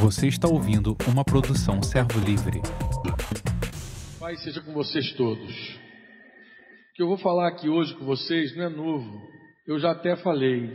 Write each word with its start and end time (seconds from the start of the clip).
Você 0.00 0.26
está 0.26 0.48
ouvindo 0.48 0.96
uma 1.08 1.24
produção 1.24 1.82
Servo 1.82 2.18
Livre. 2.20 2.60
Pai 4.18 4.36
seja 4.36 4.60
com 4.60 4.72
vocês 4.72 5.12
todos. 5.12 5.50
O 5.50 6.94
que 6.94 7.02
eu 7.02 7.06
vou 7.06 7.18
falar 7.18 7.48
aqui 7.48 7.68
hoje 7.68 7.94
com 7.94 8.04
vocês 8.04 8.56
não 8.56 8.64
é 8.64 8.68
novo. 8.68 9.22
Eu 9.66 9.78
já 9.78 9.92
até 9.92 10.16
falei 10.16 10.68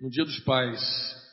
no 0.00 0.10
Dia 0.10 0.24
dos 0.24 0.38
Pais 0.40 0.80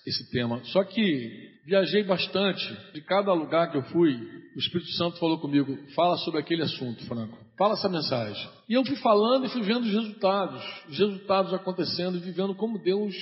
esse 0.07 0.31
tema. 0.31 0.63
Só 0.65 0.83
que 0.83 1.59
viajei 1.65 2.03
bastante. 2.03 2.65
De 2.93 3.01
cada 3.01 3.33
lugar 3.33 3.71
que 3.71 3.77
eu 3.77 3.83
fui, 3.83 4.15
o 4.55 4.59
Espírito 4.59 4.91
Santo 4.91 5.19
falou 5.19 5.39
comigo: 5.39 5.77
fala 5.93 6.17
sobre 6.17 6.39
aquele 6.39 6.63
assunto, 6.63 7.05
Franco. 7.05 7.37
Fala 7.57 7.73
essa 7.73 7.89
mensagem. 7.89 8.49
E 8.69 8.73
eu 8.73 8.85
fui 8.85 8.95
falando 8.95 9.45
e 9.45 9.49
fui 9.49 9.61
vendo 9.61 9.83
os 9.83 9.91
resultados, 9.91 10.63
os 10.87 10.97
resultados 10.97 11.53
acontecendo 11.53 12.17
e 12.17 12.21
vivendo 12.21 12.55
como 12.55 12.79
Deus 12.79 13.15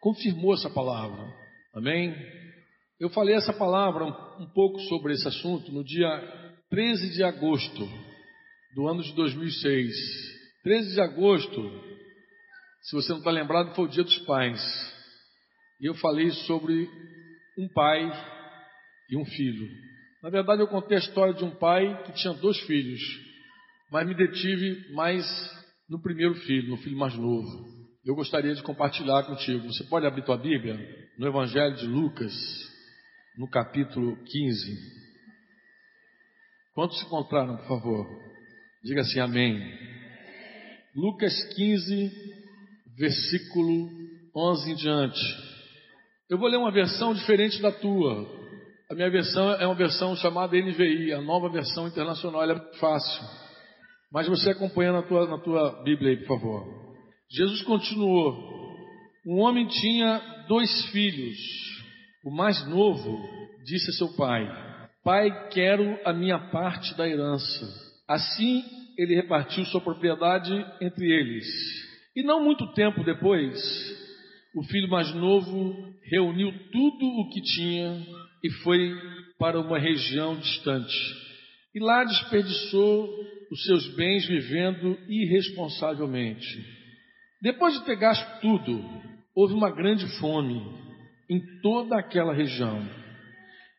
confirmou 0.00 0.54
essa 0.54 0.68
palavra. 0.68 1.32
Amém? 1.74 2.41
Eu 3.02 3.10
falei 3.10 3.34
essa 3.34 3.52
palavra 3.52 4.04
um, 4.38 4.46
pouco 4.54 4.78
sobre 4.82 5.12
esse 5.12 5.26
assunto 5.26 5.72
no 5.72 5.82
dia 5.82 6.08
13 6.70 7.12
de 7.12 7.24
agosto 7.24 7.84
do 8.76 8.86
ano 8.86 9.02
de 9.02 9.12
2006. 9.14 9.92
13 10.62 10.94
de 10.94 11.00
agosto, 11.00 11.82
se 12.80 12.94
você 12.94 13.10
não 13.10 13.18
está 13.18 13.32
lembrado, 13.32 13.74
foi 13.74 13.86
o 13.86 13.88
dia 13.88 14.04
dos 14.04 14.18
pais. 14.18 14.60
E 15.80 15.86
eu 15.86 15.94
falei 15.94 16.30
sobre 16.46 16.88
um 17.58 17.66
pai 17.74 18.08
e 19.10 19.16
um 19.16 19.24
filho. 19.24 19.68
Na 20.22 20.30
verdade, 20.30 20.62
eu 20.62 20.68
contei 20.68 20.96
a 20.96 21.00
história 21.00 21.34
de 21.34 21.42
um 21.42 21.50
pai 21.56 22.04
que 22.04 22.12
tinha 22.12 22.34
dois 22.34 22.60
filhos, 22.60 23.00
mas 23.90 24.06
me 24.06 24.14
detive 24.14 24.92
mais 24.92 25.26
no 25.90 26.00
primeiro 26.00 26.36
filho, 26.36 26.70
no 26.70 26.76
filho 26.76 26.96
mais 26.96 27.16
novo. 27.16 27.66
Eu 28.04 28.14
gostaria 28.14 28.54
de 28.54 28.62
compartilhar 28.62 29.24
contigo. 29.24 29.66
Você 29.72 29.82
pode 29.88 30.06
abrir 30.06 30.24
tua 30.24 30.38
Bíblia 30.38 30.78
no 31.18 31.26
Evangelho 31.26 31.74
de 31.74 31.86
Lucas, 31.88 32.32
no 33.36 33.48
capítulo 33.48 34.16
15. 34.24 35.02
Quantos 36.74 36.98
se 36.98 37.06
encontraram, 37.06 37.56
por 37.58 37.66
favor? 37.66 38.06
Diga 38.84 39.02
assim, 39.02 39.20
amém. 39.20 39.60
Lucas 40.94 41.32
15, 41.54 42.10
versículo 42.96 43.90
11 44.34 44.70
em 44.70 44.74
diante. 44.74 45.20
Eu 46.28 46.38
vou 46.38 46.48
ler 46.48 46.56
uma 46.56 46.72
versão 46.72 47.14
diferente 47.14 47.60
da 47.60 47.70
tua. 47.70 48.26
A 48.90 48.94
minha 48.94 49.10
versão 49.10 49.52
é 49.54 49.66
uma 49.66 49.74
versão 49.74 50.14
chamada 50.16 50.56
NVI, 50.56 51.12
a 51.12 51.20
nova 51.20 51.48
versão 51.48 51.86
internacional, 51.86 52.42
ela 52.42 52.54
é 52.54 52.78
fácil. 52.78 53.22
Mas 54.12 54.28
você 54.28 54.50
acompanha 54.50 54.92
na 54.92 55.02
tua, 55.02 55.26
na 55.26 55.38
tua 55.38 55.82
Bíblia 55.82 56.10
aí, 56.10 56.16
por 56.18 56.38
favor. 56.38 56.94
Jesus 57.30 57.62
continuou: 57.62 58.36
Um 59.26 59.40
homem 59.40 59.66
tinha 59.66 60.44
dois 60.48 60.86
filhos. 60.90 61.38
O 62.24 62.30
mais 62.30 62.64
novo 62.68 63.18
disse 63.64 63.90
a 63.90 63.94
seu 63.94 64.14
pai: 64.14 64.46
Pai, 65.02 65.48
quero 65.48 65.98
a 66.04 66.12
minha 66.12 66.38
parte 66.50 66.96
da 66.96 67.08
herança. 67.08 67.66
Assim 68.08 68.62
ele 68.96 69.16
repartiu 69.16 69.64
sua 69.66 69.80
propriedade 69.80 70.52
entre 70.80 71.10
eles. 71.10 71.46
E 72.14 72.22
não 72.22 72.44
muito 72.44 72.72
tempo 72.74 73.02
depois, 73.02 73.58
o 74.54 74.62
filho 74.64 74.88
mais 74.88 75.12
novo 75.14 75.74
reuniu 76.04 76.52
tudo 76.70 77.06
o 77.06 77.30
que 77.30 77.40
tinha 77.42 78.06
e 78.44 78.50
foi 78.62 78.94
para 79.38 79.58
uma 79.58 79.78
região 79.78 80.36
distante. 80.36 80.94
E 81.74 81.80
lá 81.80 82.04
desperdiçou 82.04 83.08
os 83.50 83.64
seus 83.64 83.96
bens 83.96 84.26
vivendo 84.26 84.96
irresponsavelmente. 85.08 86.46
Depois 87.40 87.74
de 87.74 87.84
ter 87.84 87.96
gasto 87.96 88.40
tudo, 88.40 88.84
houve 89.34 89.54
uma 89.54 89.74
grande 89.74 90.06
fome 90.20 90.81
em 91.32 91.60
toda 91.62 91.98
aquela 91.98 92.34
região. 92.34 92.86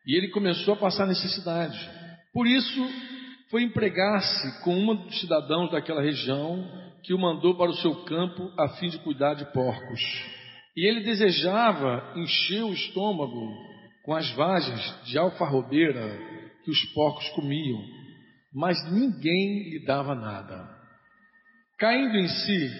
E 0.06 0.16
ele 0.16 0.28
começou 0.28 0.74
a 0.74 0.76
passar 0.76 1.06
necessidade. 1.06 1.78
Por 2.32 2.46
isso, 2.46 2.80
foi 3.50 3.62
empregar-se 3.62 4.64
com 4.64 4.76
um 4.76 4.96
dos 4.96 5.20
cidadãos 5.20 5.70
daquela 5.70 6.02
região 6.02 6.68
que 7.04 7.14
o 7.14 7.18
mandou 7.18 7.56
para 7.56 7.70
o 7.70 7.76
seu 7.76 8.04
campo 8.04 8.50
a 8.58 8.68
fim 8.76 8.88
de 8.88 8.98
cuidar 8.98 9.34
de 9.34 9.44
porcos. 9.52 10.00
E 10.76 10.88
ele 10.88 11.04
desejava 11.04 12.12
encher 12.16 12.64
o 12.64 12.72
estômago 12.72 13.48
com 14.04 14.14
as 14.14 14.28
vagens 14.32 15.04
de 15.04 15.16
alfarrobeira 15.16 16.18
que 16.64 16.70
os 16.70 16.84
porcos 16.92 17.28
comiam, 17.30 17.80
mas 18.52 18.76
ninguém 18.90 19.70
lhe 19.70 19.84
dava 19.86 20.14
nada. 20.14 20.68
Caindo 21.78 22.16
em 22.16 22.28
si, 22.28 22.70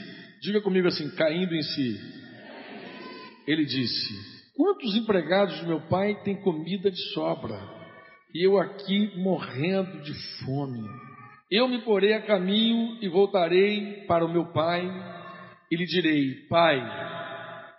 diga 0.42 0.60
comigo 0.60 0.88
assim: 0.88 1.14
caindo 1.14 1.54
em 1.54 1.62
si, 1.62 2.00
ele 3.46 3.64
disse: 3.64 4.33
Quantos 4.56 4.94
empregados 4.94 5.58
do 5.60 5.66
meu 5.66 5.80
pai 5.88 6.14
têm 6.22 6.40
comida 6.40 6.88
de 6.88 7.12
sobra? 7.12 7.58
E 8.32 8.46
eu 8.46 8.56
aqui 8.56 9.10
morrendo 9.16 10.00
de 10.02 10.14
fome. 10.44 10.80
Eu 11.50 11.66
me 11.66 11.82
porei 11.82 12.14
a 12.14 12.22
caminho 12.22 12.96
e 13.02 13.08
voltarei 13.08 14.04
para 14.06 14.24
o 14.24 14.32
meu 14.32 14.52
pai 14.52 14.82
e 15.70 15.76
lhe 15.76 15.84
direi: 15.84 16.46
Pai, 16.48 16.80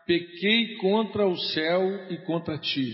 pequei 0.05 0.75
contra 0.75 1.25
o 1.25 1.37
céu 1.37 1.81
e 2.09 2.17
contra 2.25 2.57
ti. 2.57 2.93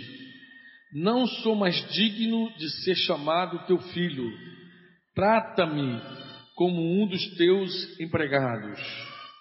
Não 0.94 1.26
sou 1.26 1.56
mais 1.56 1.76
digno 1.92 2.52
de 2.58 2.70
ser 2.84 2.96
chamado 2.96 3.66
teu 3.66 3.80
filho. 3.80 4.32
Trata-me 5.16 6.00
como 6.56 7.02
um 7.02 7.08
dos 7.08 7.36
teus 7.36 8.00
empregados. 8.00 8.80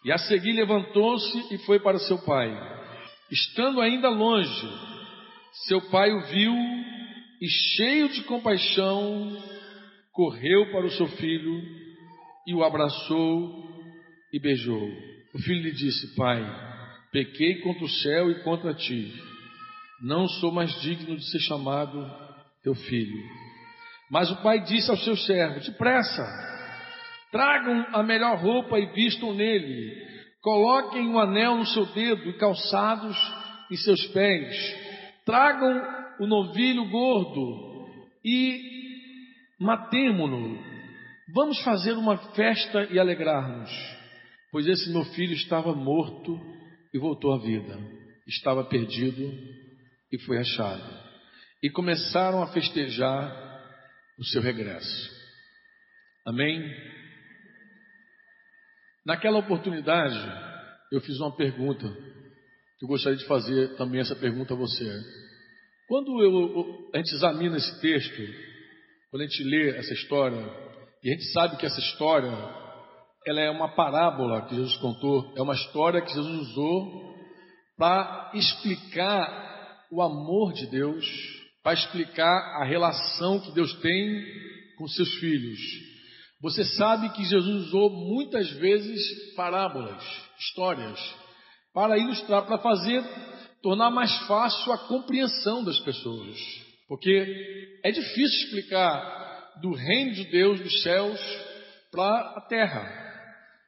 E 0.03 0.11
a 0.11 0.17
seguir 0.17 0.53
levantou-se 0.53 1.55
e 1.55 1.59
foi 1.67 1.79
para 1.79 1.99
seu 1.99 2.19
pai. 2.25 2.80
Estando 3.31 3.81
ainda 3.81 4.09
longe, 4.09 4.69
seu 5.67 5.81
pai 5.91 6.11
o 6.13 6.21
viu 6.27 6.55
e, 7.41 7.49
cheio 7.77 8.09
de 8.09 8.23
compaixão, 8.25 9.37
correu 10.13 10.73
para 10.73 10.87
o 10.87 10.91
seu 10.91 11.07
filho 11.07 11.63
e 12.47 12.55
o 12.55 12.65
abraçou 12.65 13.65
e 14.33 14.41
beijou. 14.41 14.89
O 15.35 15.39
filho 15.39 15.63
lhe 15.63 15.73
disse: 15.73 16.15
Pai, 16.17 16.43
Pequei 17.13 17.61
contra 17.61 17.85
o 17.85 17.89
céu 17.89 18.31
e 18.31 18.43
contra 18.43 18.73
ti. 18.73 19.13
Não 20.01 20.29
sou 20.29 20.53
mais 20.53 20.73
digno 20.81 21.17
de 21.17 21.31
ser 21.31 21.41
chamado 21.41 22.09
teu 22.63 22.75
filho. 22.75 23.21
Mas 24.11 24.31
o 24.31 24.43
pai 24.43 24.61
disse 24.61 24.91
aos 24.91 25.03
seus 25.05 25.27
servos: 25.27 25.67
Depressa, 25.67 26.25
tragam 27.33 27.87
a 27.93 28.03
melhor 28.03 28.39
roupa 28.39 28.79
e 28.79 28.87
vistam 28.93 29.35
nele. 29.35 30.10
Coloquem 30.43 31.07
um 31.09 31.19
anel 31.19 31.57
no 31.57 31.67
seu 31.67 31.85
dedo 31.87 32.31
e 32.31 32.39
calçados 32.39 33.17
em 33.71 33.77
seus 33.77 34.07
pés. 34.09 34.57
Tragam 35.25 35.83
o 36.19 36.27
novilho 36.27 36.89
gordo 36.89 37.87
e 38.25 38.61
matemo-no. 39.59 40.59
Vamos 41.35 41.63
fazer 41.63 41.93
uma 41.93 42.17
festa 42.35 42.85
e 42.91 42.99
alegrar-nos, 42.99 43.71
pois 44.51 44.67
esse 44.67 44.91
meu 44.91 45.05
filho 45.05 45.35
estava 45.35 45.75
morto 45.75 46.41
e 46.93 46.99
voltou 46.99 47.33
à 47.33 47.39
vida. 47.39 47.79
Estava 48.27 48.65
perdido 48.65 49.33
e 50.11 50.19
foi 50.21 50.39
achado. 50.39 51.11
E 51.63 51.69
começaram 51.71 52.43
a 52.43 52.47
festejar 52.49 53.31
o 54.19 54.25
seu 54.25 54.41
regresso. 54.41 55.11
Amém? 56.27 56.63
Naquela 59.05 59.39
oportunidade, 59.39 60.19
eu 60.93 61.01
fiz 61.01 61.19
uma 61.21 61.35
pergunta. 61.35 61.87
Eu 62.83 62.89
gostaria 62.89 63.19
de 63.19 63.27
fazer 63.27 63.77
também 63.77 64.01
essa 64.01 64.17
pergunta 64.17 64.55
a 64.55 64.57
você. 64.57 64.91
Quando 65.89 66.23
eu, 66.23 66.91
a 66.95 66.99
gente 66.99 67.15
examina 67.15 67.57
esse 67.57 67.81
texto, 67.81 68.23
quando 69.11 69.23
a 69.23 69.27
gente 69.27 69.43
lê 69.45 69.77
essa 69.77 69.93
história, 69.93 70.39
e 71.03 71.11
a 71.11 71.13
gente 71.13 71.33
sabe 71.33 71.57
que 71.57 71.67
essa 71.67 71.81
história 71.81 72.31
ela 73.27 73.41
é 73.41 73.51
uma 73.51 73.75
parábola 73.75 74.47
que 74.47 74.55
Jesus 74.55 74.77
contou, 74.77 75.33
é 75.37 75.43
uma 75.43 75.55
história 75.55 76.01
que 76.01 76.13
Jesus 76.13 76.49
usou 76.49 77.11
para 77.77 78.33
explicar 78.35 79.87
o 79.91 80.03
amor 80.03 80.53
de 80.53 80.71
Deus, 80.71 81.05
para 81.63 81.75
explicar 81.75 82.61
a 82.61 82.65
relação 82.65 83.41
que 83.41 83.53
Deus 83.53 83.73
tem 83.81 84.25
com 84.79 84.87
seus 84.87 85.13
filhos. 85.17 85.59
Você 86.41 86.65
sabe 86.65 87.11
que 87.11 87.25
Jesus 87.25 87.67
usou 87.67 87.91
muitas 87.91 88.51
vezes 88.53 89.35
parábolas, 89.35 90.03
histórias, 90.39 90.99
para 91.75 91.99
ilustrar, 91.99 92.47
para 92.47 92.59
fazer, 92.59 93.05
tornar 93.63 93.91
mais 93.91 94.17
fácil 94.27 94.73
a 94.73 94.79
compreensão 94.89 95.63
das 95.63 95.79
pessoas. 95.81 96.37
Porque 96.89 97.79
é 97.85 97.91
difícil 97.91 98.47
explicar 98.47 99.59
do 99.61 99.73
reino 99.73 100.13
de 100.13 100.25
Deus, 100.31 100.61
dos 100.61 100.83
céus, 100.83 101.21
para 101.93 102.35
a 102.37 102.41
terra. 102.49 102.89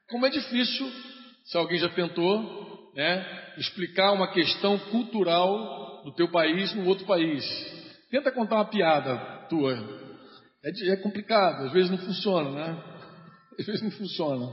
Como 0.08 0.26
é 0.26 0.30
difícil, 0.30 0.90
se 1.44 1.56
alguém 1.56 1.78
já 1.78 1.88
tentou, 1.90 2.92
né, 2.94 3.54
explicar 3.58 4.12
uma 4.12 4.32
questão 4.32 4.78
cultural 4.78 6.02
do 6.04 6.12
teu 6.14 6.30
país 6.30 6.74
no 6.74 6.86
outro 6.86 7.06
país. 7.06 7.44
Tenta 8.10 8.32
contar 8.32 8.56
uma 8.56 8.64
piada 8.64 9.46
tua. 9.48 10.11
É, 10.64 10.92
é 10.92 10.96
complicado, 10.96 11.66
às 11.66 11.72
vezes 11.72 11.90
não 11.90 11.98
funciona, 11.98 12.50
né? 12.50 12.84
Às 13.58 13.66
vezes 13.66 13.82
não 13.82 13.90
funciona. 13.90 14.46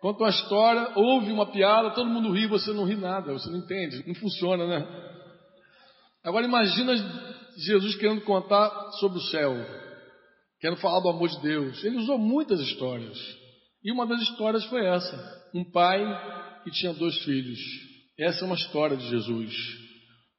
Conta 0.00 0.22
uma 0.22 0.30
história, 0.30 0.92
ouve 0.96 1.32
uma 1.32 1.50
piada, 1.50 1.90
todo 1.90 2.08
mundo 2.08 2.32
ri, 2.32 2.46
você 2.46 2.72
não 2.72 2.84
ri 2.84 2.96
nada, 2.96 3.32
você 3.32 3.50
não 3.50 3.58
entende, 3.58 4.06
não 4.06 4.14
funciona, 4.14 4.66
né? 4.66 4.86
Agora 6.24 6.46
imagina 6.46 6.94
Jesus 7.56 7.96
querendo 7.96 8.20
contar 8.20 8.70
sobre 9.00 9.18
o 9.18 9.22
céu, 9.22 9.54
querendo 10.60 10.78
falar 10.78 11.00
do 11.00 11.08
amor 11.08 11.28
de 11.28 11.40
Deus. 11.40 11.82
Ele 11.82 11.96
usou 11.96 12.18
muitas 12.18 12.60
histórias. 12.60 13.18
E 13.82 13.90
uma 13.92 14.06
das 14.06 14.20
histórias 14.22 14.64
foi 14.66 14.84
essa: 14.86 15.48
um 15.54 15.64
pai 15.64 16.00
que 16.64 16.70
tinha 16.70 16.92
dois 16.92 17.16
filhos. 17.24 17.58
Essa 18.18 18.44
é 18.44 18.46
uma 18.46 18.56
história 18.56 18.96
de 18.96 19.08
Jesus 19.08 19.54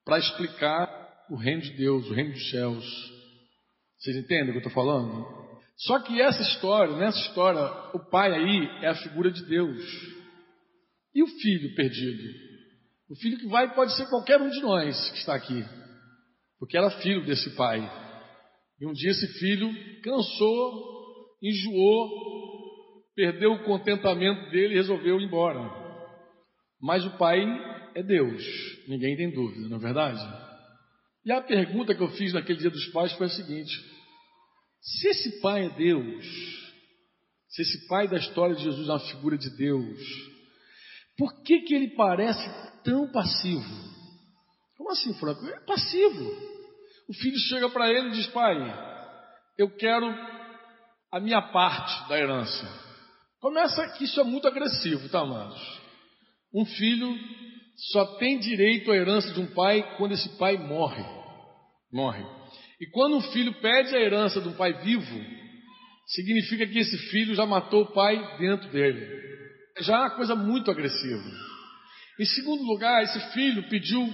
para 0.05 0.19
explicar 0.19 0.89
o 1.29 1.35
reino 1.35 1.61
de 1.61 1.71
Deus, 1.77 2.07
o 2.07 2.13
reino 2.13 2.33
dos 2.33 2.49
céus. 2.49 3.18
Vocês 3.99 4.15
entendem 4.15 4.49
o 4.49 4.51
que 4.51 4.65
eu 4.65 4.69
estou 4.69 4.71
falando? 4.71 5.27
Só 5.75 5.99
que 5.99 6.21
essa 6.21 6.41
história, 6.41 6.95
nessa 6.95 7.19
história, 7.19 7.61
o 7.93 7.99
pai 8.09 8.33
aí 8.33 8.83
é 8.83 8.87
a 8.87 8.95
figura 8.95 9.29
de 9.29 9.45
Deus. 9.45 9.79
E 11.13 11.21
o 11.21 11.27
filho 11.27 11.75
perdido? 11.75 12.23
O 13.09 13.15
filho 13.15 13.37
que 13.37 13.47
vai 13.47 13.73
pode 13.73 13.95
ser 13.95 14.07
qualquer 14.09 14.39
um 14.39 14.49
de 14.49 14.61
nós 14.61 14.95
que 15.11 15.17
está 15.17 15.35
aqui, 15.35 15.65
porque 16.59 16.77
era 16.77 16.89
filho 17.01 17.25
desse 17.25 17.55
pai. 17.55 17.81
E 18.79 18.85
um 18.85 18.93
dia 18.93 19.11
esse 19.11 19.27
filho 19.39 19.69
cansou, 20.01 21.35
enjoou, 21.41 22.09
perdeu 23.15 23.53
o 23.53 23.63
contentamento 23.63 24.49
dele 24.51 24.75
e 24.75 24.77
resolveu 24.77 25.19
ir 25.19 25.25
embora. 25.25 25.59
Mas 26.81 27.05
o 27.05 27.17
pai 27.17 27.43
é 27.95 28.03
Deus, 28.03 28.43
ninguém 28.87 29.17
tem 29.17 29.31
dúvida, 29.31 29.67
não 29.67 29.77
é 29.77 29.81
verdade? 29.81 30.48
E 31.29 31.31
a 31.31 31.41
pergunta 31.41 31.93
que 31.93 32.01
eu 32.01 32.09
fiz 32.13 32.33
naquele 32.33 32.57
dia 32.57 32.71
dos 32.71 32.87
pais 32.87 33.13
foi 33.13 33.27
a 33.27 33.29
seguinte: 33.29 33.71
se 34.81 35.09
esse 35.09 35.39
pai 35.41 35.67
é 35.67 35.69
Deus, 35.69 36.25
se 37.49 37.61
esse 37.61 37.87
pai 37.87 38.07
da 38.07 38.17
história 38.17 38.55
de 38.55 38.63
Jesus 38.63 38.89
é 38.89 38.91
uma 38.91 38.99
figura 38.99 39.37
de 39.37 39.55
Deus, 39.55 39.99
por 41.15 41.43
que, 41.43 41.59
que 41.59 41.75
ele 41.75 41.95
parece 41.95 42.49
tão 42.83 43.11
passivo? 43.11 43.63
Como 44.75 44.89
assim, 44.89 45.13
Franco? 45.19 45.45
É 45.45 45.59
passivo. 45.67 46.31
O 47.07 47.13
filho 47.13 47.37
chega 47.47 47.69
para 47.69 47.91
ele 47.91 48.07
e 48.07 48.13
diz: 48.13 48.25
Pai, 48.29 48.57
eu 49.55 49.69
quero 49.75 50.07
a 51.11 51.19
minha 51.19 51.43
parte 51.43 52.09
da 52.09 52.17
herança. 52.17 52.67
Começa 53.39 53.87
que 53.89 54.05
isso 54.05 54.19
é 54.19 54.23
muito 54.23 54.47
agressivo, 54.47 55.07
tá, 55.09 55.19
amados? 55.19 55.61
Um 56.51 56.65
filho 56.65 57.15
só 57.91 58.17
tem 58.17 58.39
direito 58.39 58.91
à 58.91 58.95
herança 58.95 59.31
de 59.31 59.39
um 59.39 59.53
pai 59.53 59.95
quando 59.95 60.13
esse 60.13 60.35
pai 60.39 60.57
morre. 60.57 61.18
Morre. 61.91 62.23
E 62.79 62.87
quando 62.91 63.17
um 63.17 63.21
filho 63.21 63.53
pede 63.61 63.95
a 63.95 63.99
herança 63.99 64.39
de 64.39 64.47
um 64.47 64.53
pai 64.53 64.73
vivo, 64.81 65.19
significa 66.07 66.65
que 66.65 66.79
esse 66.79 66.97
filho 67.09 67.35
já 67.35 67.45
matou 67.45 67.83
o 67.83 67.93
pai 67.93 68.37
dentro 68.37 68.69
dele. 68.69 69.05
Já 69.79 69.95
é 69.95 69.99
uma 69.99 70.15
coisa 70.15 70.35
muito 70.35 70.71
agressiva. 70.71 71.23
Em 72.19 72.25
segundo 72.25 72.63
lugar, 72.63 73.03
esse 73.03 73.19
filho 73.33 73.67
pediu 73.69 74.07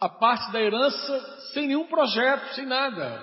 a 0.00 0.08
parte 0.08 0.50
da 0.52 0.60
herança 0.60 1.50
sem 1.52 1.66
nenhum 1.68 1.86
projeto, 1.86 2.54
sem 2.54 2.66
nada. 2.66 3.22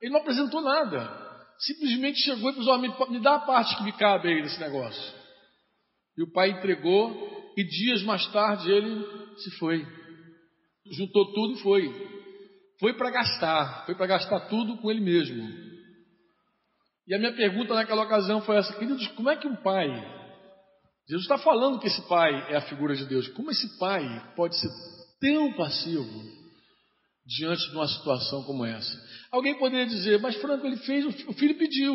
Ele 0.00 0.12
não 0.12 0.20
apresentou 0.20 0.60
nada. 0.60 1.18
Simplesmente 1.58 2.18
chegou 2.20 2.50
e 2.50 2.78
me, 2.78 2.88
me 3.10 3.20
dá 3.20 3.34
a 3.34 3.40
parte 3.40 3.76
que 3.76 3.84
me 3.84 3.92
cabe 3.92 4.28
aí 4.28 4.42
nesse 4.42 4.58
negócio. 4.58 5.14
E 6.16 6.22
o 6.22 6.32
pai 6.32 6.50
entregou 6.50 7.52
e 7.56 7.64
dias 7.64 8.02
mais 8.02 8.26
tarde 8.32 8.70
ele 8.70 9.04
se 9.36 9.50
foi. 9.58 9.86
Juntou 10.90 11.32
tudo 11.32 11.54
e 11.54 11.62
foi. 11.62 12.19
Foi 12.80 12.94
para 12.94 13.10
gastar, 13.10 13.84
foi 13.84 13.94
para 13.94 14.06
gastar 14.06 14.40
tudo 14.48 14.78
com 14.78 14.90
ele 14.90 15.00
mesmo. 15.00 15.46
E 17.06 17.14
a 17.14 17.18
minha 17.18 17.32
pergunta 17.34 17.74
naquela 17.74 18.04
ocasião 18.04 18.40
foi 18.40 18.56
essa: 18.56 18.72
queridos, 18.72 19.06
como 19.08 19.28
é 19.28 19.36
que 19.36 19.46
um 19.46 19.56
pai, 19.56 19.86
Jesus 21.06 21.24
está 21.24 21.36
falando 21.38 21.78
que 21.78 21.88
esse 21.88 22.00
pai 22.08 22.52
é 22.52 22.56
a 22.56 22.62
figura 22.62 22.96
de 22.96 23.04
Deus, 23.04 23.28
como 23.28 23.50
esse 23.50 23.78
pai 23.78 24.32
pode 24.34 24.58
ser 24.58 24.70
tão 25.20 25.52
passivo 25.52 26.08
diante 27.26 27.68
de 27.68 27.76
uma 27.76 27.86
situação 27.86 28.42
como 28.44 28.64
essa? 28.64 28.96
Alguém 29.30 29.58
poderia 29.58 29.86
dizer, 29.86 30.18
mas 30.18 30.36
Franco, 30.36 30.66
ele 30.66 30.78
fez, 30.78 31.04
o 31.26 31.32
filho 31.34 31.58
pediu. 31.58 31.94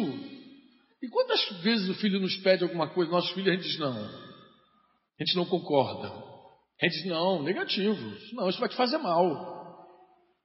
E 1.02 1.08
quantas 1.10 1.62
vezes 1.62 1.90
o 1.90 1.96
filho 1.96 2.20
nos 2.20 2.38
pede 2.38 2.64
alguma 2.64 2.90
coisa, 2.90 3.12
nossos 3.12 3.32
filhos, 3.32 3.50
a 3.50 3.56
gente 3.56 3.68
diz 3.68 3.80
não. 3.80 3.98
A 3.98 5.24
gente 5.24 5.36
não 5.36 5.46
concorda. 5.46 6.08
A 6.10 6.86
gente 6.86 7.04
diz, 7.04 7.06
não, 7.08 7.42
negativo. 7.42 8.18
Não, 8.34 8.50
isso 8.50 8.60
vai 8.60 8.70
te 8.70 8.76
fazer 8.76 8.98
mal. 8.98 9.65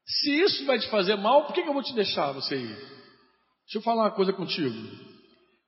Se 0.07 0.31
isso 0.43 0.65
vai 0.65 0.79
te 0.79 0.89
fazer 0.89 1.17
mal, 1.17 1.47
por 1.47 1.55
que, 1.55 1.61
eu 1.61 1.73
vou 1.73 1.83
te 1.83 1.95
deixar 1.95 2.33
você 2.33 2.57
ir? 2.57 2.77
Deixa 3.71 3.79
eu 3.79 3.83
falar 3.83 4.05
uma 4.05 4.15
coisa 4.15 4.33
contigo. 4.33 4.75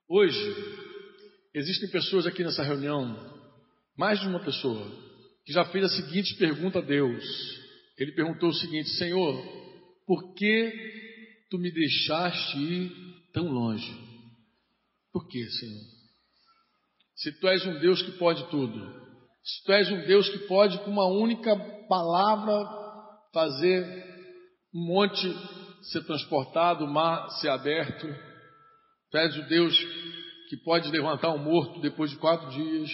Hoje, 0.09 0.55
existem 1.53 1.89
pessoas 1.89 2.25
aqui 2.25 2.43
nessa 2.43 2.63
reunião, 2.63 3.15
mais 3.97 4.19
de 4.19 4.27
uma 4.27 4.43
pessoa, 4.43 4.85
que 5.45 5.53
já 5.53 5.65
fez 5.65 5.85
a 5.85 5.89
seguinte 5.89 6.35
pergunta 6.35 6.79
a 6.79 6.81
Deus. 6.81 7.23
Ele 7.97 8.11
perguntou 8.11 8.49
o 8.49 8.53
seguinte: 8.53 8.89
Senhor, 8.97 9.41
por 10.05 10.33
que 10.33 10.73
tu 11.49 11.57
me 11.57 11.71
deixaste 11.71 12.57
ir 12.57 12.91
tão 13.33 13.47
longe? 13.47 13.93
Por 15.11 15.27
que, 15.27 15.45
Senhor? 15.45 15.83
Se 17.15 17.31
tu 17.39 17.47
és 17.47 17.65
um 17.65 17.79
Deus 17.79 18.01
que 18.01 18.11
pode 18.13 18.49
tudo, 18.49 18.79
se 19.43 19.63
tu 19.63 19.71
és 19.71 19.89
um 19.91 20.05
Deus 20.05 20.27
que 20.29 20.39
pode, 20.47 20.79
com 20.79 20.91
uma 20.91 21.07
única 21.07 21.55
palavra, 21.87 22.65
fazer 23.31 24.12
um 24.73 24.85
monte 24.87 25.27
ser 25.83 26.03
transportado, 26.05 26.85
o 26.85 26.91
mar 26.91 27.29
ser 27.41 27.49
aberto, 27.49 28.07
tu 29.11 29.17
és 29.17 29.37
o 29.37 29.43
Deus 29.43 29.77
que 30.49 30.57
pode 30.57 30.89
levantar 30.89 31.31
um 31.33 31.43
morto 31.43 31.79
depois 31.81 32.11
de 32.11 32.17
quatro 32.17 32.49
dias, 32.49 32.89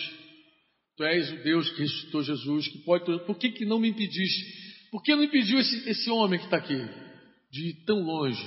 tu 0.98 1.04
és 1.04 1.31
o 1.31 1.44
Deus 1.44 1.70
que 1.72 1.81
ressuscitou 1.81 2.24
Jesus, 2.24 2.68
que 2.68 2.80
pode. 2.80 3.06
Por 3.26 3.38
que, 3.38 3.52
que 3.52 3.66
não 3.66 3.80
me 3.80 3.90
impediste? 3.90 4.90
Por 4.92 5.04
que 5.04 5.16
não 5.16 5.24
impediu 5.24 5.60
esse, 5.60 5.90
esse 5.90 6.10
homem 6.10 6.40
que 6.40 6.46
está 6.46 6.58
aqui 6.58 6.78
de 7.52 7.70
ir 7.70 7.86
tão 7.86 8.02
longe, 8.02 8.46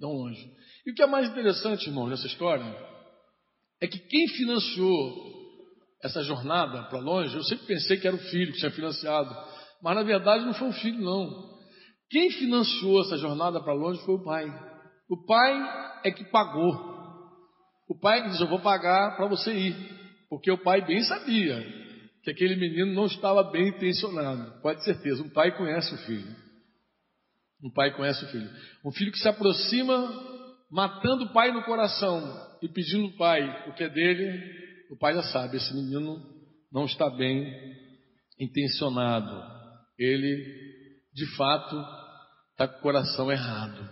tão 0.00 0.10
longe? 0.10 0.50
E 0.86 0.90
o 0.90 0.94
que 0.94 1.02
é 1.02 1.06
mais 1.06 1.28
interessante, 1.28 1.86
irmão, 1.86 2.08
nessa 2.08 2.26
história, 2.26 2.64
é 3.80 3.86
que 3.86 3.98
quem 3.98 4.28
financiou 4.28 5.36
essa 6.02 6.22
jornada 6.22 6.84
para 6.84 6.98
longe, 6.98 7.34
eu 7.34 7.42
sempre 7.42 7.66
pensei 7.66 7.98
que 7.98 8.06
era 8.06 8.16
o 8.16 8.30
filho 8.30 8.52
que 8.52 8.58
tinha 8.58 8.70
financiado, 8.70 9.34
mas 9.82 9.94
na 9.94 10.02
verdade 10.02 10.44
não 10.44 10.54
foi 10.54 10.68
o 10.68 10.72
filho, 10.72 11.00
não. 11.00 11.55
Quem 12.10 12.30
financiou 12.30 13.00
essa 13.02 13.16
jornada 13.16 13.60
para 13.60 13.72
longe 13.72 14.04
foi 14.04 14.14
o 14.14 14.24
pai. 14.24 14.46
O 15.08 15.24
pai 15.24 16.00
é 16.04 16.10
que 16.10 16.24
pagou. 16.24 16.72
O 17.88 17.98
pai 17.98 18.28
disse: 18.28 18.42
Eu 18.42 18.48
vou 18.48 18.60
pagar 18.60 19.16
para 19.16 19.26
você 19.26 19.52
ir. 19.52 19.96
Porque 20.28 20.50
o 20.50 20.58
pai 20.58 20.84
bem 20.84 21.02
sabia 21.02 21.64
que 22.22 22.30
aquele 22.30 22.56
menino 22.56 22.92
não 22.92 23.06
estava 23.06 23.42
bem 23.44 23.68
intencionado. 23.68 24.60
Pode 24.60 24.84
ter 24.84 24.94
certeza. 24.94 25.22
Um 25.22 25.30
pai 25.30 25.56
conhece 25.56 25.94
o 25.94 25.98
filho. 25.98 26.34
Um 27.62 27.70
pai 27.70 27.94
conhece 27.96 28.24
o 28.24 28.28
filho. 28.28 28.50
Um 28.84 28.92
filho 28.92 29.12
que 29.12 29.18
se 29.18 29.28
aproxima 29.28 30.36
matando 30.70 31.24
o 31.24 31.32
pai 31.32 31.52
no 31.52 31.62
coração 31.62 32.22
e 32.60 32.68
pedindo 32.68 33.04
ao 33.04 33.16
pai 33.16 33.68
o 33.68 33.74
que 33.74 33.84
é 33.84 33.88
dele, 33.88 34.42
o 34.90 34.96
pai 34.96 35.14
já 35.14 35.22
sabe, 35.22 35.56
esse 35.56 35.74
menino 35.74 36.22
não 36.72 36.84
está 36.84 37.08
bem 37.08 37.52
intencionado. 38.38 39.42
Ele, 39.98 40.65
de 41.16 41.26
fato, 41.34 41.74
está 42.50 42.68
com 42.68 42.78
o 42.78 42.82
coração 42.82 43.32
errado. 43.32 43.88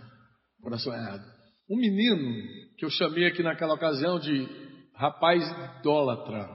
Coração 0.61 0.93
errado. 0.93 1.25
Um 1.67 1.75
menino 1.75 2.75
que 2.77 2.85
eu 2.85 2.89
chamei 2.91 3.25
aqui 3.25 3.41
naquela 3.41 3.73
ocasião 3.73 4.19
de 4.19 4.47
rapaz 4.93 5.43
idólatra. 5.79 6.47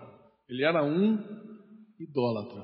Ele 0.49 0.65
era 0.65 0.85
um 0.85 1.19
idólatra. 1.99 2.63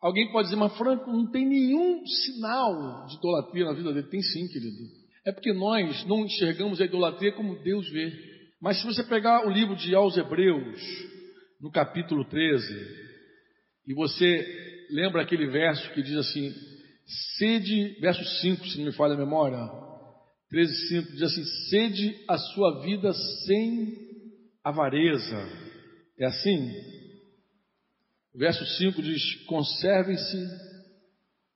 Alguém 0.00 0.30
pode 0.30 0.48
dizer, 0.48 0.56
mas 0.56 0.76
Franco, 0.78 1.10
não 1.10 1.28
tem 1.28 1.44
nenhum 1.44 2.06
sinal 2.06 3.06
de 3.06 3.16
idolatria 3.16 3.64
na 3.64 3.72
vida 3.72 3.92
dele. 3.92 4.06
Tem 4.06 4.22
sim, 4.22 4.46
querido. 4.46 4.76
É 5.26 5.32
porque 5.32 5.52
nós 5.52 6.06
não 6.06 6.24
enxergamos 6.24 6.80
a 6.80 6.84
idolatria 6.84 7.32
como 7.32 7.60
Deus 7.60 7.90
vê. 7.90 8.12
Mas 8.62 8.80
se 8.80 8.86
você 8.86 9.02
pegar 9.02 9.44
o 9.44 9.50
livro 9.50 9.74
de 9.74 9.92
aos 9.96 10.16
Hebreus, 10.16 10.80
no 11.60 11.72
capítulo 11.72 12.24
13, 12.24 12.64
e 13.88 13.94
você 13.94 14.86
lembra 14.90 15.22
aquele 15.22 15.48
verso 15.48 15.92
que 15.92 16.02
diz 16.02 16.16
assim: 16.16 16.52
sede, 17.06 17.98
verso 18.00 18.24
5, 18.40 18.66
se 18.66 18.78
não 18.78 18.86
me 18.86 18.92
falha 18.92 19.14
a 19.14 19.18
memória, 19.18 19.58
13, 20.50 20.88
5, 20.88 21.12
diz 21.12 21.22
assim: 21.22 21.44
sede 21.70 22.24
a 22.28 22.38
sua 22.38 22.82
vida 22.82 23.12
sem 23.12 23.94
avareza. 24.64 25.36
É 26.18 26.26
assim? 26.26 26.72
Verso 28.34 28.64
5 28.64 29.02
diz: 29.02 29.34
conservem-se 29.46 30.36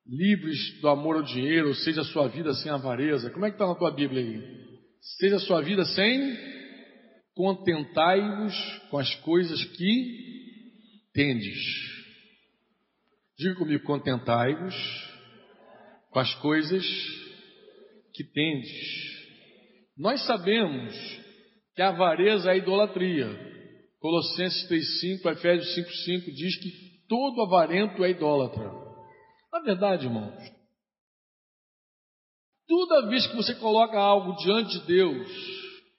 livres 0.06 0.80
do 0.80 0.88
amor 0.88 1.16
ao 1.16 1.22
dinheiro, 1.22 1.68
ou 1.68 1.74
seja, 1.74 2.00
a 2.00 2.04
sua 2.04 2.28
vida 2.28 2.52
sem 2.54 2.70
avareza. 2.70 3.30
Como 3.30 3.44
é 3.44 3.50
que 3.50 3.54
está 3.54 3.66
na 3.66 3.74
tua 3.74 3.90
Bíblia 3.90 4.22
aí? 4.22 4.60
Seja 5.18 5.36
a 5.36 5.40
sua 5.40 5.62
vida 5.62 5.84
sem 5.84 6.36
contentai-vos 7.34 8.54
com 8.90 8.98
as 8.98 9.14
coisas 9.16 9.62
que 9.64 11.10
tendes. 11.12 11.58
Diga 13.38 13.54
comigo, 13.54 13.84
contentai-vos 13.84 15.09
com 16.10 16.18
as 16.18 16.34
coisas 16.36 16.84
que 18.14 18.24
tendes. 18.24 18.70
Nós 19.96 20.24
sabemos 20.26 20.94
que 21.74 21.82
a 21.82 21.88
avareza 21.88 22.50
é 22.50 22.52
a 22.52 22.56
idolatria. 22.56 23.28
Colossenses 24.00 24.68
3,5, 24.68 25.32
Efésios 25.32 25.76
5,5 25.76 26.34
diz 26.34 26.56
que 26.58 27.06
todo 27.08 27.42
avarento 27.42 28.04
é 28.04 28.10
idólatra. 28.10 28.70
Na 29.52 29.60
verdade, 29.60 30.06
irmãos, 30.06 30.60
Toda 32.70 33.08
vez 33.08 33.26
que 33.26 33.34
você 33.34 33.52
coloca 33.56 33.98
algo 33.98 34.36
diante 34.36 34.78
de 34.78 34.86
Deus, 34.86 35.28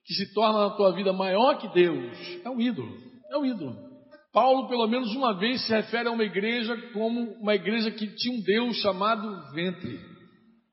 que 0.06 0.14
se 0.14 0.34
torna 0.34 0.70
na 0.70 0.70
tua 0.70 0.94
vida 0.94 1.12
maior 1.12 1.58
que 1.58 1.68
Deus, 1.74 2.18
é 2.46 2.50
um 2.50 2.62
ídolo. 2.62 2.98
É 3.30 3.38
um 3.38 3.46
ídolo. 3.46 3.91
Paulo, 4.34 4.68
pelo 4.70 4.88
menos 4.88 5.14
uma 5.16 5.38
vez, 5.38 5.66
se 5.66 5.74
refere 5.74 6.08
a 6.08 6.12
uma 6.12 6.24
igreja 6.24 6.76
como 6.94 7.34
uma 7.34 7.54
igreja 7.54 7.92
que 7.92 8.08
tinha 8.08 8.38
um 8.38 8.42
Deus 8.42 8.78
chamado 8.78 9.54
ventre. 9.54 10.00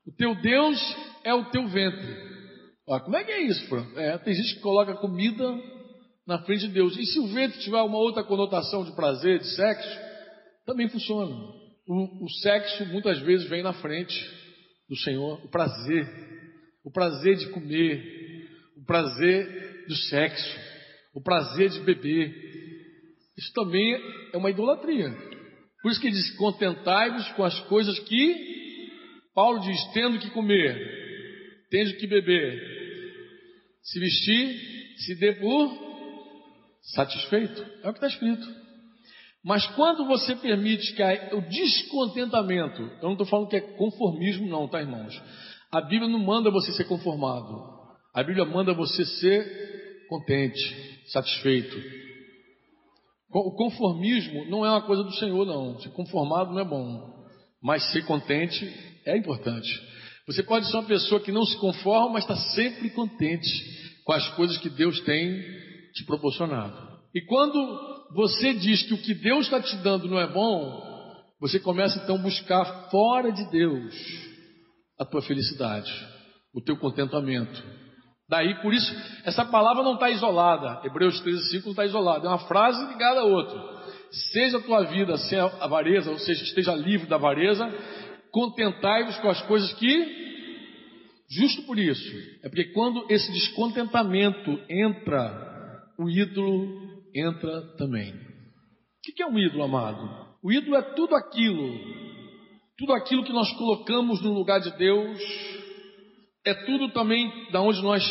O 0.07 0.15
teu 0.15 0.33
Deus 0.35 0.79
é 1.23 1.33
o 1.33 1.45
teu 1.51 1.67
ventre. 1.67 2.29
Olha, 2.87 3.01
como 3.01 3.17
é 3.17 3.23
que 3.23 3.31
é 3.31 3.41
isso, 3.41 3.67
Fran? 3.67 3.85
É, 3.95 4.17
tem 4.17 4.33
gente 4.33 4.55
que 4.55 4.61
coloca 4.61 4.95
comida 4.95 5.45
na 6.25 6.39
frente 6.39 6.67
de 6.67 6.73
Deus. 6.73 6.97
E 6.97 7.05
se 7.05 7.19
o 7.19 7.27
ventre 7.27 7.59
tiver 7.59 7.81
uma 7.81 7.97
outra 7.97 8.23
conotação 8.23 8.83
de 8.83 8.95
prazer, 8.95 9.39
de 9.39 9.55
sexo, 9.55 9.99
também 10.65 10.87
funciona. 10.87 11.35
O, 11.87 12.25
o 12.25 12.29
sexo 12.41 12.85
muitas 12.87 13.19
vezes 13.19 13.49
vem 13.49 13.61
na 13.61 13.73
frente 13.73 14.15
do 14.87 14.95
Senhor, 14.97 15.43
o 15.43 15.49
prazer, 15.49 16.07
o 16.83 16.91
prazer 16.91 17.35
de 17.35 17.49
comer, 17.49 18.47
o 18.77 18.85
prazer 18.85 19.85
do 19.87 19.95
sexo, 19.95 20.59
o 21.13 21.21
prazer 21.21 21.69
de 21.69 21.79
beber. 21.81 22.48
Isso 23.39 23.53
também 23.53 23.93
é 24.33 24.37
uma 24.37 24.49
idolatria. 24.49 25.09
Por 25.81 25.91
isso 25.91 26.01
que 26.01 26.07
ele 26.07 26.15
diz: 26.15 26.35
contentai-vos 26.35 27.31
com 27.31 27.43
as 27.45 27.57
coisas 27.61 27.97
que 27.99 28.89
Paulo 29.33 29.61
diz: 29.61 29.81
tendo 29.93 30.19
que 30.19 30.29
comer, 30.31 31.65
tendo 31.71 31.95
que 31.95 32.05
beber, 32.05 32.61
se 33.81 33.97
vestir, 33.97 34.59
se 34.97 35.15
dê 35.15 35.33
por 35.33 35.71
satisfeito. 36.93 37.65
É 37.81 37.89
o 37.89 37.93
que 37.93 37.99
está 37.99 38.07
escrito. 38.07 38.45
Mas 39.41 39.65
quando 39.67 40.05
você 40.05 40.35
permite 40.35 40.93
que 40.93 41.01
o 41.33 41.41
descontentamento, 41.41 42.81
eu 42.81 43.03
não 43.03 43.13
estou 43.13 43.25
falando 43.25 43.47
que 43.47 43.55
é 43.55 43.61
conformismo, 43.61 44.49
não, 44.49 44.67
tá, 44.67 44.81
irmãos? 44.81 45.17
A 45.71 45.79
Bíblia 45.79 46.09
não 46.09 46.19
manda 46.19 46.51
você 46.51 46.73
ser 46.73 46.83
conformado. 46.83 47.55
A 48.13 48.21
Bíblia 48.21 48.43
manda 48.43 48.73
você 48.73 49.05
ser 49.05 50.07
contente, 50.09 51.05
satisfeito. 51.07 51.98
O 53.31 53.51
conformismo 53.51 54.45
não 54.49 54.65
é 54.65 54.69
uma 54.69 54.81
coisa 54.81 55.03
do 55.03 55.13
Senhor, 55.13 55.45
não. 55.45 55.79
Ser 55.79 55.89
conformado 55.89 56.51
não 56.51 56.59
é 56.59 56.65
bom. 56.65 57.13
Mas 57.61 57.91
ser 57.91 58.05
contente 58.05 58.65
é 59.05 59.15
importante. 59.17 59.69
Você 60.25 60.43
pode 60.43 60.69
ser 60.69 60.77
uma 60.77 60.87
pessoa 60.87 61.21
que 61.21 61.31
não 61.31 61.45
se 61.45 61.57
conforma, 61.57 62.13
mas 62.13 62.23
está 62.23 62.35
sempre 62.35 62.89
contente 62.91 63.49
com 64.03 64.13
as 64.13 64.27
coisas 64.35 64.57
que 64.57 64.69
Deus 64.69 64.99
tem 65.01 65.41
te 65.93 66.03
proporcionado. 66.05 66.75
E 67.13 67.21
quando 67.21 67.53
você 68.13 68.53
diz 68.53 68.83
que 68.83 68.93
o 68.93 69.01
que 69.01 69.13
Deus 69.13 69.45
está 69.45 69.61
te 69.61 69.75
dando 69.77 70.07
não 70.07 70.19
é 70.19 70.27
bom, 70.27 70.89
você 71.39 71.59
começa 71.59 71.99
então 72.03 72.15
a 72.15 72.21
buscar 72.21 72.89
fora 72.89 73.31
de 73.31 73.49
Deus 73.51 73.95
a 74.99 75.05
tua 75.05 75.21
felicidade, 75.21 75.91
o 76.53 76.61
teu 76.61 76.77
contentamento. 76.77 77.63
Daí, 78.29 78.61
por 78.61 78.71
isso, 78.73 78.95
essa 79.25 79.43
palavra 79.43 79.81
não 79.83 79.95
está 79.95 80.09
isolada. 80.11 80.85
Hebreus 80.85 81.19
13, 81.21 81.49
5 81.49 81.65
não 81.65 81.71
está 81.71 81.85
isolada. 81.85 82.27
É 82.27 82.29
uma 82.29 82.47
frase 82.47 82.85
ligada 82.85 83.21
a 83.21 83.23
outra. 83.23 83.59
Seja 84.31 84.57
a 84.57 84.61
tua 84.61 84.83
vida 84.83 85.17
sem 85.17 85.39
avareza, 85.39 86.11
ou 86.11 86.19
seja, 86.19 86.43
esteja 86.43 86.75
livre 86.75 87.07
da 87.07 87.15
avareza, 87.15 87.67
contentai-vos 88.31 89.17
com 89.17 89.29
as 89.29 89.41
coisas 89.43 89.73
que. 89.73 90.29
Justo 91.31 91.63
por 91.63 91.77
isso. 91.77 92.15
É 92.43 92.49
porque 92.49 92.65
quando 92.65 93.05
esse 93.09 93.31
descontentamento 93.31 94.59
entra, 94.69 95.83
o 95.97 96.09
ídolo 96.09 97.03
entra 97.15 97.61
também. 97.77 98.13
O 98.13 99.15
que 99.15 99.23
é 99.23 99.27
um 99.27 99.37
ídolo, 99.39 99.63
amado? 99.63 100.07
O 100.43 100.51
ídolo 100.51 100.75
é 100.75 100.81
tudo 100.81 101.15
aquilo, 101.15 101.79
tudo 102.77 102.93
aquilo 102.93 103.23
que 103.23 103.33
nós 103.33 103.51
colocamos 103.57 104.21
no 104.21 104.33
lugar 104.33 104.59
de 104.59 104.75
Deus, 104.77 105.19
é 106.49 106.53
tudo 106.65 106.91
também 106.91 107.51
da 107.51 107.61
onde 107.61 107.81
nós 107.81 108.03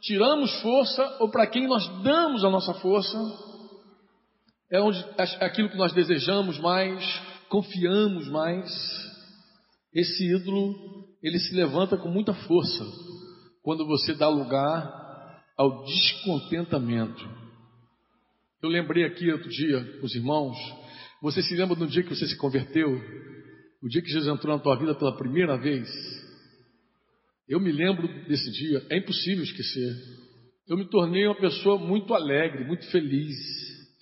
tiramos 0.00 0.52
força 0.60 1.16
ou 1.20 1.30
para 1.30 1.46
quem 1.46 1.66
nós 1.66 1.86
damos 2.02 2.44
a 2.44 2.50
nossa 2.50 2.74
força, 2.74 3.18
é 4.70 4.80
onde 4.80 5.04
é 5.18 5.44
aquilo 5.44 5.68
que 5.68 5.76
nós 5.76 5.92
desejamos 5.92 6.58
mais, 6.58 7.04
confiamos 7.48 8.28
mais. 8.28 8.70
Esse 9.94 10.24
ídolo, 10.24 10.74
ele 11.22 11.38
se 11.38 11.54
levanta 11.54 11.96
com 11.96 12.08
muita 12.08 12.34
força 12.34 12.84
quando 13.62 13.86
você 13.86 14.14
dá 14.14 14.28
lugar 14.28 15.42
ao 15.56 15.84
descontentamento. 15.84 17.28
Eu 18.62 18.68
lembrei 18.68 19.04
aqui 19.04 19.30
outro 19.30 19.48
dia, 19.48 20.00
os 20.02 20.14
irmãos, 20.14 20.56
você 21.22 21.42
se 21.42 21.56
lembra 21.56 21.76
do 21.76 21.86
dia 21.86 22.02
que 22.02 22.14
você 22.14 22.26
se 22.26 22.36
converteu? 22.36 22.88
O 23.82 23.88
dia 23.88 24.02
que 24.02 24.08
Jesus 24.08 24.32
entrou 24.32 24.56
na 24.56 24.62
tua 24.62 24.76
vida 24.76 24.94
pela 24.94 25.16
primeira 25.16 25.56
vez? 25.56 25.88
Eu 27.48 27.60
me 27.60 27.70
lembro 27.70 28.08
desse 28.26 28.50
dia, 28.50 28.82
é 28.90 28.98
impossível 28.98 29.44
esquecer. 29.44 29.94
Eu 30.68 30.76
me 30.76 30.84
tornei 30.84 31.26
uma 31.26 31.36
pessoa 31.36 31.78
muito 31.78 32.12
alegre, 32.12 32.64
muito 32.64 32.84
feliz. 32.90 33.36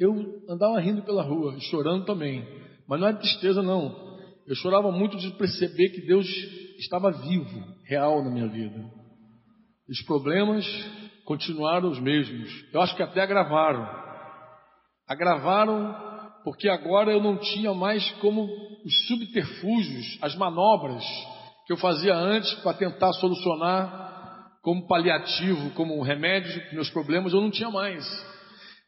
Eu 0.01 0.43
andava 0.49 0.81
rindo 0.81 1.03
pela 1.03 1.23
rua, 1.23 1.59
chorando 1.61 2.07
também, 2.07 2.43
mas 2.89 2.99
não 2.99 3.09
é 3.09 3.13
tristeza 3.13 3.63
não. 3.63 4.15
Eu 4.47 4.55
chorava 4.55 4.91
muito 4.91 5.19
de 5.19 5.31
perceber 5.33 5.91
que 5.91 6.07
Deus 6.07 6.27
estava 6.79 7.11
vivo, 7.11 7.65
real 7.85 8.25
na 8.25 8.31
minha 8.31 8.49
vida. 8.49 8.83
Os 9.89 10.01
problemas 10.03 10.65
continuaram 11.27 11.91
os 11.91 12.01
mesmos. 12.01 12.51
Eu 12.73 12.81
acho 12.81 12.97
que 12.97 13.03
até 13.03 13.21
agravaram. 13.21 13.87
Agravaram 15.07 15.95
porque 16.45 16.69
agora 16.69 17.13
eu 17.13 17.23
não 17.23 17.37
tinha 17.37 17.75
mais 17.75 18.09
como 18.21 18.49
os 18.85 19.07
subterfúgios, 19.07 20.19
as 20.23 20.35
manobras 20.35 21.05
que 21.66 21.73
eu 21.73 21.76
fazia 21.76 22.14
antes 22.14 22.52
para 22.62 22.75
tentar 22.75 23.12
solucionar 23.14 24.04
como 24.62 24.87
paliativo, 24.87 25.71
como 25.71 26.02
remédio 26.02 26.62
meus 26.73 26.90
problemas, 26.90 27.33
eu 27.33 27.40
não 27.40 27.50
tinha 27.50 27.71
mais. 27.71 28.04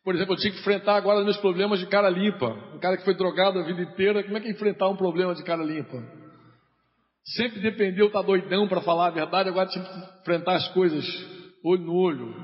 Por 0.05 0.15
exemplo, 0.15 0.35
eu 0.35 0.39
tinha 0.39 0.53
que 0.53 0.61
enfrentar 0.61 0.97
agora 0.97 1.25
meus 1.25 1.37
problemas 1.37 1.81
de 1.81 1.87
cara 1.87 2.09
limpa. 2.09 2.49
Um 2.75 2.79
cara 2.79 2.97
que 2.97 3.05
foi 3.05 3.15
drogado 3.15 3.59
a 3.59 3.65
vida 3.65 3.83
inteira, 3.83 4.23
como 4.23 4.37
é 4.37 4.41
que 4.41 4.49
é 4.49 4.51
enfrentar 4.53 4.89
um 4.89 4.97
problema 4.97 5.35
de 5.35 5.43
cara 5.43 5.65
limpa? 5.65 6.03
Sempre 7.37 7.61
dependeu, 7.61 8.11
tá 8.11 8.23
doidão 8.23 8.69
para 8.69 8.81
falar 8.81 9.09
a 9.09 9.11
verdade, 9.11 9.49
agora 9.49 9.69
tinha 9.69 9.85
que 9.85 10.21
enfrentar 10.21 10.55
as 10.55 10.69
coisas 10.69 11.05
olho 11.65 11.83
no 11.83 11.95
olho. 11.95 12.35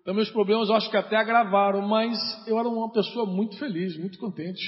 Então, 0.00 0.14
meus 0.14 0.30
problemas 0.30 0.68
eu 0.68 0.76
acho 0.76 0.88
que 0.88 0.96
até 0.96 1.16
agravaram, 1.16 1.82
mas 1.82 2.16
eu 2.46 2.56
era 2.58 2.68
uma 2.68 2.92
pessoa 2.92 3.26
muito 3.26 3.58
feliz, 3.58 3.98
muito 3.98 4.18
contente. 4.18 4.62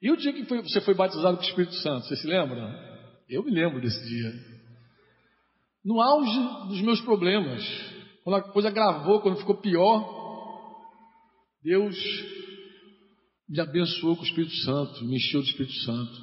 E 0.00 0.10
o 0.10 0.16
dia 0.16 0.32
que 0.32 0.44
foi, 0.44 0.62
você 0.62 0.80
foi 0.80 0.94
batizado 0.94 1.36
com 1.36 1.42
o 1.42 1.46
Espírito 1.46 1.74
Santo, 1.74 2.06
você 2.06 2.14
se 2.14 2.28
lembra? 2.28 2.89
Eu 3.30 3.44
me 3.44 3.50
lembro 3.50 3.80
desse 3.80 4.04
dia. 4.06 4.32
No 5.84 6.00
auge 6.00 6.68
dos 6.68 6.82
meus 6.82 7.00
problemas, 7.00 7.62
quando 8.22 8.36
a 8.36 8.42
coisa 8.42 8.68
agravou, 8.68 9.20
quando 9.20 9.38
ficou 9.38 9.56
pior, 9.56 10.18
Deus 11.62 11.96
me 13.48 13.60
abençoou 13.60 14.16
com 14.16 14.22
o 14.22 14.26
Espírito 14.26 14.54
Santo, 14.56 15.04
me 15.04 15.16
encheu 15.16 15.40
do 15.40 15.46
Espírito 15.46 15.74
Santo. 15.84 16.20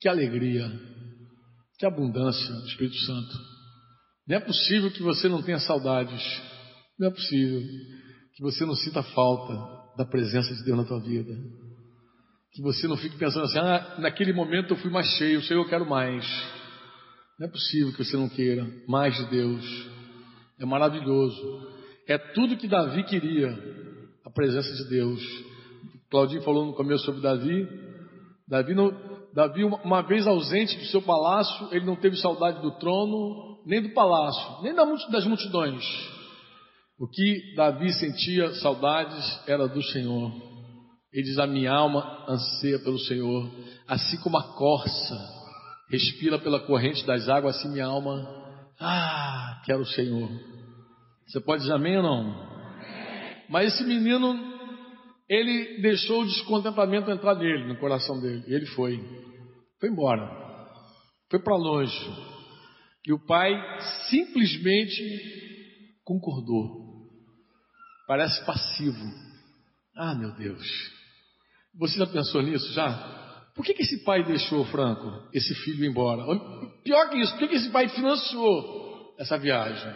Que 0.00 0.08
alegria, 0.08 0.70
que 1.78 1.84
abundância 1.84 2.54
do 2.54 2.66
Espírito 2.66 2.96
Santo. 2.96 3.38
Não 4.26 4.36
é 4.36 4.40
possível 4.40 4.90
que 4.90 5.02
você 5.02 5.28
não 5.28 5.42
tenha 5.42 5.58
saudades 5.58 6.22
não 6.98 7.08
é 7.08 7.10
possível 7.10 7.60
que 8.34 8.42
você 8.42 8.64
não 8.64 8.76
sinta 8.76 9.02
falta 9.02 9.54
da 9.96 10.04
presença 10.04 10.54
de 10.54 10.62
Deus 10.64 10.78
na 10.78 10.84
tua 10.84 11.00
vida. 11.00 11.32
Que 12.54 12.60
você 12.60 12.86
não 12.86 12.96
fique 12.96 13.16
pensando 13.16 13.44
assim, 13.44 13.58
ah, 13.58 13.96
naquele 13.98 14.32
momento 14.32 14.74
eu 14.74 14.76
fui 14.76 14.90
mais 14.90 15.06
cheio, 15.16 15.42
Senhor, 15.42 15.62
eu 15.62 15.68
quero 15.68 15.88
mais. 15.88 16.24
Não 17.38 17.46
é 17.46 17.50
possível 17.50 17.92
que 17.92 18.04
você 18.04 18.16
não 18.16 18.28
queira 18.28 18.66
mais 18.86 19.16
de 19.16 19.30
Deus. 19.30 19.88
É 20.60 20.66
maravilhoso. 20.66 21.66
É 22.06 22.18
tudo 22.18 22.56
que 22.56 22.68
Davi 22.68 23.04
queria, 23.04 23.48
a 24.24 24.30
presença 24.30 24.70
de 24.74 24.88
Deus. 24.90 25.20
Claudinho 26.10 26.42
falou 26.42 26.66
no 26.66 26.74
começo 26.74 27.04
sobre 27.04 27.22
Davi. 27.22 27.66
Davi, 28.46 28.74
não, 28.74 28.92
Davi 29.34 29.64
uma 29.64 30.02
vez 30.02 30.26
ausente 30.26 30.76
do 30.76 30.84
seu 30.84 31.00
palácio, 31.00 31.68
ele 31.72 31.86
não 31.86 31.96
teve 31.96 32.16
saudade 32.16 32.60
do 32.60 32.72
trono, 32.72 33.62
nem 33.64 33.80
do 33.80 33.94
palácio, 33.94 34.62
nem 34.62 34.74
das 34.74 35.24
multidões. 35.24 35.82
O 36.98 37.08
que 37.08 37.54
Davi 37.56 37.90
sentia 37.94 38.52
saudades 38.56 39.40
era 39.48 39.66
do 39.66 39.82
Senhor. 39.82 40.51
Ele 41.12 41.22
diz: 41.24 41.38
A 41.38 41.46
minha 41.46 41.72
alma 41.72 42.24
anseia 42.28 42.78
pelo 42.78 42.98
Senhor, 42.98 43.50
assim 43.86 44.16
como 44.22 44.38
a 44.38 44.54
corça 44.54 45.42
respira 45.90 46.38
pela 46.38 46.60
corrente 46.60 47.04
das 47.06 47.28
águas, 47.28 47.56
assim 47.56 47.70
minha 47.70 47.84
alma, 47.84 48.26
ah, 48.80 49.60
quero 49.66 49.82
o 49.82 49.86
Senhor. 49.86 50.28
Você 51.26 51.40
pode 51.40 51.62
dizer 51.62 51.74
amém 51.74 51.98
ou 51.98 52.02
não? 52.02 52.52
Mas 53.48 53.74
esse 53.74 53.84
menino, 53.84 54.34
ele 55.28 55.82
deixou 55.82 56.22
o 56.22 56.26
descontentamento 56.26 57.10
entrar 57.10 57.34
nele, 57.34 57.68
no 57.68 57.78
coração 57.78 58.18
dele. 58.20 58.42
E 58.48 58.54
ele 58.54 58.66
foi. 58.66 58.98
Foi 59.78 59.90
embora. 59.90 60.26
Foi 61.30 61.38
para 61.38 61.56
longe. 61.56 62.32
E 63.06 63.12
o 63.12 63.26
pai 63.26 63.52
simplesmente 64.08 65.02
concordou. 66.04 67.08
Parece 68.06 68.44
passivo. 68.46 69.04
Ah, 69.94 70.14
meu 70.14 70.32
Deus. 70.36 71.01
Você 71.78 71.98
já 71.98 72.06
pensou 72.06 72.42
nisso 72.42 72.72
já? 72.72 73.22
Por 73.54 73.64
que, 73.64 73.74
que 73.74 73.82
esse 73.82 74.02
pai 74.04 74.24
deixou, 74.24 74.64
Franco, 74.66 75.28
esse 75.32 75.54
filho 75.56 75.84
embora? 75.84 76.22
Pior 76.82 77.10
que 77.10 77.18
isso, 77.18 77.32
por 77.32 77.40
que, 77.40 77.48
que 77.48 77.56
esse 77.56 77.70
pai 77.70 77.88
financiou 77.88 79.14
essa 79.18 79.38
viagem 79.38 79.92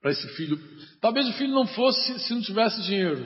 para 0.00 0.10
esse 0.10 0.28
filho? 0.36 0.58
Talvez 1.00 1.28
o 1.28 1.32
filho 1.32 1.54
não 1.54 1.66
fosse 1.66 2.18
se 2.20 2.34
não 2.34 2.42
tivesse 2.42 2.82
dinheiro, 2.82 3.24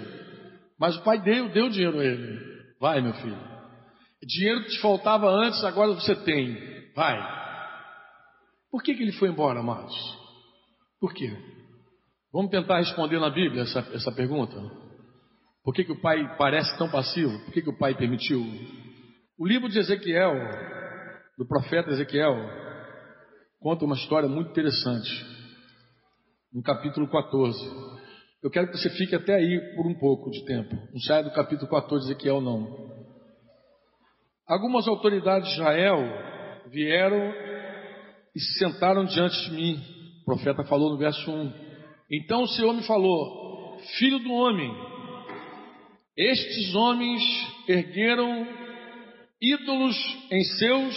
mas 0.79 0.97
o 0.97 1.03
pai 1.03 1.21
deu, 1.21 1.49
deu 1.53 1.69
dinheiro 1.69 1.99
a 1.99 2.05
ele. 2.05 2.55
Vai, 2.81 3.01
meu 3.01 3.15
filho. 3.15 3.55
Dinheiro 4.23 4.63
que 4.65 4.71
te 4.71 4.81
faltava 4.81 5.29
antes, 5.29 5.63
agora 5.65 5.93
você 5.93 6.15
tem. 6.15 6.57
Vai. 6.95 7.19
Por 8.71 8.83
que, 8.83 8.95
que 8.95 9.03
ele 9.03 9.13
foi 9.13 9.29
embora, 9.29 9.61
amados? 9.61 9.95
Por 11.01 11.13
quê? 11.13 11.31
Vamos 12.33 12.51
tentar 12.51 12.79
responder 12.79 13.21
na 13.21 13.31
Bíblia 13.31 13.63
essa, 13.63 13.81
essa 13.93 14.11
pergunta? 14.13 14.57
Por 15.65 15.73
que, 15.73 15.83
que 15.83 15.93
o 15.93 16.01
pai 16.01 16.37
parece 16.37 16.77
tão 16.77 16.91
passivo? 16.91 17.39
Por 17.45 17.53
que, 17.53 17.63
que 17.63 17.71
o 17.71 17.79
pai 17.79 17.95
permitiu? 17.95 18.45
O 19.39 19.47
livro 19.47 19.67
de 19.69 19.79
Ezequiel, 19.79 20.35
do 21.39 21.47
profeta 21.47 21.91
Ezequiel, 21.91 22.37
conta 23.59 23.87
uma 23.87 23.97
história 23.97 24.29
muito 24.29 24.51
interessante. 24.51 25.11
No 26.53 26.63
capítulo 26.63 27.11
14. 27.11 27.59
Eu 28.43 28.51
quero 28.51 28.71
que 28.71 28.77
você 28.77 28.91
fique 28.91 29.17
até 29.17 29.35
aí 29.35 29.75
por 29.75 29.87
um 29.87 29.99
pouco 29.99 30.31
de 30.31 30.45
tempo. 30.45 30.77
Não 30.93 31.01
saia 31.01 31.25
do 31.25 31.33
capítulo 31.33 31.69
14 31.71 32.07
de 32.07 32.13
Ezequiel, 32.13 32.43
não. 32.43 32.93
Algumas 34.47 34.87
autoridades 34.87 35.49
de 35.49 35.55
Israel 35.55 35.99
vieram 36.71 37.33
e 38.35 38.39
se 38.39 38.59
sentaram 38.59 39.07
diante 39.07 39.49
de 39.49 39.57
mim. 39.57 39.83
O 40.21 40.25
profeta 40.27 40.63
falou 40.65 40.91
no 40.91 40.99
verso 40.99 41.31
1. 41.31 41.53
Então 42.13 42.43
o 42.43 42.49
Senhor 42.49 42.75
me 42.75 42.87
falou: 42.87 43.79
Filho 43.99 44.19
do 44.19 44.31
homem, 44.31 44.71
estes 46.17 46.75
homens 46.75 47.23
ergueram 47.69 48.47
ídolos 49.41 49.97
em 50.31 50.45
seus. 50.45 50.95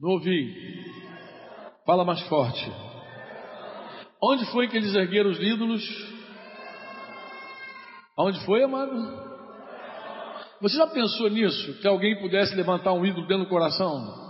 Não 0.00 0.10
ouvi. 0.10 0.84
Fala 1.86 2.04
mais 2.04 2.20
forte. 2.28 2.70
Onde 4.22 4.44
foi 4.46 4.68
que 4.68 4.76
eles 4.76 4.94
ergueram 4.94 5.30
os 5.30 5.38
ídolos? 5.38 5.82
Aonde 8.16 8.44
foi, 8.44 8.62
amado? 8.62 9.24
Você 10.60 10.76
já 10.76 10.86
pensou 10.86 11.28
nisso? 11.28 11.80
Que 11.80 11.86
alguém 11.86 12.18
pudesse 12.20 12.54
levantar 12.54 12.92
um 12.92 13.04
ídolo 13.04 13.26
dentro 13.26 13.44
do 13.44 13.50
coração? 13.50 14.24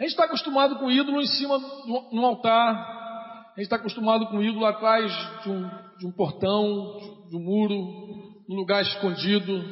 A 0.00 0.02
gente 0.02 0.12
está 0.12 0.24
acostumado 0.24 0.78
com 0.78 0.90
ídolo 0.90 1.20
em 1.20 1.26
cima 1.26 1.58
de 1.58 2.18
um 2.18 2.24
altar. 2.24 2.74
A 2.74 3.54
gente 3.56 3.64
está 3.64 3.76
acostumado 3.76 4.26
com 4.28 4.42
ídolo 4.42 4.64
atrás 4.64 5.12
de 5.42 5.50
um, 5.50 5.70
de 5.98 6.06
um 6.06 6.12
portão, 6.12 7.26
de 7.28 7.36
um 7.36 7.40
muro, 7.40 8.21
num 8.52 8.58
lugar 8.58 8.82
escondido. 8.82 9.64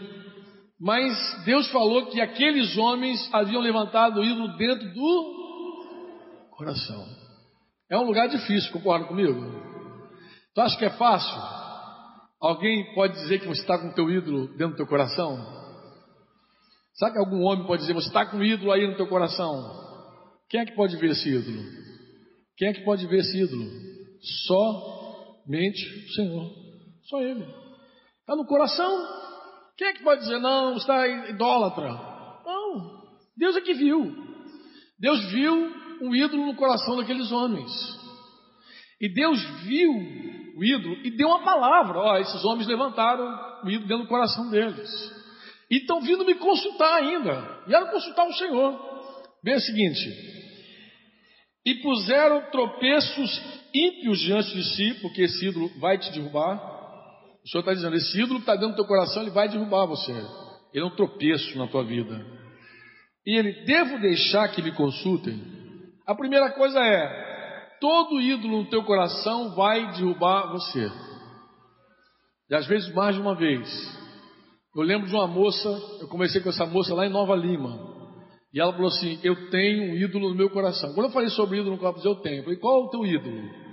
Mas 0.81 1.45
Deus 1.45 1.71
falou 1.71 2.07
que 2.07 2.21
aqueles 2.21 2.77
homens 2.79 3.29
haviam 3.33 3.61
levantado 3.61 4.21
o 4.21 4.25
ídolo 4.25 4.57
dentro 4.57 4.93
do 4.95 5.41
coração. 6.57 7.07
É 7.91 7.99
um 7.99 8.05
lugar 8.05 8.29
difícil, 8.29 8.73
concorda 8.73 9.07
comigo? 9.07 9.41
Tu 10.55 10.61
acha 10.61 10.79
que 10.79 10.85
é 10.85 10.91
fácil? 10.91 11.39
Alguém 12.41 12.95
pode 12.95 13.15
dizer 13.15 13.41
que 13.41 13.47
você 13.47 13.61
está 13.61 13.79
com 13.79 13.89
o 13.89 13.95
teu 13.95 14.11
ídolo 14.11 14.49
dentro 14.57 14.71
do 14.71 14.77
teu 14.77 14.87
coração? 14.87 15.37
Sabe 16.95 17.13
que 17.13 17.19
algum 17.19 17.43
homem 17.43 17.67
pode 17.67 17.83
dizer, 17.83 17.95
você 17.95 18.09
está 18.09 18.25
com 18.27 18.39
o 18.39 18.45
ídolo 18.45 18.73
aí 18.73 18.87
no 18.87 18.97
teu 18.97 19.07
coração? 19.07 19.53
Quem 20.49 20.61
é 20.61 20.65
que 20.65 20.75
pode 20.75 20.97
ver 20.97 21.11
esse 21.11 21.29
ídolo? 21.29 21.63
Quem 22.57 22.69
é 22.69 22.73
que 22.73 22.85
pode 22.85 23.07
ver 23.07 23.19
esse 23.19 23.39
ídolo? 23.39 23.65
Somente 24.47 26.07
o 26.07 26.13
Senhor. 26.15 26.51
Só 27.05 27.21
Ele. 27.21 27.47
Está 28.31 28.37
no 28.41 28.47
coração. 28.47 29.09
Quem 29.77 29.89
é 29.89 29.93
que 29.93 30.05
pode 30.05 30.21
dizer, 30.21 30.39
não, 30.39 30.77
está 30.77 31.05
idólatra? 31.31 31.89
Não, 32.47 33.03
Deus 33.37 33.57
é 33.57 33.61
que 33.61 33.75
viu. 33.75 34.15
Deus 35.01 35.33
viu 35.33 35.53
um 36.01 36.15
ídolo 36.15 36.47
no 36.47 36.55
coração 36.55 36.97
daqueles 36.97 37.33
homens. 37.33 37.69
E 39.01 39.13
Deus 39.13 39.43
viu 39.65 39.91
o 40.57 40.63
ídolo 40.63 40.97
e 41.03 41.11
deu 41.11 41.27
uma 41.27 41.43
palavra. 41.43 41.99
Ó, 41.99 42.19
esses 42.19 42.45
homens 42.45 42.69
levantaram 42.69 43.64
o 43.64 43.69
ídolo 43.69 43.88
dentro 43.88 44.05
do 44.05 44.09
coração 44.09 44.49
deles. 44.49 44.88
E 45.69 45.79
estão 45.79 46.01
vindo 46.01 46.25
me 46.25 46.37
consultar 46.37 47.03
ainda. 47.03 47.64
Vieram 47.66 47.90
consultar 47.90 48.29
o 48.29 48.35
Senhor. 48.35 48.79
Veja 49.43 49.59
o 49.59 49.62
seguinte: 49.62 50.09
e 51.66 51.75
puseram 51.83 52.49
tropeços 52.53 53.43
ímpios 53.75 54.21
diante 54.21 54.55
de 54.55 54.62
si, 54.77 55.01
porque 55.03 55.23
esse 55.23 55.47
ídolo 55.47 55.69
vai 55.81 55.99
te 55.99 56.12
derrubar. 56.12 56.79
Senhor 57.51 57.63
está 57.63 57.75
dizendo: 57.75 57.97
esse 57.97 58.21
ídolo 58.21 58.37
que 58.37 58.43
está 58.43 58.55
dentro 58.55 58.71
do 58.71 58.77
teu 58.77 58.87
coração, 58.87 59.23
ele 59.23 59.31
vai 59.31 59.49
derrubar 59.49 59.87
você. 59.87 60.13
Ele 60.73 60.85
é 60.85 60.87
um 60.87 60.95
tropeço 60.95 61.59
na 61.59 61.67
tua 61.67 61.83
vida. 61.85 62.25
E 63.27 63.37
ele, 63.37 63.65
devo 63.65 63.99
deixar 64.01 64.49
que 64.49 64.63
me 64.63 64.73
consultem? 64.73 65.43
A 66.07 66.15
primeira 66.15 66.51
coisa 66.53 66.79
é: 66.79 67.77
todo 67.81 68.21
ídolo 68.21 68.63
no 68.63 68.71
teu 68.71 68.85
coração 68.85 69.55
vai 69.55 69.93
derrubar 69.93 70.53
você. 70.53 70.91
E 72.49 72.55
às 72.55 72.67
vezes 72.67 72.93
mais 72.95 73.17
de 73.17 73.21
uma 73.21 73.35
vez. 73.35 73.69
Eu 74.77 74.83
lembro 74.83 75.09
de 75.09 75.15
uma 75.15 75.27
moça, 75.27 75.69
eu 76.01 76.07
comecei 76.07 76.41
com 76.41 76.49
essa 76.49 76.65
moça 76.65 76.95
lá 76.95 77.05
em 77.05 77.11
Nova 77.11 77.35
Lima. 77.35 77.91
E 78.55 78.61
ela 78.61 78.73
falou 78.73 78.89
assim: 78.89 79.19
Eu 79.25 79.51
tenho 79.51 79.93
um 79.93 79.97
ídolo 79.97 80.29
no 80.29 80.37
meu 80.37 80.51
coração. 80.51 80.95
Quando 80.95 81.07
eu 81.07 81.13
falei 81.13 81.31
sobre 81.31 81.59
ídolo 81.59 81.75
no 81.75 81.81
coração, 81.81 82.13
eu 82.13 82.21
tenho. 82.21 82.39
Eu 82.39 82.45
falei: 82.45 82.59
Qual 82.61 82.81
é 82.81 82.85
o 82.85 82.91
teu 82.91 83.05
ídolo? 83.05 83.69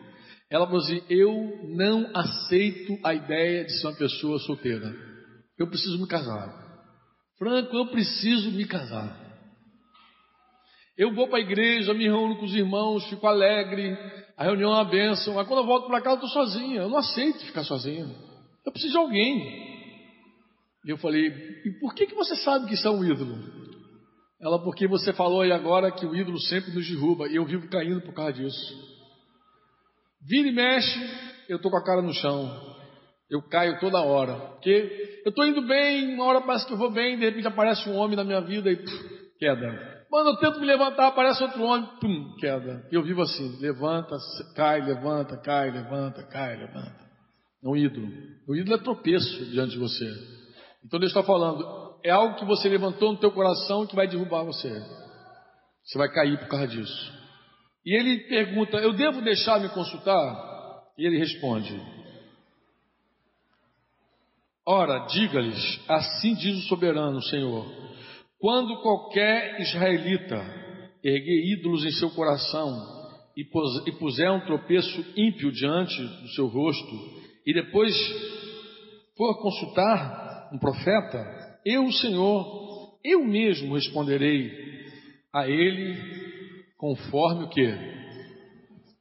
Ela 0.49 0.65
falou 0.65 0.81
assim: 0.81 1.01
Eu 1.09 1.67
não 1.75 2.09
aceito 2.15 2.97
a 3.03 3.13
ideia 3.13 3.65
de 3.65 3.79
ser 3.79 3.87
uma 3.87 3.97
pessoa 3.97 4.39
solteira. 4.39 4.93
Eu 5.57 5.67
preciso 5.67 5.99
me 5.99 6.07
casar. 6.07 6.65
Franco, 7.37 7.75
eu 7.75 7.87
preciso 7.87 8.51
me 8.51 8.65
casar. 8.65 9.25
Eu 10.97 11.13
vou 11.13 11.27
para 11.27 11.37
a 11.37 11.41
igreja, 11.41 11.93
me 11.93 12.05
reúno 12.05 12.37
com 12.37 12.45
os 12.45 12.55
irmãos, 12.55 13.07
fico 13.07 13.27
alegre, 13.27 13.95
a 14.35 14.43
reunião 14.43 14.71
é 14.71 14.75
uma 14.75 14.85
bênção, 14.85 15.35
mas 15.35 15.47
quando 15.47 15.59
eu 15.59 15.65
volto 15.65 15.87
para 15.87 16.01
casa 16.01 16.19
eu 16.21 16.25
estou 16.25 16.29
sozinha, 16.29 16.81
eu 16.81 16.89
não 16.89 16.97
aceito 16.97 17.45
ficar 17.45 17.63
sozinha. 17.63 18.07
Eu 18.65 18.71
preciso 18.71 18.93
de 18.93 18.97
alguém. 18.97 19.67
E 20.85 20.89
eu 20.89 20.97
falei, 20.97 21.27
e 21.27 21.71
por 21.79 21.93
que, 21.93 22.07
que 22.07 22.15
você 22.15 22.35
sabe 22.37 22.65
que 22.65 22.73
isso 22.73 22.87
é 22.87 22.91
um 22.91 23.03
ídolo? 23.03 23.37
Ela, 24.41 24.63
porque 24.63 24.87
você 24.87 25.13
falou 25.13 25.41
aí 25.41 25.51
agora 25.51 25.91
que 25.91 26.05
o 26.05 26.15
ídolo 26.15 26.39
sempre 26.39 26.71
nos 26.71 26.87
derruba, 26.87 27.27
e 27.27 27.35
eu 27.35 27.45
vivo 27.45 27.67
caindo 27.69 28.01
por 28.01 28.13
causa 28.13 28.33
disso. 28.33 28.96
Vira 30.25 30.47
e 30.47 30.51
mexe, 30.51 30.99
eu 31.49 31.57
estou 31.57 31.71
com 31.71 31.77
a 31.77 31.83
cara 31.83 32.01
no 32.01 32.13
chão. 32.13 32.77
Eu 33.29 33.41
caio 33.41 33.79
toda 33.79 34.01
hora. 34.01 34.35
Porque 34.51 35.21
eu 35.25 35.29
estou 35.29 35.45
indo 35.45 35.61
bem, 35.67 36.13
uma 36.13 36.25
hora 36.25 36.41
parece 36.41 36.65
que 36.65 36.73
eu 36.73 36.77
vou 36.77 36.91
bem, 36.91 37.17
de 37.17 37.25
repente 37.25 37.47
aparece 37.47 37.89
um 37.89 37.97
homem 37.97 38.15
na 38.15 38.23
minha 38.23 38.41
vida 38.41 38.71
e 38.71 38.77
puf, 38.77 39.37
queda. 39.37 40.05
Quando 40.09 40.29
eu 40.29 40.37
tento 40.37 40.59
me 40.59 40.65
levantar, 40.65 41.07
aparece 41.07 41.43
outro 41.43 41.61
homem, 41.63 41.89
pum, 41.99 42.35
queda. 42.39 42.87
Eu 42.91 43.03
vivo 43.03 43.21
assim, 43.21 43.57
levanta, 43.59 44.15
cai, 44.55 44.81
levanta, 44.81 45.37
cai, 45.37 45.69
levanta, 45.69 46.23
cai, 46.23 46.55
levanta. 46.55 47.07
É 47.63 47.67
um 47.67 47.75
ídolo. 47.75 48.07
O 48.47 48.55
ídolo 48.55 48.75
é 48.75 48.83
tropeço 48.83 49.45
diante 49.45 49.71
de 49.71 49.79
você. 49.79 50.09
Então 50.85 50.99
Deus 50.99 51.11
está 51.11 51.23
falando, 51.23 51.99
é 52.03 52.09
algo 52.09 52.35
que 52.35 52.45
você 52.45 52.69
levantou 52.69 53.11
no 53.11 53.19
teu 53.19 53.31
coração 53.31 53.85
que 53.85 53.95
vai 53.95 54.07
derrubar 54.07 54.43
você. 54.43 54.71
Você 55.83 55.97
vai 55.97 56.09
cair 56.09 56.39
por 56.39 56.47
causa 56.47 56.67
disso. 56.67 57.16
E 57.87 57.95
ele 57.95 58.17
pergunta: 58.27 58.75
Eu 58.79 58.91
devo 58.91 59.21
deixar 59.21 59.61
me 59.61 59.69
consultar? 59.69 60.83
E 60.97 61.05
ele 61.05 61.17
responde: 61.17 61.73
Ora, 64.65 65.07
diga-lhes: 65.07 65.79
Assim 65.87 66.35
diz 66.35 66.57
o 66.57 66.67
soberano 66.67 67.21
Senhor: 67.21 67.65
Quando 68.41 68.81
qualquer 68.81 69.61
israelita 69.61 70.35
erguer 71.01 71.53
ídolos 71.53 71.85
em 71.85 71.91
seu 71.91 72.09
coração 72.09 72.75
e 73.37 73.45
puser 73.45 74.31
um 74.31 74.45
tropeço 74.45 75.05
ímpio 75.15 75.49
diante 75.53 75.95
do 75.95 76.27
seu 76.31 76.47
rosto, 76.47 77.21
e 77.45 77.53
depois 77.53 77.95
for 79.15 79.41
consultar 79.41 80.49
um 80.51 80.59
profeta, 80.59 81.25
eu, 81.65 81.89
Senhor, 81.93 82.99
eu 83.01 83.23
mesmo 83.23 83.75
responderei 83.75 84.51
a 85.31 85.47
ele 85.47 86.26
Conforme 86.77 87.43
o 87.45 87.49
que? 87.49 87.67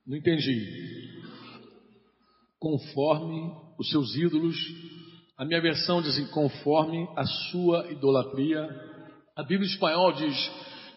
Não 0.06 0.16
entendi. 0.16 1.20
Conforme 2.58 3.52
os 3.78 3.90
seus 3.90 4.14
ídolos. 4.16 4.56
A 5.36 5.44
minha 5.44 5.60
versão 5.60 6.00
diz 6.00 6.12
assim, 6.12 6.26
conforme 6.32 7.06
a 7.14 7.24
sua 7.50 7.92
idolatria. 7.92 8.66
A 9.36 9.42
Bíblia 9.42 9.68
espanhol 9.68 10.12
diz 10.12 10.34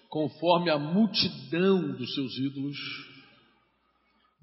conforme 0.07 0.69
a 0.69 0.79
multidão 0.79 1.91
dos 1.91 2.13
seus 2.15 2.37
ídolos. 2.37 2.77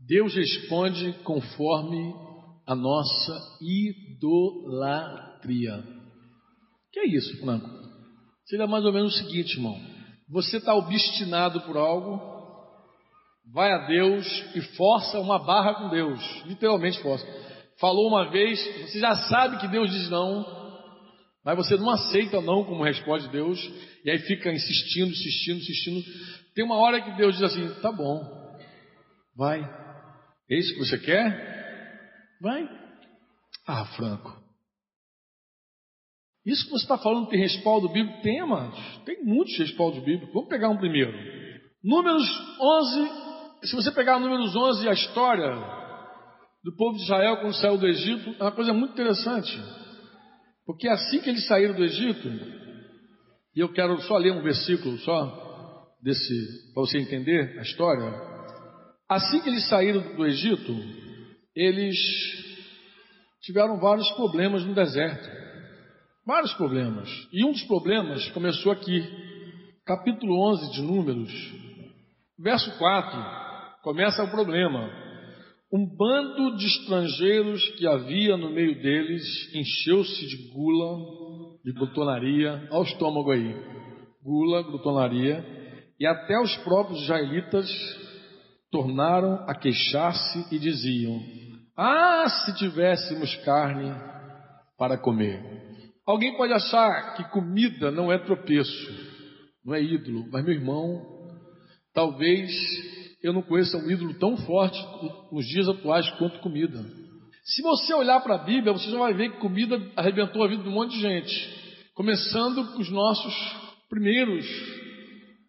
Deus 0.07 0.35
responde 0.35 1.14
conforme 1.25 2.14
a 2.66 2.75
nossa 2.75 3.59
idolatria. 3.62 5.03
Que 6.92 7.01
é 7.01 7.07
isso, 7.16 7.40
Franco? 7.40 7.66
Seria 8.44 8.66
mais 8.66 8.85
ou 8.85 8.92
menos 8.92 9.14
o 9.14 9.18
seguinte, 9.18 9.55
irmão. 9.55 9.95
Você 10.28 10.56
está 10.56 10.74
obstinado 10.74 11.60
por 11.62 11.76
algo, 11.76 12.20
vai 13.52 13.72
a 13.72 13.86
Deus 13.86 14.26
e 14.54 14.60
força 14.76 15.20
uma 15.20 15.38
barra 15.38 15.74
com 15.74 15.88
Deus, 15.88 16.20
literalmente 16.46 17.00
força. 17.00 17.26
Falou 17.78 18.08
uma 18.08 18.30
vez, 18.30 18.58
você 18.82 18.98
já 18.98 19.14
sabe 19.28 19.58
que 19.58 19.68
Deus 19.68 19.90
diz 19.90 20.08
não, 20.10 20.44
Mas 21.44 21.56
você 21.56 21.76
não 21.76 21.90
aceita 21.90 22.40
não 22.40 22.64
como 22.64 22.82
resposta 22.82 23.28
de 23.28 23.32
Deus, 23.32 23.58
e 24.04 24.10
aí 24.10 24.18
fica 24.18 24.50
insistindo, 24.50 25.10
insistindo, 25.12 25.58
insistindo. 25.58 26.04
Tem 26.54 26.64
uma 26.64 26.76
hora 26.76 27.00
que 27.00 27.12
Deus 27.12 27.36
diz 27.36 27.42
assim: 27.44 27.80
tá 27.80 27.92
bom, 27.92 28.20
vai. 29.36 29.60
É 30.50 30.58
isso 30.58 30.74
que 30.74 30.80
você 30.80 30.98
quer? 30.98 32.36
Vai. 32.40 32.68
Ah, 33.66 33.84
Franco. 33.96 34.45
Isso 36.46 36.64
que 36.64 36.70
você 36.70 36.85
está 36.85 36.96
falando 36.96 37.28
tem 37.28 37.40
respaldo 37.40 37.88
bíblico? 37.88 38.22
Tem, 38.22 38.38
amados. 38.38 38.78
Tem 39.04 39.24
muitos 39.24 39.59
respaldos 39.59 39.98
bíblicos. 40.04 40.32
Vamos 40.32 40.48
pegar 40.48 40.68
um 40.68 40.76
primeiro. 40.76 41.12
Números 41.82 42.24
11. 42.61 43.11
Se 43.64 43.74
você 43.74 43.90
pegar 43.90 44.20
números 44.20 44.54
11 44.54 44.88
a 44.88 44.92
história 44.92 45.50
do 46.62 46.74
povo 46.76 46.96
de 46.96 47.02
Israel 47.02 47.38
quando 47.38 47.54
saiu 47.54 47.76
do 47.76 47.87
Egito, 47.87 48.30
é 48.38 48.42
uma 48.44 48.52
coisa 48.52 48.72
muito 48.72 48.92
interessante. 48.92 49.61
Porque 50.64 50.88
assim 50.88 51.20
que 51.20 51.28
eles 51.28 51.46
saíram 51.46 51.74
do 51.74 51.85
Egito, 51.85 52.28
e 53.54 53.61
eu 53.61 53.72
quero 53.72 54.00
só 54.02 54.16
ler 54.16 54.32
um 54.32 54.42
versículo 54.42 54.98
só 54.98 55.46
desse 56.00 56.72
para 56.72 56.82
você 56.82 56.98
entender 56.98 57.59
a 57.59 57.62
história. 57.62 58.12
Assim 59.09 59.40
que 59.40 59.48
eles 59.48 59.68
saíram 59.68 60.14
do 60.14 60.26
Egito, 60.26 60.76
eles 61.54 61.96
tiveram 63.42 63.78
vários 63.80 64.11
problemas 64.12 64.64
no 64.64 64.74
deserto. 64.74 65.36
Vários 66.26 66.52
problemas. 66.54 67.08
E 67.32 67.44
um 67.44 67.52
dos 67.52 67.62
problemas 67.62 68.28
começou 68.30 68.72
aqui, 68.72 69.00
capítulo 69.86 70.44
11 70.50 70.72
de 70.72 70.82
Números, 70.82 71.32
verso 72.36 72.76
4. 72.78 73.80
Começa 73.84 74.24
o 74.24 74.30
problema. 74.32 74.90
Um 75.72 75.86
bando 75.86 76.56
de 76.56 76.66
estrangeiros 76.66 77.64
que 77.76 77.86
havia 77.86 78.36
no 78.36 78.50
meio 78.50 78.82
deles 78.82 79.22
encheu-se 79.54 80.26
de 80.26 80.50
gula, 80.52 80.98
de 81.64 81.72
glutonaria, 81.72 82.66
ao 82.72 82.82
estômago 82.82 83.30
aí. 83.30 83.54
Gula, 84.20 84.62
glutonaria, 84.62 85.44
e 86.00 86.04
até 86.08 86.40
os 86.40 86.56
próprios 86.64 87.02
israelitas 87.02 87.70
tornaram 88.72 89.44
a 89.48 89.54
queixar-se 89.54 90.52
e 90.52 90.58
diziam: 90.58 91.22
Ah, 91.76 92.24
se 92.28 92.56
tivéssemos 92.56 93.32
carne 93.44 93.94
para 94.76 94.98
comer. 94.98 95.66
Alguém 96.06 96.36
pode 96.36 96.52
achar 96.52 97.14
que 97.16 97.24
comida 97.30 97.90
não 97.90 98.12
é 98.12 98.18
tropeço, 98.18 99.16
não 99.64 99.74
é 99.74 99.82
ídolo, 99.82 100.28
mas 100.30 100.44
meu 100.44 100.54
irmão, 100.54 101.02
talvez 101.92 102.48
eu 103.20 103.32
não 103.32 103.42
conheça 103.42 103.76
um 103.76 103.90
ídolo 103.90 104.14
tão 104.14 104.36
forte 104.36 104.78
nos 105.32 105.44
dias 105.46 105.68
atuais 105.68 106.08
quanto 106.10 106.38
comida. 106.38 106.78
Se 107.44 107.60
você 107.62 107.92
olhar 107.94 108.20
para 108.20 108.36
a 108.36 108.44
Bíblia, 108.44 108.72
você 108.72 108.88
já 108.88 108.98
vai 108.98 109.14
ver 109.14 109.32
que 109.32 109.40
comida 109.40 109.80
arrebentou 109.96 110.44
a 110.44 110.48
vida 110.48 110.62
de 110.62 110.68
um 110.68 110.72
monte 110.72 110.92
de 110.92 111.00
gente. 111.00 111.90
Começando 111.94 112.72
com 112.72 112.80
os 112.80 112.90
nossos 112.90 113.34
primeiros. 113.88 114.44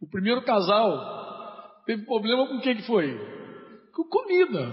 O 0.02 0.10
primeiro 0.10 0.44
casal 0.44 1.84
teve 1.86 2.04
problema 2.06 2.48
com 2.48 2.56
o 2.56 2.62
que, 2.62 2.76
que 2.76 2.84
foi? 2.84 3.16
Com 3.94 4.04
comida. 4.06 4.72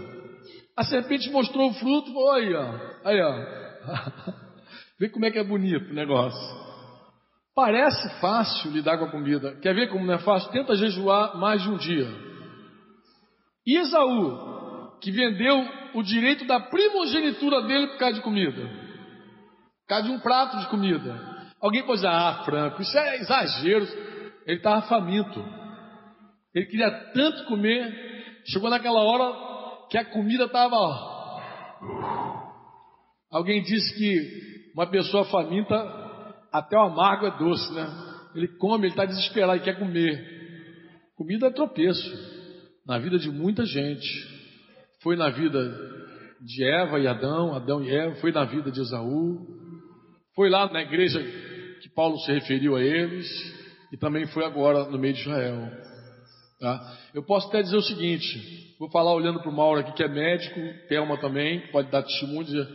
A 0.76 0.84
serpente 0.84 1.30
mostrou 1.30 1.70
o 1.70 1.74
fruto, 1.74 2.10
ó, 2.14 2.32
aí, 3.04 3.20
ó. 3.20 4.43
Vê 4.98 5.08
como 5.08 5.24
é 5.24 5.30
que 5.30 5.38
é 5.38 5.44
bonito 5.44 5.90
o 5.90 5.94
negócio. 5.94 6.64
Parece 7.54 8.20
fácil 8.20 8.70
lidar 8.72 8.98
com 8.98 9.04
a 9.04 9.10
comida. 9.10 9.56
Quer 9.60 9.74
ver 9.74 9.88
como 9.88 10.04
não 10.04 10.14
é 10.14 10.18
fácil? 10.18 10.50
Tenta 10.50 10.74
jejuar 10.76 11.36
mais 11.36 11.62
de 11.62 11.68
um 11.68 11.76
dia. 11.76 12.08
Esaú, 13.66 14.98
que 15.00 15.10
vendeu 15.10 15.64
o 15.94 16.02
direito 16.02 16.46
da 16.46 16.60
primogenitura 16.60 17.62
dele 17.62 17.88
por 17.88 17.98
causa 17.98 18.14
de 18.14 18.22
comida, 18.22 18.62
por 18.62 19.88
causa 19.88 20.08
de 20.08 20.14
um 20.14 20.20
prato 20.20 20.58
de 20.58 20.68
comida. 20.68 21.34
Alguém 21.60 21.82
pode 21.84 22.02
dizer, 22.02 22.08
ah, 22.08 22.42
Franco, 22.44 22.82
isso 22.82 22.96
é 22.98 23.16
exagero. 23.16 23.86
Ele 24.46 24.58
estava 24.58 24.82
faminto. 24.82 25.42
Ele 26.54 26.66
queria 26.66 26.90
tanto 27.12 27.46
comer, 27.46 28.42
chegou 28.46 28.68
naquela 28.68 29.00
hora 29.00 29.88
que 29.88 29.96
a 29.96 30.04
comida 30.04 30.44
estava. 30.44 30.76
Alguém 33.30 33.62
disse 33.62 33.96
que 33.96 34.53
uma 34.74 34.86
pessoa 34.86 35.24
faminta, 35.26 35.74
até 36.52 36.76
o 36.76 36.82
amargo 36.82 37.26
é 37.26 37.38
doce, 37.38 37.72
né? 37.72 37.86
Ele 38.34 38.48
come, 38.48 38.86
ele 38.86 38.92
está 38.92 39.04
desesperado, 39.04 39.54
ele 39.54 39.64
quer 39.64 39.78
comer. 39.78 40.34
Comida 41.16 41.46
é 41.46 41.50
tropeço 41.50 42.10
na 42.84 42.98
vida 42.98 43.18
de 43.18 43.30
muita 43.30 43.64
gente. 43.64 44.08
Foi 45.00 45.16
na 45.16 45.30
vida 45.30 45.72
de 46.40 46.64
Eva 46.64 46.98
e 46.98 47.06
Adão, 47.06 47.54
Adão 47.54 47.82
e 47.82 47.90
Eva, 47.90 48.16
foi 48.16 48.32
na 48.32 48.44
vida 48.44 48.70
de 48.70 48.80
Esaú, 48.80 49.46
foi 50.34 50.50
lá 50.50 50.70
na 50.70 50.82
igreja 50.82 51.22
que 51.80 51.88
Paulo 51.94 52.18
se 52.18 52.32
referiu 52.32 52.76
a 52.76 52.82
eles, 52.82 53.26
e 53.92 53.96
também 53.96 54.26
foi 54.26 54.44
agora 54.44 54.84
no 54.90 54.98
meio 54.98 55.14
de 55.14 55.20
Israel. 55.20 55.70
Tá? 56.58 56.96
Eu 57.14 57.22
posso 57.22 57.48
até 57.48 57.62
dizer 57.62 57.76
o 57.76 57.82
seguinte: 57.82 58.74
vou 58.78 58.90
falar 58.90 59.14
olhando 59.14 59.40
para 59.40 59.50
o 59.50 59.54
Mauro 59.54 59.80
aqui, 59.80 59.92
que 59.92 60.02
é 60.02 60.08
médico, 60.08 60.60
Thelma 60.88 61.16
também, 61.18 61.60
pode 61.70 61.90
dar 61.90 62.02
testemunho. 62.02 62.44
Dizer, 62.44 62.66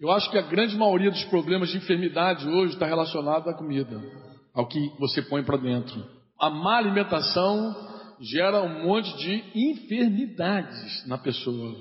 eu 0.00 0.10
acho 0.10 0.30
que 0.30 0.38
a 0.38 0.42
grande 0.42 0.76
maioria 0.76 1.10
dos 1.10 1.24
problemas 1.24 1.70
de 1.70 1.78
enfermidade 1.78 2.48
hoje 2.48 2.74
está 2.74 2.86
relacionado 2.86 3.48
à 3.48 3.54
comida, 3.54 4.00
ao 4.54 4.66
que 4.66 4.78
você 4.98 5.22
põe 5.22 5.42
para 5.42 5.56
dentro. 5.56 6.04
A 6.40 6.50
má 6.50 6.78
alimentação 6.78 7.74
gera 8.20 8.62
um 8.62 8.84
monte 8.84 9.16
de 9.18 9.44
enfermidades 9.54 11.06
na 11.06 11.18
pessoa. 11.18 11.74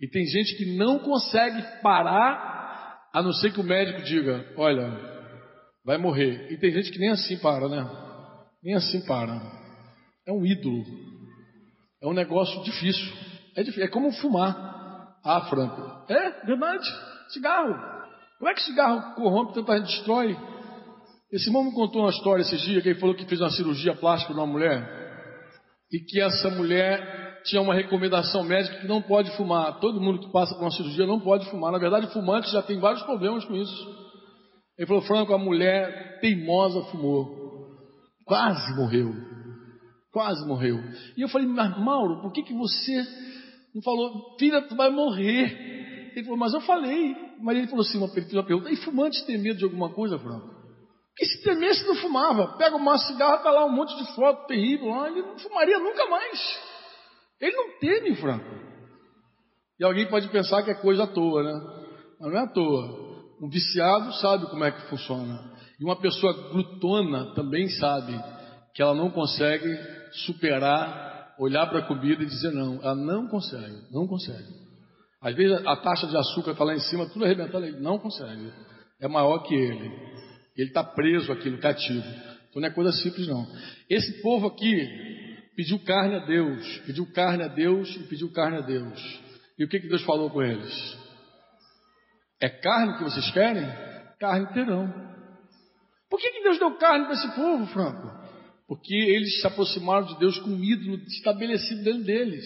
E 0.00 0.08
tem 0.08 0.24
gente 0.26 0.56
que 0.56 0.76
não 0.76 0.98
consegue 0.98 1.62
parar, 1.82 2.98
a 3.12 3.22
não 3.22 3.32
ser 3.32 3.52
que 3.52 3.60
o 3.60 3.64
médico 3.64 4.02
diga: 4.02 4.44
olha, 4.56 4.90
vai 5.84 5.96
morrer. 5.98 6.52
E 6.52 6.58
tem 6.58 6.72
gente 6.72 6.90
que 6.90 6.98
nem 6.98 7.10
assim 7.10 7.38
para, 7.38 7.68
né? 7.68 7.88
Nem 8.62 8.74
assim 8.74 9.04
para. 9.06 9.40
É 10.26 10.32
um 10.32 10.44
ídolo. 10.44 10.84
É 12.02 12.06
um 12.06 12.12
negócio 12.12 12.62
difícil. 12.64 13.12
É, 13.56 13.62
difícil. 13.62 13.84
é 13.84 13.88
como 13.88 14.12
fumar. 14.12 15.16
Ah, 15.24 15.40
Franco. 15.48 16.12
É 16.12 16.46
verdade. 16.46 16.86
Cigarro. 17.28 17.74
Como 18.38 18.50
é 18.50 18.54
que 18.54 18.62
cigarro 18.62 19.14
corrompe 19.14 19.54
tanta 19.54 19.78
gente 19.78 19.96
destrói? 19.96 20.36
Esse 21.32 21.48
irmão 21.48 21.64
me 21.64 21.74
contou 21.74 22.02
uma 22.02 22.10
história 22.10 22.42
esses 22.42 22.60
dias 22.60 22.82
que 22.82 22.90
ele 22.90 23.00
falou 23.00 23.14
que 23.14 23.26
fez 23.26 23.40
uma 23.40 23.50
cirurgia 23.50 23.94
plástica 23.94 24.34
numa 24.34 24.46
mulher 24.46 24.86
e 25.92 25.98
que 25.98 26.20
essa 26.20 26.50
mulher 26.50 27.42
tinha 27.44 27.60
uma 27.60 27.74
recomendação 27.74 28.42
médica 28.44 28.80
que 28.80 28.86
não 28.86 29.02
pode 29.02 29.36
fumar. 29.36 29.78
Todo 29.80 30.00
mundo 30.00 30.20
que 30.20 30.32
passa 30.32 30.54
por 30.54 30.62
uma 30.62 30.70
cirurgia 30.70 31.06
não 31.06 31.20
pode 31.20 31.48
fumar. 31.50 31.72
Na 31.72 31.78
verdade, 31.78 32.12
fumante 32.12 32.50
já 32.50 32.62
tem 32.62 32.78
vários 32.78 33.02
problemas 33.02 33.44
com 33.44 33.54
isso. 33.54 34.04
Ele 34.78 34.86
falou, 34.86 35.02
Franco, 35.02 35.34
a 35.34 35.38
mulher 35.38 36.18
teimosa 36.20 36.82
fumou. 36.90 37.44
Quase 38.24 38.74
morreu. 38.76 39.14
Quase 40.12 40.46
morreu. 40.46 40.78
E 41.16 41.22
eu 41.22 41.28
falei, 41.28 41.46
mas 41.46 41.78
Mauro, 41.78 42.22
por 42.22 42.32
que, 42.32 42.42
que 42.42 42.54
você 42.54 43.04
não 43.74 43.82
falou, 43.82 44.36
filha, 44.38 44.62
tu 44.62 44.76
vai 44.76 44.90
morrer? 44.90 45.73
Ele 46.14 46.24
falou, 46.24 46.38
mas 46.38 46.54
eu 46.54 46.60
falei. 46.60 47.16
Mas 47.40 47.56
ele 47.56 47.66
falou 47.66 47.82
assim, 47.82 47.98
uma, 47.98 48.08
pergunta, 48.08 48.70
e 48.70 48.76
fumante 48.76 49.24
tem 49.26 49.36
medo 49.36 49.58
de 49.58 49.64
alguma 49.64 49.90
coisa, 49.92 50.18
Franco? 50.18 50.46
Porque 51.08 51.26
se 51.26 51.42
temesse 51.42 51.86
não 51.86 51.96
fumava. 51.96 52.56
Pega 52.56 52.76
uma 52.76 52.98
cigarra, 52.98 53.38
tá 53.38 53.50
lá 53.50 53.64
um 53.64 53.72
monte 53.72 53.96
de 53.96 54.14
foto 54.14 54.46
terrível 54.46 54.88
lá, 54.88 55.08
ele 55.08 55.22
não 55.22 55.38
fumaria 55.38 55.78
nunca 55.78 56.08
mais. 56.08 56.58
Ele 57.40 57.56
não 57.56 57.78
teme, 57.78 58.16
Franco. 58.16 58.44
E 59.78 59.84
alguém 59.84 60.08
pode 60.08 60.28
pensar 60.28 60.62
que 60.62 60.70
é 60.70 60.74
coisa 60.74 61.04
à 61.04 61.06
toa, 61.06 61.42
né? 61.42 61.84
Mas 62.20 62.32
não 62.32 62.38
é 62.38 62.42
à 62.44 62.46
toa. 62.46 63.14
Um 63.42 63.48
viciado 63.48 64.12
sabe 64.14 64.46
como 64.46 64.64
é 64.64 64.70
que 64.70 64.88
funciona. 64.88 65.52
E 65.80 65.84
uma 65.84 65.96
pessoa 65.96 66.32
glutona 66.50 67.34
também 67.34 67.68
sabe 67.68 68.18
que 68.72 68.82
ela 68.82 68.94
não 68.94 69.10
consegue 69.10 69.68
superar, 70.24 71.34
olhar 71.38 71.66
para 71.66 71.80
a 71.80 71.86
comida 71.86 72.22
e 72.22 72.26
dizer 72.26 72.52
não. 72.52 72.76
Ela 72.82 72.94
não 72.94 73.28
consegue, 73.28 73.82
não 73.92 74.06
consegue. 74.06 74.63
Às 75.24 75.34
vezes 75.34 75.66
a 75.66 75.76
taxa 75.76 76.06
de 76.06 76.14
açúcar 76.18 76.50
está 76.50 76.64
lá 76.64 76.74
em 76.74 76.80
cima, 76.80 77.08
tudo 77.08 77.24
arrebentado, 77.24 77.64
ele 77.64 77.80
não 77.80 77.98
consegue. 77.98 78.52
É 79.00 79.08
maior 79.08 79.38
que 79.38 79.54
ele. 79.54 79.90
Ele 80.54 80.68
está 80.68 80.84
preso 80.84 81.32
aqui 81.32 81.48
no 81.48 81.56
cativo. 81.56 82.04
Então 82.50 82.60
não 82.60 82.68
é 82.68 82.70
coisa 82.70 82.92
simples, 82.92 83.26
não. 83.26 83.46
Esse 83.88 84.20
povo 84.20 84.48
aqui 84.48 84.86
pediu 85.56 85.78
carne 85.78 86.16
a 86.16 86.26
Deus, 86.26 86.78
pediu 86.84 87.10
carne 87.10 87.42
a 87.42 87.48
Deus 87.48 87.88
e 87.96 88.00
pediu 88.00 88.30
carne 88.32 88.58
a 88.58 88.60
Deus. 88.60 89.22
E 89.58 89.64
o 89.64 89.68
que, 89.68 89.80
que 89.80 89.88
Deus 89.88 90.02
falou 90.02 90.28
com 90.28 90.42
eles? 90.42 90.98
É 92.42 92.50
carne 92.50 92.98
que 92.98 93.04
vocês 93.04 93.30
querem? 93.30 93.66
Carne 94.20 94.52
terão. 94.52 94.92
Por 96.10 96.20
que, 96.20 96.30
que 96.32 96.42
Deus 96.42 96.58
deu 96.58 96.76
carne 96.76 97.06
para 97.06 97.14
esse 97.14 97.34
povo, 97.34 97.66
Franco? 97.68 98.12
Porque 98.68 98.94
eles 98.94 99.40
se 99.40 99.46
aproximaram 99.46 100.04
de 100.06 100.18
Deus 100.18 100.38
com 100.40 100.50
um 100.50 100.62
ídolo 100.62 100.96
estabelecido 101.06 101.82
dentro 101.82 102.04
deles. 102.04 102.44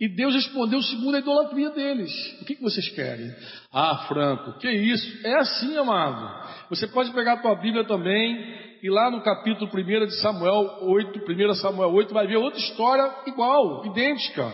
E 0.00 0.08
Deus 0.08 0.34
respondeu 0.34 0.82
segundo 0.82 1.14
a 1.14 1.20
idolatria 1.20 1.70
deles. 1.70 2.10
O 2.40 2.44
que, 2.44 2.60
vocês 2.60 2.88
querem? 2.90 3.30
Ah, 3.72 4.06
Franco, 4.08 4.58
que 4.58 4.68
isso? 4.70 5.26
É 5.26 5.34
assim, 5.38 5.76
amado. 5.76 6.68
Você 6.70 6.88
pode 6.88 7.12
pegar 7.12 7.34
a 7.34 7.42
tua 7.42 7.54
Bíblia 7.54 7.84
também 7.84 8.62
e 8.82 8.90
lá 8.90 9.10
no 9.10 9.22
capítulo 9.22 9.70
1 9.72 10.06
de 10.06 10.20
Samuel 10.20 10.78
8, 10.80 11.20
1 11.20 11.54
Samuel 11.54 11.90
8, 11.90 12.12
vai 12.12 12.26
ver 12.26 12.36
outra 12.36 12.58
história 12.58 13.14
igual, 13.28 13.86
idêntica. 13.86 14.52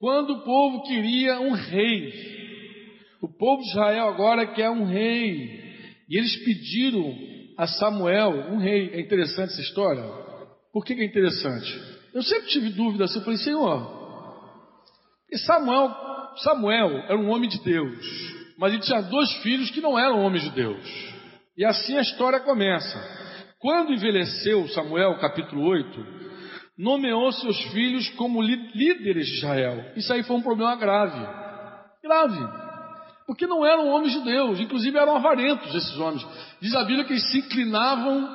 Quando 0.00 0.30
o 0.30 0.44
povo 0.44 0.82
queria 0.82 1.38
um 1.40 1.52
rei. 1.52 2.12
O 3.22 3.28
povo 3.28 3.62
de 3.62 3.68
Israel 3.68 4.08
agora 4.08 4.44
quer 4.44 4.70
um 4.70 4.84
rei. 4.84 5.62
E 6.10 6.18
eles 6.18 6.34
pediram 6.44 7.16
a 7.56 7.66
Samuel 7.66 8.52
um 8.52 8.58
rei. 8.58 8.90
É 8.92 9.00
interessante 9.00 9.52
essa 9.52 9.62
história. 9.62 10.02
Por 10.72 10.84
que, 10.84 10.96
que 10.96 11.02
é 11.02 11.06
interessante? 11.06 11.80
Eu 12.12 12.22
sempre 12.22 12.48
tive 12.48 12.70
dúvida 12.70 13.04
assim. 13.04 13.20
Eu 13.20 13.24
falei, 13.24 13.38
Senhor, 13.38 14.03
e 15.30 15.38
Samuel, 15.38 15.94
Samuel 16.36 16.90
era 17.08 17.16
um 17.16 17.30
homem 17.30 17.48
de 17.48 17.62
Deus, 17.62 17.98
mas 18.58 18.72
ele 18.72 18.82
tinha 18.82 19.02
dois 19.02 19.32
filhos 19.42 19.70
que 19.70 19.80
não 19.80 19.98
eram 19.98 20.20
homens 20.20 20.44
de 20.44 20.50
Deus. 20.50 21.14
E 21.56 21.64
assim 21.64 21.96
a 21.96 22.02
história 22.02 22.40
começa. 22.40 22.98
Quando 23.58 23.92
envelheceu 23.92 24.68
Samuel, 24.68 25.18
capítulo 25.18 25.66
8, 25.66 26.06
nomeou 26.78 27.32
seus 27.32 27.58
filhos 27.72 28.08
como 28.10 28.42
líderes 28.42 29.26
de 29.26 29.34
Israel. 29.36 29.92
Isso 29.96 30.12
aí 30.12 30.22
foi 30.22 30.36
um 30.36 30.42
problema 30.42 30.76
grave. 30.76 31.20
Grave. 32.02 32.64
Porque 33.26 33.46
não 33.46 33.64
eram 33.64 33.88
homens 33.88 34.12
de 34.12 34.20
Deus, 34.20 34.60
inclusive 34.60 34.98
eram 34.98 35.16
avarentos 35.16 35.74
esses 35.74 35.96
homens. 35.96 36.26
Diz 36.60 36.74
a 36.74 36.84
Bíblia 36.84 37.04
que 37.04 37.12
eles 37.12 37.30
se 37.30 37.38
inclinavam 37.38 38.28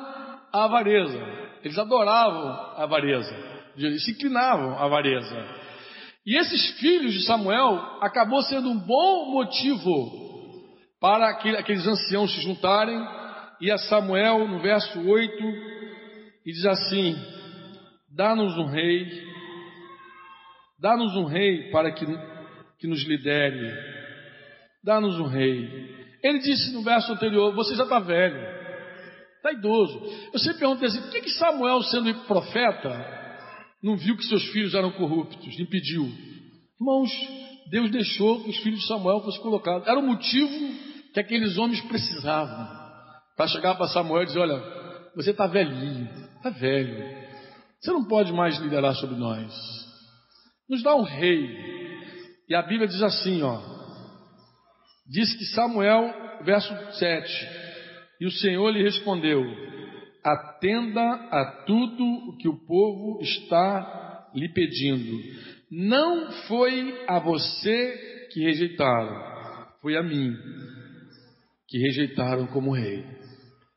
à 0.51 0.63
avareza, 0.63 1.19
eles 1.63 1.77
adoravam 1.77 2.49
a 2.49 2.83
avareza, 2.83 3.35
eles 3.77 4.03
se 4.03 4.11
inclinavam 4.11 4.79
à 4.79 4.85
avareza. 4.85 5.68
E 6.29 6.37
esses 6.37 6.79
filhos 6.79 7.11
de 7.11 7.25
Samuel 7.25 7.97
acabou 8.01 8.43
sendo 8.43 8.69
um 8.69 8.77
bom 8.77 9.31
motivo 9.31 9.89
para 11.01 11.27
aqueles 11.27 11.87
anciãos 11.87 12.31
se 12.35 12.41
juntarem 12.41 13.03
e 13.59 13.71
a 13.71 13.79
Samuel, 13.79 14.47
no 14.47 14.59
verso 14.59 15.01
8, 15.01 15.43
e 16.45 16.51
diz 16.51 16.63
assim: 16.67 17.15
Dá-nos 18.15 18.55
um 18.59 18.67
rei, 18.67 19.07
dá-nos 20.79 21.15
um 21.15 21.25
rei 21.25 21.71
para 21.71 21.91
que, 21.91 22.05
que 22.77 22.85
nos 22.85 23.03
lidere 23.07 23.73
dá-nos 24.83 25.19
um 25.19 25.25
rei. 25.25 25.67
Ele 26.23 26.37
disse 26.37 26.71
no 26.73 26.83
verso 26.83 27.11
anterior: 27.11 27.55
Você 27.55 27.75
já 27.75 27.85
está 27.85 27.97
velho, 27.97 28.39
está 29.37 29.51
idoso. 29.51 29.99
Eu 30.31 30.37
sempre 30.37 30.59
perguntei 30.59 30.89
assim: 30.89 31.01
por 31.01 31.09
que, 31.09 31.21
que 31.21 31.31
Samuel, 31.31 31.81
sendo 31.81 32.13
profeta, 32.25 33.19
não 33.81 33.95
viu 33.95 34.15
que 34.17 34.25
seus 34.25 34.43
filhos 34.49 34.73
eram 34.73 34.91
corruptos, 34.91 35.59
impediu? 35.59 36.09
Irmãos, 36.79 37.09
Deus 37.69 37.91
deixou 37.91 38.43
que 38.43 38.49
os 38.49 38.57
filhos 38.57 38.79
de 38.81 38.87
Samuel 38.87 39.21
fossem 39.21 39.41
colocados. 39.41 39.87
Era 39.87 39.99
o 39.99 40.05
motivo 40.05 40.49
que 41.13 41.19
aqueles 41.19 41.57
homens 41.57 41.81
precisavam 41.81 42.67
para 43.35 43.47
chegar 43.47 43.75
para 43.75 43.87
Samuel 43.87 44.23
e 44.23 44.25
dizer: 44.27 44.39
Olha, 44.39 44.61
você 45.15 45.31
está 45.31 45.47
velhinho, 45.47 46.09
está 46.37 46.49
velho, 46.49 47.19
você 47.79 47.91
não 47.91 48.05
pode 48.05 48.33
mais 48.33 48.59
liderar 48.59 48.95
sobre 48.95 49.15
nós. 49.15 49.53
Nos 50.69 50.83
dá 50.83 50.95
um 50.95 51.03
rei. 51.03 51.69
E 52.47 52.55
a 52.55 52.61
Bíblia 52.63 52.87
diz 52.87 53.01
assim, 53.01 53.43
ó, 53.43 53.61
Diz 55.09 55.33
que 55.35 55.45
Samuel, 55.45 56.13
verso 56.43 56.71
7, 56.93 57.47
e 58.21 58.27
o 58.27 58.31
Senhor 58.31 58.69
lhe 58.69 58.83
respondeu: 58.83 59.43
Atenda 60.23 61.01
a 61.31 61.63
tudo 61.65 62.03
o 62.03 62.37
que 62.37 62.47
o 62.47 62.57
povo 62.65 63.21
está 63.21 64.29
lhe 64.35 64.49
pedindo. 64.49 65.17
Não 65.71 66.31
foi 66.47 67.05
a 67.07 67.19
você 67.19 68.27
que 68.31 68.41
rejeitaram, 68.41 69.67
foi 69.81 69.95
a 69.95 70.03
mim 70.03 70.33
que 71.67 71.77
rejeitaram 71.77 72.47
como 72.47 72.73
rei. 72.73 73.05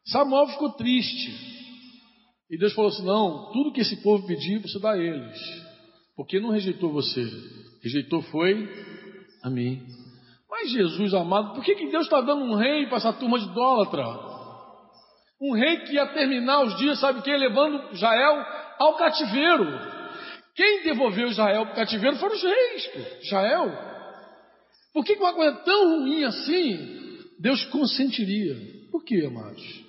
Samuel 0.07 0.49
ficou 0.49 0.73
triste. 0.73 1.31
E 2.51 2.59
Deus 2.59 2.73
falou 2.75 2.91
assim: 2.91 3.05
Não, 3.05 3.53
tudo 3.53 3.73
que 3.73 3.81
esse 3.81 4.03
povo 4.03 4.27
pedir, 4.27 4.59
você 4.59 4.79
dá 4.81 4.93
a 4.93 4.99
eles. 4.99 5.39
Porque 6.17 6.41
não 6.41 6.51
rejeitou 6.51 6.91
você, 6.93 7.25
rejeitou 7.83 8.23
foi 8.23 8.69
a 9.43 9.51
mim. 9.51 9.83
Mas 10.51 10.71
Jesus 10.71 11.15
amado, 11.15 11.55
por 11.55 11.65
que, 11.65 11.75
que 11.75 11.91
Deus 11.91 12.05
está 12.05 12.21
dando 12.21 12.45
um 12.45 12.55
rei 12.55 12.87
para 12.87 12.99
essa 12.99 13.13
turma 13.13 13.39
de 13.39 13.47
idólatra? 13.47 14.32
Um 15.43 15.55
rei 15.55 15.79
que 15.79 15.95
ia 15.95 16.07
terminar 16.07 16.63
os 16.63 16.77
dias, 16.79 17.01
sabe 17.01 17.19
o 17.19 17.23
que? 17.23 17.37
Levando 17.37 17.93
Israel 17.93 18.47
ao 18.79 18.97
cativeiro. 18.97 19.67
Quem 20.55 20.85
devolveu 20.85 21.27
Israel 21.27 21.65
para 21.65 21.73
o 21.73 21.77
cativeiro 21.77 22.17
foram 22.19 22.37
os 22.37 22.43
reis. 22.43 22.91
Israel. 23.23 23.73
Por 24.93 25.05
que, 25.05 25.17
que 25.17 25.23
uma 25.23 25.35
coisa 25.35 25.57
tão 25.65 25.99
ruim 25.99 26.23
assim 26.23 27.19
Deus 27.41 27.65
consentiria? 27.65 28.55
Por 28.93 29.03
que, 29.05 29.27
amados? 29.27 29.85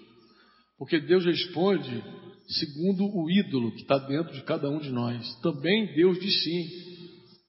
Porque 0.76 1.00
Deus 1.00 1.24
responde 1.24 2.04
segundo 2.48 3.06
o 3.06 3.30
ídolo 3.30 3.72
que 3.74 3.82
está 3.82 4.00
dentro 4.00 4.34
de 4.34 4.42
cada 4.42 4.68
um 4.68 4.80
de 4.80 4.90
nós. 4.90 5.40
Também 5.42 5.94
Deus 5.94 6.20
diz 6.20 6.44
sim. 6.44 6.68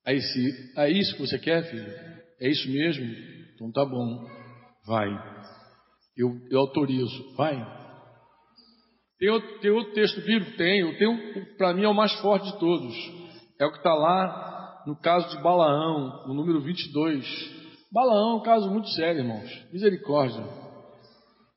É, 0.06 0.14
esse, 0.14 0.72
é 0.76 0.90
isso 0.90 1.14
que 1.14 1.22
você 1.22 1.38
quer, 1.38 1.70
filho? 1.70 1.90
É 2.38 2.50
isso 2.50 2.70
mesmo? 2.70 3.06
Então 3.54 3.72
tá 3.72 3.82
bom, 3.82 4.28
vai. 4.86 5.08
Eu, 6.14 6.38
eu 6.50 6.60
autorizo, 6.60 7.34
vai. 7.34 7.83
Tem 9.18 9.30
outro, 9.30 9.58
tem 9.60 9.70
outro 9.70 9.92
texto 9.94 10.20
bíblico? 10.20 10.56
Tem. 10.56 10.80
Eu 10.80 10.98
tenho, 10.98 11.56
para 11.56 11.72
mim 11.72 11.84
é 11.84 11.88
o 11.88 11.94
mais 11.94 12.12
forte 12.20 12.50
de 12.50 12.58
todos. 12.58 12.94
É 13.60 13.66
o 13.66 13.70
que 13.70 13.78
está 13.78 13.94
lá 13.94 14.82
no 14.86 14.96
caso 14.96 15.28
de 15.34 15.42
Balaão, 15.42 16.26
no 16.26 16.34
número 16.34 16.60
22. 16.60 17.24
Balaão 17.92 18.32
é 18.32 18.34
um 18.34 18.42
caso 18.42 18.70
muito 18.70 18.88
sério, 18.90 19.20
irmãos. 19.20 19.48
Misericórdia. 19.72 20.44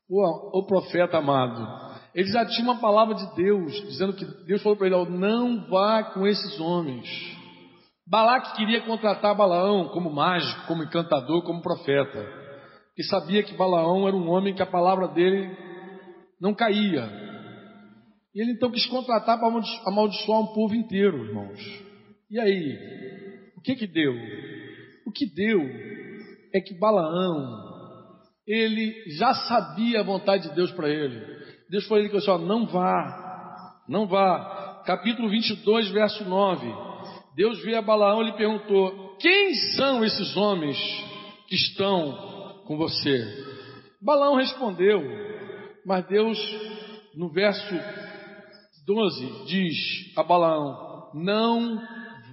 O, 0.10 0.60
o 0.60 0.66
profeta 0.66 1.18
amado. 1.18 1.88
Ele 2.14 2.32
já 2.32 2.46
tinha 2.46 2.64
uma 2.64 2.80
palavra 2.80 3.16
de 3.16 3.36
Deus, 3.36 3.72
dizendo 3.90 4.14
que 4.14 4.26
Deus 4.46 4.62
falou 4.62 4.78
para 4.78 4.88
ele: 4.88 5.10
não 5.10 5.68
vá 5.68 6.04
com 6.04 6.26
esses 6.26 6.60
homens. 6.60 7.06
Balaque 8.10 8.56
queria 8.56 8.82
contratar 8.86 9.36
Balaão 9.36 9.90
como 9.90 10.10
mágico, 10.10 10.66
como 10.68 10.84
encantador, 10.84 11.44
como 11.44 11.62
profeta. 11.62 12.26
E 12.98 13.04
sabia 13.04 13.44
que 13.44 13.58
Balaão 13.58 14.08
era 14.08 14.16
um 14.16 14.30
homem 14.30 14.56
que 14.56 14.62
a 14.62 14.66
palavra 14.66 15.10
dele 15.10 15.56
não 16.40 16.54
caía. 16.54 17.27
E 18.38 18.42
ele 18.42 18.52
então 18.52 18.70
quis 18.70 18.86
contratar 18.86 19.40
para 19.40 19.48
amaldiçoar 19.88 20.42
um 20.42 20.54
povo 20.54 20.76
inteiro, 20.76 21.26
irmãos. 21.26 21.60
E 22.30 22.40
aí? 22.40 22.78
O 23.58 23.62
que 23.62 23.74
que 23.74 23.88
deu? 23.88 24.14
O 25.08 25.12
que 25.12 25.26
deu 25.26 25.60
é 26.54 26.62
que 26.62 26.78
Balaão, 26.78 27.66
ele 28.46 28.94
já 29.18 29.34
sabia 29.34 30.02
a 30.02 30.04
vontade 30.04 30.48
de 30.48 30.56
Deus 30.56 30.72
para 30.74 30.88
ele. 30.88 31.20
Deus 31.68 31.88
falou 31.88 32.04
ele 32.04 32.12
que 32.12 32.18
assim, 32.18 32.46
não 32.46 32.68
vá, 32.68 33.82
não 33.90 34.06
vá. 34.06 34.84
Capítulo 34.86 35.30
22, 35.30 35.90
verso 35.90 36.24
9. 36.24 36.68
Deus 37.36 37.60
veio 37.64 37.80
a 37.80 37.82
Balaão 37.82 38.22
e 38.22 38.26
lhe 38.26 38.38
perguntou: 38.38 39.18
Quem 39.18 39.56
são 39.76 40.06
esses 40.06 40.38
homens 40.38 40.78
que 41.48 41.56
estão 41.56 42.62
com 42.68 42.78
você? 42.78 43.18
Balaão 44.00 44.36
respondeu, 44.36 45.02
mas 45.84 46.06
Deus, 46.06 46.38
no 47.16 47.32
verso 47.32 47.74
12, 48.88 49.46
diz 49.46 50.18
a 50.18 50.24
Balaão: 50.24 51.12
Não 51.14 51.78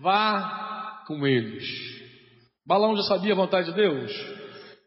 vá 0.00 1.02
com 1.04 1.26
eles. 1.26 1.64
Balaão 2.64 2.96
já 2.96 3.02
sabia 3.02 3.32
a 3.32 3.36
vontade 3.36 3.66
de 3.66 3.74
Deus? 3.74 4.12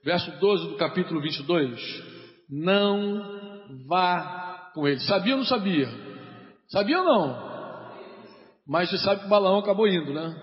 Verso 0.01 0.31
12 0.39 0.69
do 0.69 0.77
capítulo 0.77 1.21
22: 1.21 1.77
Não 2.49 3.21
vá 3.85 4.71
com 4.73 4.87
eles. 4.87 5.05
Sabia 5.05 5.33
ou 5.33 5.39
não 5.39 5.45
sabia? 5.45 5.89
Sabia 6.69 6.99
ou 6.99 7.05
não? 7.05 7.47
Mas 8.65 8.89
você 8.89 8.97
sabe 8.99 9.23
que 9.23 9.27
Balaão 9.27 9.59
acabou 9.59 9.89
indo, 9.89 10.13
né? 10.13 10.35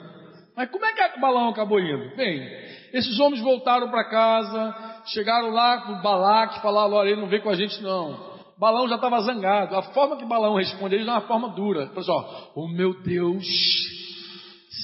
Mas 0.54 0.70
como 0.70 0.84
é 0.84 0.92
que 0.92 1.20
Balaão 1.20 1.48
acabou 1.48 1.80
indo? 1.80 2.14
Bem, 2.16 2.46
esses 2.92 3.18
homens 3.18 3.42
voltaram 3.42 3.90
para 3.90 4.10
casa, 4.10 5.02
chegaram 5.06 5.50
lá 5.50 5.86
com 5.86 6.02
Balaque, 6.02 6.60
falaram: 6.60 6.92
olha, 6.92 7.08
ele 7.08 7.20
não 7.22 7.28
veio 7.28 7.42
com 7.42 7.50
a 7.50 7.56
gente 7.56 7.82
não. 7.82 8.33
Balaão 8.58 8.88
já 8.88 8.96
estava 8.96 9.20
zangado. 9.20 9.76
A 9.76 9.82
forma 9.82 10.16
que 10.16 10.24
Balaão 10.24 10.56
respondeu 10.56 11.00
é 11.00 11.04
uma 11.04 11.20
forma 11.22 11.48
dura. 11.50 11.88
Pessoal, 11.88 12.52
o 12.54 12.68
meu 12.68 13.02
Deus 13.02 13.44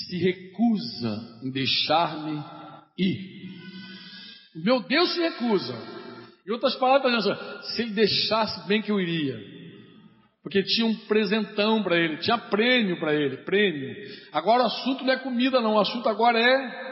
se 0.08 0.16
recusa 0.18 1.40
em 1.44 1.50
deixar-me 1.50 2.42
ir. 2.98 3.50
O 4.56 4.64
meu 4.64 4.80
Deus 4.80 5.12
se 5.12 5.20
recusa. 5.20 5.74
Em 6.46 6.52
outras 6.52 6.74
palavras, 6.76 7.24
se 7.74 7.82
ele 7.82 7.92
deixasse 7.92 8.66
bem 8.66 8.82
que 8.82 8.90
eu 8.90 9.00
iria. 9.00 9.38
Porque 10.42 10.62
tinha 10.62 10.86
um 10.86 10.94
presentão 11.06 11.82
para 11.82 11.96
ele, 11.98 12.16
tinha 12.16 12.38
prêmio 12.38 12.98
para 12.98 13.14
ele, 13.14 13.38
prêmio. 13.38 13.94
Agora 14.32 14.62
o 14.62 14.66
assunto 14.66 15.04
não 15.04 15.12
é 15.12 15.18
comida, 15.18 15.60
não, 15.60 15.74
o 15.74 15.80
assunto 15.80 16.08
agora 16.08 16.40
é 16.40 16.90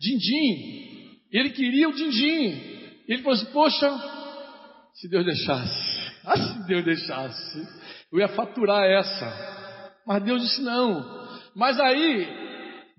din-din. 0.00 1.18
Ele 1.32 1.50
queria 1.50 1.88
o 1.88 1.94
din-din. 1.94 2.74
Ele 3.08 3.22
falou 3.22 3.38
assim: 3.38 3.52
Poxa, 3.52 3.90
se 4.94 5.08
Deus 5.08 5.24
deixasse, 5.24 5.93
ah, 6.26 6.36
se 6.36 6.66
Deus 6.66 6.84
deixasse, 6.84 7.68
eu 8.12 8.18
ia 8.18 8.28
faturar 8.28 8.84
essa. 8.84 10.00
Mas 10.06 10.22
Deus 10.22 10.40
disse: 10.42 10.62
Não. 10.62 11.24
Mas 11.54 11.78
aí, 11.78 12.26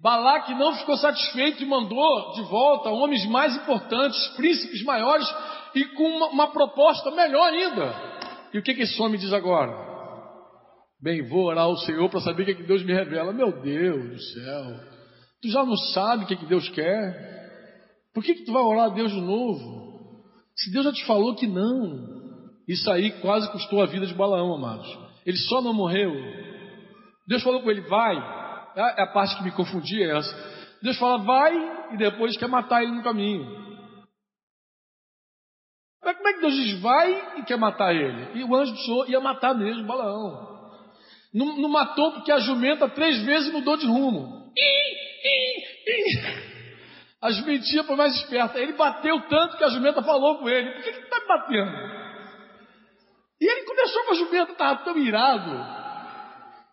Balaque 0.01 0.53
não 0.53 0.75
ficou 0.75 0.95
satisfeito 0.97 1.63
e 1.63 1.65
mandou 1.65 2.33
de 2.33 2.43
volta 2.43 2.89
homens 2.89 3.25
mais 3.25 3.55
importantes, 3.55 4.27
príncipes 4.35 4.83
maiores 4.83 5.27
e 5.73 5.83
com 5.85 6.03
uma, 6.03 6.27
uma 6.27 6.47
proposta 6.51 7.09
melhor 7.11 7.51
ainda. 7.51 7.93
E 8.53 8.59
o 8.59 8.63
que, 8.63 8.73
que 8.73 8.83
esse 8.83 9.01
homem 9.01 9.19
diz 9.19 9.33
agora? 9.33 9.73
Bem, 11.01 11.27
vou 11.27 11.45
orar 11.45 11.65
ao 11.65 11.77
Senhor 11.77 12.09
para 12.09 12.21
saber 12.21 12.43
o 12.43 12.45
que, 12.45 12.55
que 12.55 12.63
Deus 12.63 12.83
me 12.83 12.93
revela. 12.93 13.33
Meu 13.33 13.51
Deus 13.61 14.09
do 14.09 14.21
céu, 14.21 14.79
tu 15.41 15.49
já 15.49 15.65
não 15.65 15.75
sabe 15.75 16.23
o 16.23 16.27
que, 16.27 16.35
que 16.35 16.45
Deus 16.45 16.69
quer? 16.69 17.35
Por 18.13 18.23
que, 18.23 18.35
que 18.35 18.45
tu 18.45 18.53
vai 18.53 18.61
orar 18.61 18.85
a 18.85 18.93
Deus 18.93 19.11
de 19.11 19.19
novo? 19.19 20.23
Se 20.55 20.71
Deus 20.71 20.85
já 20.85 20.93
te 20.93 21.05
falou 21.05 21.35
que 21.35 21.47
não, 21.47 22.14
isso 22.67 22.89
aí 22.91 23.11
quase 23.21 23.51
custou 23.51 23.81
a 23.81 23.85
vida 23.85 24.05
de 24.05 24.13
Balaão, 24.13 24.53
amados. 24.53 24.87
Ele 25.25 25.37
só 25.37 25.61
não 25.61 25.73
morreu. 25.73 26.13
Deus 27.27 27.43
falou 27.43 27.61
com 27.61 27.69
ele, 27.69 27.81
vai. 27.81 28.15
É 28.75 29.03
a 29.03 29.07
parte 29.07 29.37
que 29.37 29.43
me 29.43 29.51
confundia 29.51 30.05
é 30.05 30.17
essa. 30.17 30.55
Deus 30.81 30.97
fala, 30.97 31.17
vai, 31.17 31.93
e 31.93 31.97
depois 31.97 32.37
quer 32.37 32.47
matar 32.47 32.83
ele 32.83 32.91
no 32.91 33.03
caminho. 33.03 33.65
Mas 36.03 36.17
como 36.17 36.27
é 36.27 36.33
que 36.33 36.41
Deus 36.41 36.53
diz, 36.53 36.79
vai 36.81 37.39
e 37.39 37.43
quer 37.43 37.57
matar 37.57 37.95
ele? 37.95 38.39
E 38.39 38.43
o 38.43 38.55
anjo 38.55 38.73
do 38.73 38.77
Senhor 38.79 39.09
ia 39.09 39.19
matar 39.19 39.55
mesmo 39.55 39.87
Balaão. 39.87 40.55
Não, 41.33 41.57
não 41.57 41.69
matou 41.69 42.13
porque 42.13 42.31
a 42.31 42.39
jumenta 42.39 42.87
três 42.89 43.21
vezes 43.23 43.51
mudou 43.51 43.75
de 43.75 43.87
rumo. 43.87 44.51
A 47.21 47.31
jumentinha 47.31 47.83
foi 47.83 47.95
mais 47.95 48.15
esperta. 48.15 48.59
Ele 48.59 48.73
bateu 48.73 49.19
tanto 49.27 49.57
que 49.57 49.63
a 49.63 49.69
jumenta 49.69 50.03
falou 50.03 50.37
com 50.37 50.47
ele: 50.47 50.71
Por 50.73 50.83
que 50.83 50.89
está 50.91 51.19
me 51.19 51.27
batendo? 51.27 52.04
E 53.39 53.45
ele 53.45 53.65
começou 53.65 54.03
com 54.05 54.11
a 54.11 54.15
jumenta, 54.15 54.51
estava 54.51 54.83
tão 54.83 54.97
irado 54.97 55.85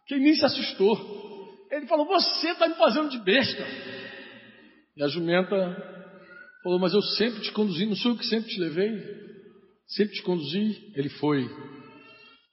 que 0.07 0.17
nem 0.17 0.35
se 0.35 0.45
assustou. 0.45 0.97
Ele 1.71 1.87
falou: 1.87 2.07
Você 2.07 2.51
está 2.51 2.69
me 2.69 2.75
fazendo 2.75 3.09
de 3.09 3.19
besta. 3.19 3.67
E 4.97 5.03
a 5.03 5.09
jumenta 5.09 5.57
falou: 6.63 6.79
Mas 6.79 6.93
eu 6.93 7.03
sempre 7.03 7.41
te 7.41 7.53
conduzi, 7.53 7.87
não 7.87 7.97
sou 7.97 8.13
eu 8.13 8.19
que 8.19 8.27
sempre 8.27 8.51
te 8.51 8.61
levei? 8.61 9.03
Sempre 9.89 10.15
te 10.15 10.23
conduzi. 10.23 10.93
Ele 10.95 11.09
foi. 11.09 11.49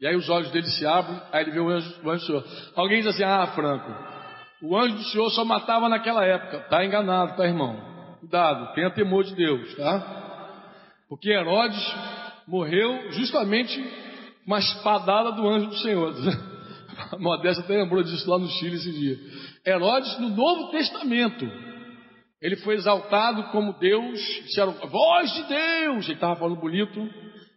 E 0.01 0.07
aí 0.07 0.15
os 0.15 0.29
olhos 0.29 0.49
dele 0.51 0.67
se 0.67 0.85
abrem, 0.85 1.21
aí 1.31 1.43
ele 1.43 1.51
vê 1.51 1.59
o 1.59 1.69
anjo, 1.69 2.01
o 2.03 2.09
anjo 2.09 2.21
do 2.21 2.25
Senhor. 2.25 2.45
Alguém 2.75 2.99
diz 2.99 3.07
assim: 3.07 3.23
Ah, 3.23 3.47
Franco, 3.47 3.91
o 4.63 4.77
anjo 4.77 4.95
do 4.95 5.03
Senhor 5.03 5.29
só 5.31 5.43
matava 5.43 5.89
naquela 5.89 6.25
época. 6.25 6.57
Está 6.57 6.83
enganado, 6.85 7.35
tá, 7.35 7.45
irmão? 7.45 8.17
Cuidado, 8.19 8.73
tenha 8.73 8.89
temor 8.91 9.23
de 9.23 9.35
Deus, 9.35 9.75
tá? 9.75 10.19
Porque 11.07 11.29
Herodes 11.29 11.79
morreu 12.49 13.11
justamente 13.11 13.79
uma 14.45 14.59
espadada 14.59 15.31
do 15.31 15.47
anjo 15.47 15.67
do 15.67 15.77
Senhor. 15.77 16.13
A 17.11 17.17
Modesta 17.17 17.63
até 17.63 17.77
lembrou 17.77 18.03
disso 18.03 18.29
lá 18.29 18.37
no 18.37 18.49
Chile 18.49 18.75
esse 18.75 18.91
dia. 18.91 19.17
Herodes, 19.65 20.19
no 20.19 20.29
Novo 20.29 20.69
Testamento, 20.71 21.49
ele 22.41 22.57
foi 22.57 22.75
exaltado 22.75 23.43
como 23.51 23.77
Deus, 23.79 24.19
disseram, 24.43 24.73
voz 24.73 25.33
de 25.33 25.43
Deus, 25.43 26.05
ele 26.05 26.15
estava 26.15 26.35
falando 26.35 26.59
bonito, 26.59 26.99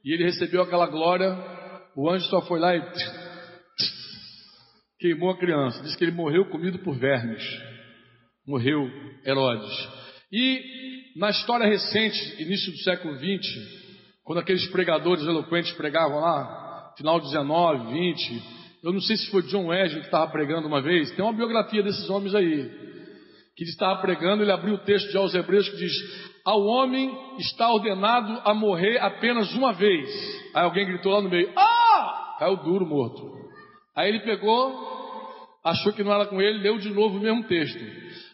e 0.04 0.14
ele 0.14 0.24
recebeu 0.24 0.62
aquela 0.62 0.86
glória, 0.86 1.36
o 1.96 2.08
anjo 2.08 2.26
só 2.26 2.42
foi 2.42 2.60
lá 2.60 2.76
e 2.76 2.82
queimou 5.00 5.30
a 5.30 5.38
criança, 5.38 5.82
disse 5.82 5.96
que 5.96 6.04
ele 6.04 6.12
morreu 6.12 6.48
comido 6.50 6.78
por 6.78 6.96
vermes, 6.96 7.42
morreu 8.46 8.88
Herodes. 9.26 9.88
E 10.30 10.60
na 11.16 11.30
história 11.30 11.66
recente, 11.66 12.40
início 12.40 12.70
do 12.70 12.78
século 12.78 13.16
XX, 13.16 13.81
quando 14.24 14.38
aqueles 14.38 14.66
pregadores 14.70 15.24
eloquentes 15.24 15.72
pregavam 15.72 16.20
lá, 16.20 16.92
final 16.96 17.20
19, 17.20 17.92
20, 17.92 18.42
eu 18.84 18.92
não 18.92 19.00
sei 19.00 19.16
se 19.16 19.30
foi 19.30 19.42
John 19.42 19.66
Wesley 19.66 20.00
que 20.00 20.06
estava 20.06 20.30
pregando 20.30 20.66
uma 20.66 20.80
vez, 20.80 21.10
tem 21.12 21.24
uma 21.24 21.32
biografia 21.32 21.82
desses 21.82 22.08
homens 22.08 22.34
aí, 22.34 22.68
que 23.56 23.64
ele 23.64 23.70
estava 23.70 24.00
pregando, 24.00 24.42
ele 24.42 24.52
abriu 24.52 24.74
o 24.74 24.84
texto 24.84 25.10
de 25.10 25.16
aos 25.16 25.34
Hebreus 25.34 25.68
que 25.68 25.76
diz: 25.76 25.92
Ao 26.44 26.60
homem 26.62 27.10
está 27.38 27.70
ordenado 27.70 28.40
a 28.44 28.54
morrer 28.54 28.98
apenas 28.98 29.52
uma 29.54 29.72
vez. 29.72 30.08
Aí 30.54 30.64
alguém 30.64 30.86
gritou 30.86 31.12
lá 31.12 31.20
no 31.20 31.28
meio: 31.28 31.52
Ah! 31.56 32.36
Caiu 32.38 32.56
duro 32.56 32.86
morto. 32.86 33.30
Aí 33.94 34.08
ele 34.08 34.20
pegou, 34.20 34.74
achou 35.62 35.92
que 35.92 36.02
não 36.02 36.12
era 36.12 36.26
com 36.26 36.40
ele, 36.40 36.58
leu 36.58 36.78
de 36.78 36.88
novo 36.88 37.18
o 37.18 37.20
mesmo 37.20 37.44
texto. 37.44 37.78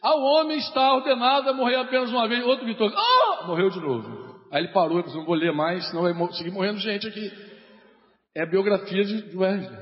Ao 0.00 0.20
homem 0.20 0.58
está 0.58 0.94
ordenado 0.94 1.50
a 1.50 1.52
morrer 1.52 1.76
apenas 1.76 2.10
uma 2.10 2.28
vez. 2.28 2.44
Outro 2.44 2.64
gritou: 2.64 2.88
Ah! 2.94 3.46
Morreu 3.46 3.70
de 3.70 3.80
novo. 3.80 4.27
Aí 4.50 4.62
ele 4.62 4.72
parou 4.72 5.00
e 5.00 5.02
disse: 5.02 5.16
Não 5.16 5.24
vou 5.24 5.34
ler 5.34 5.52
mais, 5.52 5.86
senão 5.88 6.02
vai 6.02 6.32
seguir 6.32 6.50
morrendo 6.50 6.78
gente 6.78 7.06
aqui. 7.06 7.32
É 8.34 8.42
a 8.42 8.46
biografia 8.46 9.04
de 9.04 9.36
Wesley. 9.36 9.78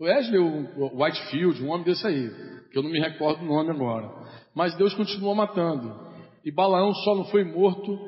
Wesley, 0.00 0.38
o 0.38 1.02
Whitefield, 1.02 1.62
um 1.62 1.70
homem 1.70 1.84
desse 1.84 2.06
aí, 2.06 2.30
que 2.70 2.78
eu 2.78 2.82
não 2.82 2.90
me 2.90 3.00
recordo 3.00 3.42
o 3.42 3.46
nome 3.46 3.70
agora. 3.70 4.08
Mas 4.54 4.76
Deus 4.76 4.94
continuou 4.94 5.34
matando. 5.34 6.08
E 6.44 6.52
Balaão 6.52 6.92
só 6.94 7.14
não 7.14 7.24
foi 7.24 7.44
morto 7.44 7.98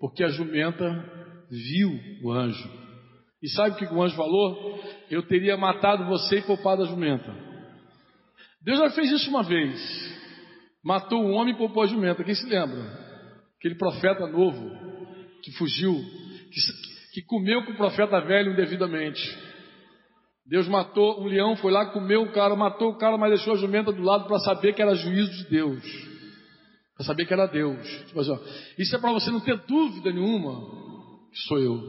porque 0.00 0.24
a 0.24 0.28
jumenta 0.28 0.84
viu 1.50 1.90
o 2.22 2.32
anjo. 2.32 2.70
E 3.42 3.48
sabe 3.50 3.70
o 3.70 3.76
que 3.76 3.94
o 3.94 4.02
anjo 4.02 4.16
falou? 4.16 4.80
Eu 5.10 5.26
teria 5.26 5.56
matado 5.56 6.04
você 6.06 6.38
e 6.38 6.42
poupado 6.42 6.82
a 6.82 6.86
jumenta. 6.86 7.34
Deus 8.62 8.78
já 8.78 8.90
fez 8.90 9.10
isso 9.12 9.30
uma 9.30 9.44
vez. 9.44 9.78
Matou 10.84 11.24
o 11.24 11.30
homem 11.30 11.54
e 11.54 11.56
poupou 11.56 11.84
a 11.84 11.86
jumenta. 11.86 12.24
Quem 12.24 12.34
se 12.34 12.46
lembra? 12.46 12.82
Aquele 13.58 13.76
profeta 13.76 14.26
novo 14.26 14.87
que 15.42 15.52
fugiu, 15.52 15.94
que, 15.94 16.60
que 17.14 17.22
comeu 17.26 17.64
com 17.64 17.72
o 17.72 17.76
profeta 17.76 18.20
velho 18.20 18.52
indevidamente. 18.52 19.20
Deus 20.46 20.66
matou 20.66 21.20
um 21.20 21.26
leão, 21.26 21.56
foi 21.56 21.70
lá, 21.70 21.86
comeu 21.86 22.22
o 22.22 22.32
cara, 22.32 22.56
matou 22.56 22.90
o 22.90 22.96
cara, 22.96 23.18
mas 23.18 23.30
deixou 23.30 23.52
a 23.52 23.58
jumenta 23.58 23.92
do 23.92 24.02
lado 24.02 24.26
para 24.26 24.38
saber 24.38 24.72
que 24.72 24.80
era 24.80 24.94
juízo 24.94 25.30
de 25.30 25.50
Deus. 25.50 25.82
Para 26.96 27.06
saber 27.06 27.26
que 27.26 27.34
era 27.34 27.46
Deus. 27.46 27.86
Tipo 28.06 28.20
assim, 28.20 28.32
ó, 28.32 28.38
isso 28.78 28.96
é 28.96 28.98
para 28.98 29.12
você 29.12 29.30
não 29.30 29.40
ter 29.40 29.58
dúvida 29.66 30.10
nenhuma 30.10 30.60
que 31.30 31.38
sou 31.46 31.58
eu. 31.58 31.80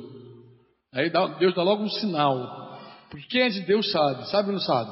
Aí 0.94 1.10
Deus 1.40 1.56
dá 1.56 1.64
logo 1.64 1.84
um 1.84 1.90
sinal. 1.90 2.78
Porque 3.10 3.28
quem 3.28 3.42
é 3.42 3.50
de 3.50 3.62
Deus 3.62 3.90
sabe, 3.92 4.30
sabe 4.30 4.50
ou 4.50 4.54
não 4.54 4.62
sabe? 4.62 4.92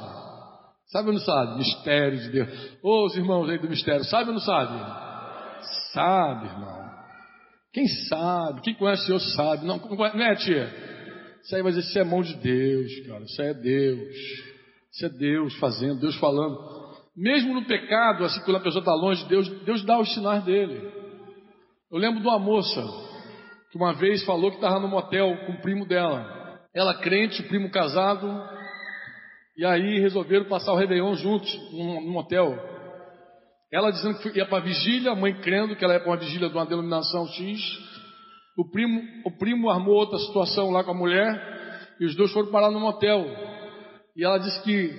Sabe 0.86 1.08
ou 1.08 1.14
não 1.14 1.20
sabe? 1.20 1.58
Mistério 1.58 2.18
de 2.18 2.30
Deus. 2.30 2.78
Ô, 2.82 3.04
os 3.04 3.16
irmãos 3.16 3.48
aí 3.50 3.58
do 3.58 3.68
mistério, 3.68 4.04
sabe 4.04 4.28
ou 4.28 4.34
não 4.34 4.40
sabe? 4.40 4.78
Sabe, 5.92 6.46
irmão. 6.46 6.87
Quem 7.72 7.86
sabe? 8.08 8.62
Quem 8.62 8.74
conhece 8.74 9.06
Senhor 9.06 9.20
sabe. 9.20 9.66
Não, 9.66 9.76
não 9.78 10.24
é, 10.24 10.34
tia? 10.36 10.68
Isso 11.42 11.54
aí 11.54 11.62
vai 11.62 11.72
dizer, 11.72 11.88
isso 11.88 11.98
é 11.98 12.04
mão 12.04 12.22
de 12.22 12.34
Deus, 12.34 13.06
cara. 13.06 13.24
Isso 13.24 13.42
aí 13.42 13.48
é 13.48 13.54
Deus. 13.54 14.16
Isso 14.92 15.06
é 15.06 15.08
Deus 15.08 15.54
fazendo, 15.58 16.00
Deus 16.00 16.16
falando. 16.16 16.58
Mesmo 17.16 17.54
no 17.54 17.64
pecado, 17.66 18.24
assim, 18.24 18.40
quando 18.44 18.56
a 18.56 18.60
pessoa 18.60 18.80
está 18.80 18.94
longe 18.94 19.22
de 19.22 19.28
Deus, 19.28 19.48
Deus 19.64 19.84
dá 19.84 19.98
os 19.98 20.12
sinais 20.12 20.44
dele. 20.44 20.92
Eu 21.90 21.98
lembro 21.98 22.20
de 22.20 22.26
uma 22.26 22.38
moça 22.38 22.82
que 23.70 23.76
uma 23.76 23.92
vez 23.92 24.24
falou 24.24 24.50
que 24.50 24.56
estava 24.56 24.78
no 24.78 24.88
motel 24.88 25.36
com 25.46 25.52
o 25.52 25.60
primo 25.60 25.86
dela. 25.86 26.60
Ela 26.74 26.94
crente, 26.94 27.42
o 27.42 27.48
primo 27.48 27.70
casado. 27.70 28.28
E 29.56 29.64
aí 29.64 29.98
resolveram 29.98 30.44
passar 30.44 30.72
o 30.72 30.76
Réveillon 30.76 31.14
juntos 31.14 31.52
num, 31.72 32.10
motel. 32.10 32.56
Ela 33.72 33.90
dizendo 33.90 34.18
que 34.18 34.38
ia 34.38 34.46
para 34.46 34.58
a 34.58 34.64
vigília, 34.64 35.12
a 35.12 35.16
mãe 35.16 35.34
crendo 35.40 35.76
que 35.76 35.84
ela 35.84 35.94
ia 35.94 36.00
para 36.00 36.10
uma 36.10 36.16
vigília 36.16 36.48
de 36.48 36.54
uma 36.54 36.66
denominação 36.66 37.26
X. 37.28 37.60
O 38.56 38.70
primo, 38.70 39.02
o 39.26 39.38
primo 39.38 39.68
armou 39.68 39.94
outra 39.94 40.18
situação 40.18 40.70
lá 40.70 40.82
com 40.82 40.90
a 40.90 40.94
mulher 40.94 41.94
e 42.00 42.06
os 42.06 42.16
dois 42.16 42.32
foram 42.32 42.50
parar 42.50 42.70
no 42.70 42.80
motel. 42.80 43.26
E 44.16 44.24
ela 44.24 44.38
disse 44.38 44.62
que 44.62 44.90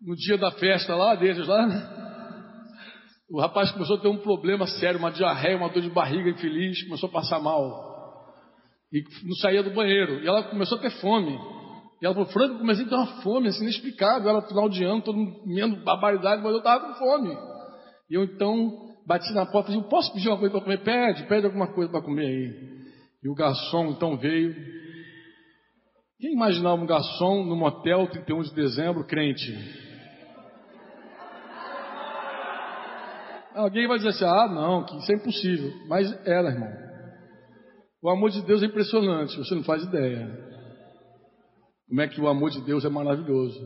no 0.00 0.14
dia 0.16 0.38
da 0.38 0.50
festa 0.52 0.94
lá 0.94 1.14
deles 1.14 1.46
lá, 1.46 1.66
o 3.30 3.40
rapaz 3.40 3.70
começou 3.72 3.96
a 3.96 4.00
ter 4.00 4.08
um 4.08 4.18
problema 4.18 4.66
sério, 4.66 4.98
uma 4.98 5.10
diarreia, 5.10 5.56
uma 5.56 5.68
dor 5.68 5.82
de 5.82 5.90
barriga 5.90 6.30
infeliz, 6.30 6.82
começou 6.84 7.08
a 7.08 7.12
passar 7.12 7.40
mal. 7.40 7.92
E 8.92 9.02
não 9.26 9.34
saía 9.36 9.62
do 9.62 9.70
banheiro. 9.70 10.22
E 10.22 10.26
ela 10.26 10.42
começou 10.44 10.78
a 10.78 10.80
ter 10.80 10.90
fome. 11.00 11.38
E 12.02 12.04
ela 12.04 12.14
falou, 12.14 12.28
Franco, 12.30 12.58
comecei 12.58 12.84
a 12.84 12.88
ter 12.88 12.94
uma 12.96 13.22
fome, 13.22 13.46
assim, 13.46 13.62
inexplicável. 13.62 14.28
Ela 14.28 14.42
final 14.42 14.68
de 14.68 14.82
ano, 14.82 15.02
todo 15.02 15.16
mundo 15.16 15.84
barbaridade, 15.84 16.42
mas 16.42 16.50
eu 16.50 16.58
estava 16.58 16.88
com 16.88 16.94
fome. 16.94 17.32
E 18.10 18.14
eu 18.14 18.24
então 18.24 18.92
bati 19.06 19.32
na 19.32 19.46
porta 19.46 19.70
e 19.70 19.76
disse, 19.76 19.88
posso 19.88 20.12
pedir 20.12 20.28
uma 20.28 20.38
coisa 20.38 20.52
para 20.52 20.64
comer? 20.64 20.78
Pede, 20.82 21.22
pede 21.28 21.46
alguma 21.46 21.72
coisa 21.72 21.92
para 21.92 22.02
comer 22.02 22.26
aí. 22.26 22.72
E 23.22 23.28
o 23.28 23.34
garçom 23.34 23.86
então 23.86 24.16
veio. 24.16 24.52
Quem 26.18 26.32
imaginava 26.32 26.82
um 26.82 26.86
garçom 26.86 27.44
no 27.44 27.54
motel 27.54 28.08
31 28.08 28.42
de 28.42 28.54
dezembro, 28.54 29.06
crente? 29.06 29.52
Alguém 33.54 33.86
vai 33.86 33.98
dizer 33.98 34.08
assim, 34.08 34.24
ah 34.24 34.48
não, 34.48 34.84
que 34.84 34.96
isso 34.96 35.12
é 35.12 35.14
impossível. 35.14 35.70
Mas 35.86 36.10
era, 36.26 36.48
irmão. 36.48 36.72
O 38.02 38.10
amor 38.10 38.30
de 38.30 38.42
Deus 38.42 38.60
é 38.60 38.66
impressionante, 38.66 39.38
você 39.38 39.54
não 39.54 39.62
faz 39.62 39.84
ideia. 39.84 40.51
Como 41.92 42.00
é 42.00 42.08
que 42.08 42.18
o 42.22 42.26
amor 42.26 42.48
de 42.48 42.62
Deus 42.62 42.86
é 42.86 42.88
maravilhoso. 42.88 43.60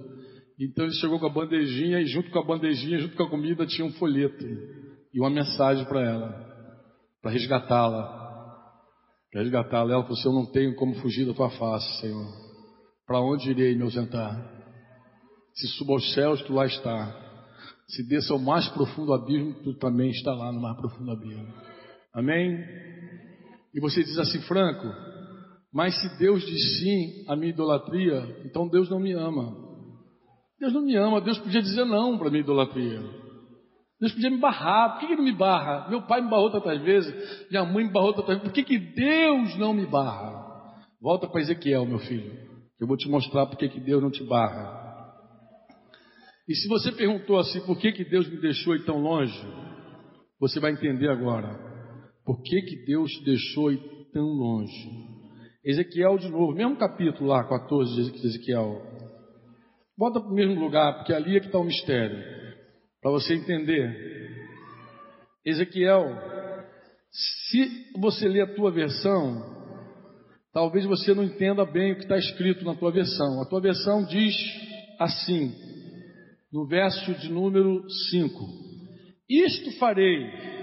Então 0.59 0.85
ele 0.85 0.95
chegou 0.95 1.21
com 1.21 1.27
a 1.27 1.33
bandejinha 1.33 2.01
e 2.01 2.07
junto 2.07 2.29
com 2.33 2.41
a 2.41 2.45
bandejinha, 2.45 2.99
junto 2.99 3.17
com 3.17 3.23
a 3.23 3.31
comida, 3.31 3.65
tinha 3.65 3.87
um 3.87 3.93
folheto 3.93 4.45
e 5.15 5.21
uma 5.21 5.31
mensagem 5.31 5.85
para 5.85 6.03
ela, 6.03 6.29
para 7.23 7.31
resgatá-la. 7.31 8.03
Para 9.31 9.43
resgatá-la. 9.43 9.93
Ela 9.93 10.03
falou 10.03 10.19
assim: 10.19 10.29
Eu 10.29 10.35
não 10.35 10.47
tenho 10.51 10.75
como 10.75 10.97
fugir 10.97 11.25
da 11.25 11.35
tua 11.35 11.51
face, 11.51 12.01
Senhor. 12.01 12.27
Para 13.07 13.21
onde 13.21 13.49
irei 13.49 13.77
me 13.77 13.83
ausentar? 13.83 14.35
Se 15.55 15.69
suba 15.79 15.93
aos 15.93 16.13
céus, 16.13 16.43
tu 16.43 16.53
lá 16.53 16.67
está. 16.67 17.15
Se 17.87 18.03
desça 18.09 18.33
ao 18.33 18.41
mais 18.41 18.69
profundo 18.71 19.13
abismo, 19.15 19.55
tu 19.63 19.75
também 19.75 20.11
está 20.11 20.35
lá 20.35 20.51
no 20.51 20.61
mais 20.61 20.77
profundo 20.77 21.13
abismo. 21.13 21.47
Amém? 22.13 22.59
E 23.73 23.79
você 23.79 24.03
diz 24.03 24.19
assim, 24.19 24.41
Franco, 24.41 25.16
mas 25.77 25.95
se 26.01 26.19
Deus 26.19 26.43
diz 26.47 26.79
sim 26.79 27.27
à 27.29 27.37
minha 27.37 27.51
idolatria, 27.51 28.41
então 28.47 28.67
Deus 28.67 28.89
não 28.89 28.99
me 28.99 29.13
ama. 29.13 29.55
Deus 30.59 30.73
não 30.73 30.81
me 30.81 30.97
ama, 30.97 31.21
Deus 31.21 31.39
podia 31.39 31.61
dizer 31.61 31.85
não 31.85 32.17
para 32.17 32.31
minha 32.31 32.41
idolatria. 32.41 32.99
Deus 34.01 34.11
podia 34.13 34.31
me 34.31 34.39
barrar. 34.39 34.93
Por 34.93 35.01
que, 35.07 35.13
ele 35.13 35.21
me 35.21 35.33
barra? 35.33 35.87
Meu 35.91 36.01
pai 36.01 36.23
me 36.23 36.31
barrou 36.31 36.51
tantas 36.51 36.81
vezes, 36.81 37.15
minha 37.51 37.63
mãe 37.63 37.85
me 37.85 37.93
barrou 37.93 38.15
tantas 38.15 38.29
vezes. 38.29 38.43
Por 38.45 38.53
que, 38.55 38.65
que 38.65 38.79
Deus 38.79 39.59
não 39.59 39.75
me 39.75 39.85
barra? 39.85 40.47
Volta 40.99 41.29
para 41.29 41.43
Ezequiel, 41.43 41.85
meu 41.85 41.99
filho. 41.99 42.33
Eu 42.81 42.87
vou 42.87 42.97
te 42.97 43.07
mostrar 43.11 43.45
por 43.45 43.59
que, 43.59 43.69
que 43.69 43.79
Deus 43.79 44.03
não 44.03 44.11
te 44.11 44.25
barra. 44.25 44.83
E 46.49 46.55
se 46.55 46.67
você 46.69 46.91
perguntou 46.91 47.39
assim, 47.39 47.61
por 47.67 47.77
que, 47.79 47.93
que 47.93 48.05
Deus 48.07 48.27
me 48.31 48.41
deixou 48.41 48.75
ir 48.75 48.87
tão 48.87 48.97
longe? 49.03 49.47
Você 50.41 50.59
vai 50.59 50.73
entender 50.73 51.11
agora. 51.11 51.55
Por 52.25 52.43
que, 52.43 52.63
que 52.63 52.87
Deus 52.87 53.11
te 53.11 53.25
deixou 53.27 53.71
ir 53.71 53.81
tão 54.15 54.25
longe? 54.25 55.16
Ezequiel 55.67 56.17
de 56.17 56.29
novo, 56.29 56.53
mesmo 56.53 56.77
capítulo 56.77 57.29
lá, 57.29 57.43
14 57.43 58.13
de 58.13 58.25
Ezequiel. 58.25 58.81
Bota 59.99 60.21
para 60.21 60.31
o 60.31 60.35
mesmo 60.35 60.61
lugar, 60.61 60.95
porque 60.95 61.13
ali 61.13 61.37
é 61.37 61.41
que 61.41 61.47
está 61.47 61.59
o 61.59 61.65
mistério. 61.65 62.23
Para 63.03 63.11
você 63.11 63.35
entender. 63.35 63.93
Ezequiel, 65.45 66.05
se 67.11 67.99
você 67.99 68.29
ler 68.29 68.43
a 68.43 68.55
tua 68.55 68.71
versão, 68.71 69.43
talvez 70.53 70.87
você 70.87 71.13
não 71.13 71.25
entenda 71.25 71.65
bem 71.65 71.93
o 71.93 71.97
que 71.97 72.03
está 72.03 72.17
escrito 72.17 72.65
na 72.65 72.77
tua 72.77 72.93
versão. 72.93 73.43
A 73.43 73.47
tua 73.47 73.61
versão 73.61 74.05
diz 74.05 74.37
assim, 75.01 75.53
no 76.53 76.65
verso 76.69 77.13
de 77.15 77.29
número 77.29 77.83
5: 77.91 78.39
Isto 79.29 79.79
farei 79.81 80.56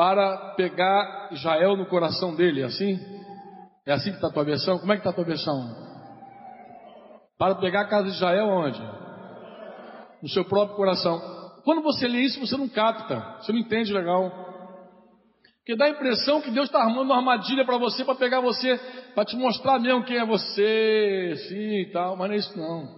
para 0.00 0.54
pegar 0.54 1.28
Israel 1.30 1.76
no 1.76 1.84
coração 1.84 2.34
dele, 2.34 2.62
é 2.62 2.64
assim? 2.64 2.98
É 3.84 3.92
assim 3.92 4.08
que 4.08 4.16
está 4.16 4.28
a 4.28 4.32
tua 4.32 4.44
versão? 4.44 4.78
Como 4.78 4.90
é 4.90 4.96
que 4.96 5.00
está 5.00 5.10
a 5.10 5.12
tua 5.12 5.26
versão? 5.26 5.54
Para 7.38 7.56
pegar 7.56 7.82
a 7.82 7.86
casa 7.86 8.04
de 8.04 8.14
Israel 8.14 8.46
onde? 8.46 8.80
No 10.22 10.28
seu 10.30 10.42
próprio 10.46 10.74
coração. 10.74 11.20
Quando 11.64 11.82
você 11.82 12.08
lê 12.08 12.20
isso, 12.20 12.40
você 12.40 12.56
não 12.56 12.66
capta, 12.66 13.20
você 13.42 13.52
não 13.52 13.58
entende 13.58 13.92
legal. 13.92 14.30
Porque 15.58 15.76
dá 15.76 15.84
a 15.84 15.90
impressão 15.90 16.40
que 16.40 16.50
Deus 16.50 16.68
está 16.68 16.78
armando 16.78 17.10
uma 17.10 17.16
armadilha 17.16 17.66
para 17.66 17.76
você, 17.76 18.02
para 18.02 18.14
pegar 18.14 18.40
você, 18.40 18.80
para 19.14 19.26
te 19.26 19.36
mostrar 19.36 19.78
mesmo 19.78 20.04
quem 20.04 20.16
é 20.16 20.24
você, 20.24 21.34
sim 21.46 21.80
e 21.82 21.90
tal, 21.92 22.16
mas 22.16 22.28
não 22.28 22.34
é 22.34 22.38
isso 22.38 22.58
não. 22.58 22.88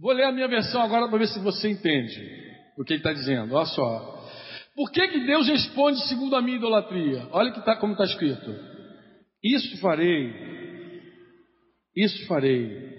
Vou 0.00 0.14
ler 0.14 0.24
a 0.24 0.32
minha 0.32 0.48
versão 0.48 0.80
agora 0.80 1.06
para 1.06 1.18
ver 1.18 1.28
se 1.28 1.38
você 1.40 1.68
entende 1.68 2.18
o 2.78 2.82
que 2.82 2.94
ele 2.94 3.00
está 3.00 3.12
dizendo. 3.12 3.54
Olha 3.54 3.66
só. 3.66 4.13
Por 4.74 4.90
que, 4.90 5.06
que 5.06 5.24
Deus 5.24 5.46
responde 5.46 6.00
segundo 6.08 6.34
a 6.34 6.42
minha 6.42 6.56
idolatria? 6.56 7.28
Olha 7.30 7.52
que 7.52 7.64
tá, 7.64 7.76
como 7.76 7.92
está 7.92 8.04
escrito. 8.04 8.52
Isso 9.42 9.80
farei, 9.80 10.32
isso 11.94 12.26
farei, 12.26 12.92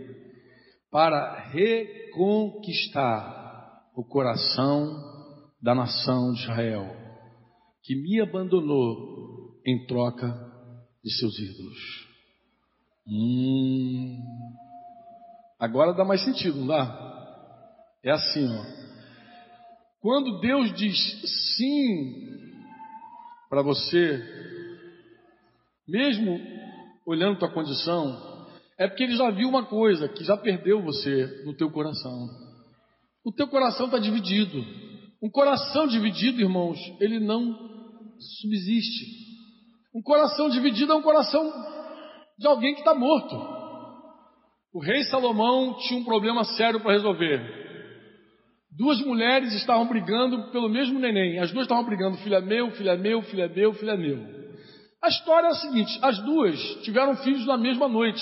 para 0.90 1.50
reconquistar 1.50 3.36
o 3.96 4.04
coração 4.06 4.88
da 5.62 5.76
nação 5.76 6.32
de 6.34 6.44
Israel, 6.44 6.96
que 7.84 7.96
me 7.96 8.22
abandonou 8.22 9.60
em 9.66 9.86
troca 9.88 10.28
de 11.04 11.12
seus 11.20 11.38
ídolos. 11.40 12.06
Hum, 13.08 14.24
agora 15.60 15.94
dá 15.94 16.06
mais 16.06 16.24
sentido, 16.24 16.60
não 16.60 16.68
dá? 16.68 17.02
É 18.04 18.12
assim, 18.12 18.48
ó. 18.48 18.85
Quando 20.06 20.40
Deus 20.40 20.72
diz 20.76 20.96
sim 21.58 22.14
para 23.50 23.64
você, 23.64 24.24
mesmo 25.88 26.40
olhando 27.08 27.40
tua 27.40 27.52
condição, 27.52 28.16
é 28.78 28.88
porque 28.88 29.02
ele 29.02 29.16
já 29.16 29.32
viu 29.32 29.50
uma 29.50 29.66
coisa, 29.66 30.08
que 30.08 30.24
já 30.24 30.38
perdeu 30.38 30.80
você 30.84 31.42
no 31.44 31.56
teu 31.56 31.72
coração. 31.72 32.30
O 33.26 33.32
teu 33.32 33.48
coração 33.48 33.88
está 33.88 33.98
dividido. 33.98 34.64
Um 35.24 35.30
coração 35.32 35.88
dividido, 35.88 36.40
irmãos, 36.40 36.78
ele 37.00 37.20
não 37.20 37.58
subsiste. 38.20 39.06
Um 39.92 40.04
coração 40.04 40.52
dividido 40.52 40.92
é 40.92 40.96
um 40.96 41.02
coração 41.02 41.52
de 42.38 42.46
alguém 42.46 42.76
que 42.76 42.82
está 42.82 42.94
morto. 42.94 43.36
O 44.72 44.80
rei 44.80 45.04
Salomão 45.06 45.80
tinha 45.80 46.00
um 46.00 46.06
problema 46.06 46.44
sério 46.44 46.80
para 46.80 46.94
resolver. 46.94 47.65
Duas 48.78 49.00
mulheres 49.06 49.54
estavam 49.54 49.88
brigando 49.88 50.52
pelo 50.52 50.68
mesmo 50.68 51.00
neném. 51.00 51.40
As 51.40 51.52
duas 51.52 51.64
estavam 51.64 51.86
brigando, 51.86 52.18
filho 52.18 52.36
é 52.36 52.42
meu, 52.42 52.72
filho 52.72 52.90
é 52.90 52.98
meu, 52.98 53.22
filho 53.22 53.44
é 53.44 53.48
meu, 53.48 53.74
filho 53.74 53.92
é 53.92 53.98
meu. 53.98 54.46
A 55.02 55.08
história 55.08 55.48
é 55.48 55.52
a 55.52 55.56
seguinte: 55.56 55.98
as 56.02 56.20
duas 56.20 56.60
tiveram 56.84 57.16
filhos 57.18 57.46
na 57.46 57.58
mesma 57.58 57.88
noite. 57.88 58.22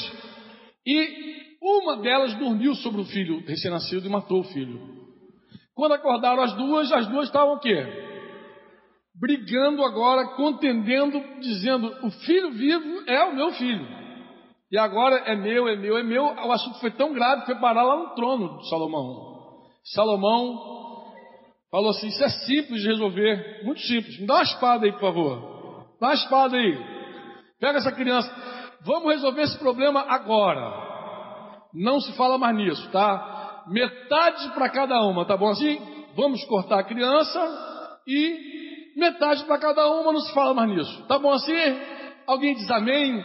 E 0.86 1.34
uma 1.60 1.98
delas 1.98 2.36
dormiu 2.36 2.76
sobre 2.76 3.02
o 3.02 3.06
filho 3.06 3.44
recém-nascido 3.48 4.06
e 4.06 4.10
matou 4.10 4.42
o 4.42 4.44
filho. 4.44 4.80
Quando 5.74 5.94
acordaram 5.94 6.44
as 6.44 6.54
duas, 6.54 6.92
as 6.92 7.08
duas 7.08 7.26
estavam 7.26 7.56
o 7.56 7.60
quê? 7.60 7.88
Brigando 9.20 9.84
agora, 9.84 10.36
contendendo, 10.36 11.20
dizendo: 11.40 11.88
o 12.04 12.12
filho 12.12 12.52
vivo 12.52 13.04
é 13.08 13.24
o 13.24 13.36
meu 13.36 13.52
filho. 13.54 13.88
E 14.72 14.78
agora 14.78 15.16
é 15.26 15.36
meu, 15.36 15.68
é 15.68 15.76
meu, 15.76 15.98
é 15.98 16.04
meu. 16.04 16.26
O 16.26 16.52
assunto 16.52 16.80
foi 16.80 16.92
tão 16.92 17.12
grave 17.12 17.42
que 17.42 17.48
foi 17.48 17.56
parar 17.56 17.84
lá 17.84 17.96
no 17.96 18.14
trono 18.14 18.60
de 18.60 18.70
Salomão. 18.70 19.33
Salomão 19.84 21.04
falou 21.70 21.90
assim: 21.90 22.08
Isso 22.08 22.24
é 22.24 22.30
simples 22.30 22.82
de 22.82 22.88
resolver, 22.88 23.64
muito 23.64 23.82
simples. 23.82 24.20
Me 24.20 24.26
dá 24.26 24.36
uma 24.36 24.44
espada 24.44 24.86
aí, 24.86 24.92
por 24.92 25.02
favor. 25.02 25.88
Dá 26.00 26.08
uma 26.08 26.14
espada 26.14 26.58
aí. 26.58 26.78
Pega 27.60 27.80
essa 27.80 27.92
criança. 27.92 28.30
Vamos 28.82 29.14
resolver 29.14 29.42
esse 29.42 29.58
problema 29.58 30.02
agora. 30.02 30.84
Não 31.74 32.00
se 32.00 32.12
fala 32.14 32.38
mais 32.38 32.56
nisso, 32.56 32.92
tá? 32.92 33.64
Metade 33.68 34.50
para 34.54 34.70
cada 34.70 35.02
uma, 35.04 35.26
tá 35.26 35.38
bom 35.38 35.50
assim? 35.50 35.80
Vamos 36.16 36.44
cortar 36.46 36.80
a 36.80 36.84
criança 36.84 37.40
e 38.06 38.94
metade 38.98 39.44
para 39.46 39.58
cada 39.58 39.88
uma, 39.90 40.12
não 40.12 40.20
se 40.20 40.34
fala 40.34 40.54
mais 40.54 40.70
nisso. 40.70 41.08
Tá 41.08 41.18
bom 41.18 41.32
assim? 41.32 41.54
Alguém 42.28 42.54
diz 42.56 42.70
amém? 42.70 43.24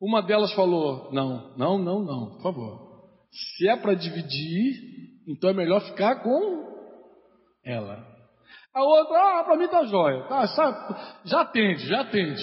Uma 0.00 0.20
delas 0.20 0.52
falou: 0.52 1.10
Não, 1.12 1.54
não, 1.56 1.78
não, 1.78 2.00
não, 2.00 2.30
por 2.32 2.42
favor. 2.42 2.92
Se 3.30 3.68
é 3.68 3.76
para 3.76 3.94
dividir, 3.94 4.74
então 5.26 5.50
é 5.50 5.52
melhor 5.52 5.80
ficar 5.82 6.22
com 6.22 6.72
ela. 7.64 8.06
A 8.74 8.82
outra, 8.82 9.40
ah, 9.40 9.44
para 9.44 9.56
mim 9.56 9.68
tá 9.68 9.84
jóia. 9.84 10.22
Tá, 10.24 10.46
já 11.24 11.40
atende, 11.42 11.86
já 11.86 12.00
atende. 12.00 12.42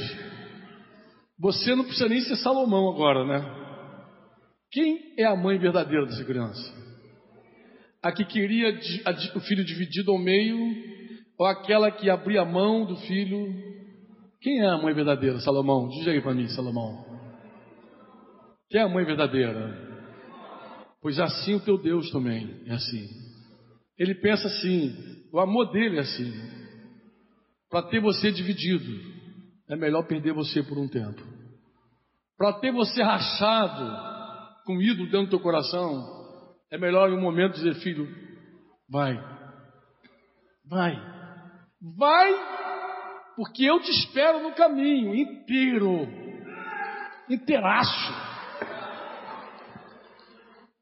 Você 1.39 1.73
não 1.73 1.83
precisa 1.83 2.07
nem 2.07 2.21
ser 2.21 2.35
Salomão 2.37 2.89
agora, 2.93 3.25
né? 3.25 3.59
Quem 4.71 5.15
é 5.17 5.25
a 5.25 5.35
mãe 5.35 5.57
verdadeira 5.57 6.05
dessa 6.05 6.23
criança? 6.23 6.77
A 8.03 8.11
que 8.11 8.23
queria 8.25 8.77
o 9.35 9.39
filho 9.39 9.65
dividido 9.65 10.11
ao 10.11 10.19
meio, 10.19 10.57
ou 11.37 11.45
aquela 11.47 11.91
que 11.91 12.09
abria 12.09 12.41
a 12.41 12.45
mão 12.45 12.85
do 12.85 12.95
filho? 12.97 13.47
Quem 14.41 14.61
é 14.61 14.67
a 14.67 14.77
mãe 14.77 14.93
verdadeira, 14.93 15.39
Salomão? 15.39 15.89
Diz 15.89 16.07
aí 16.07 16.21
para 16.21 16.33
mim, 16.33 16.47
Salomão. 16.49 17.03
Quem 18.69 18.81
é 18.81 18.83
a 18.83 18.89
mãe 18.89 19.03
verdadeira? 19.03 19.88
Pois 21.01 21.19
assim 21.19 21.55
o 21.55 21.59
teu 21.59 21.77
Deus 21.77 22.11
também 22.11 22.63
é 22.65 22.73
assim. 22.73 23.07
Ele 23.97 24.15
pensa 24.15 24.47
assim, 24.47 24.95
o 25.31 25.39
amor 25.39 25.71
dele 25.71 25.97
é 25.97 26.01
assim. 26.01 26.31
Para 27.69 27.83
ter 27.83 27.99
você 27.99 28.31
dividido, 28.31 28.91
é 29.69 29.75
melhor 29.75 30.07
perder 30.07 30.33
você 30.33 30.63
por 30.63 30.77
um 30.77 30.87
tempo. 30.87 31.21
Para 32.37 32.53
ter 32.53 32.71
você 32.71 33.03
rachado 33.03 34.63
com 34.65 34.81
ídolo 34.81 35.09
dentro 35.09 35.25
do 35.25 35.29
teu 35.29 35.39
coração, 35.39 36.19
é 36.71 36.77
melhor 36.77 37.09
em 37.09 37.17
um 37.17 37.21
momento 37.21 37.53
dizer, 37.53 37.75
filho, 37.75 38.07
vai, 38.89 39.15
vai, 40.65 40.95
vai, 41.97 42.33
porque 43.35 43.63
eu 43.63 43.79
te 43.81 43.91
espero 43.91 44.41
no 44.41 44.53
caminho 44.53 45.15
inteiro, 45.15 46.07
inteiraço. 47.29 48.38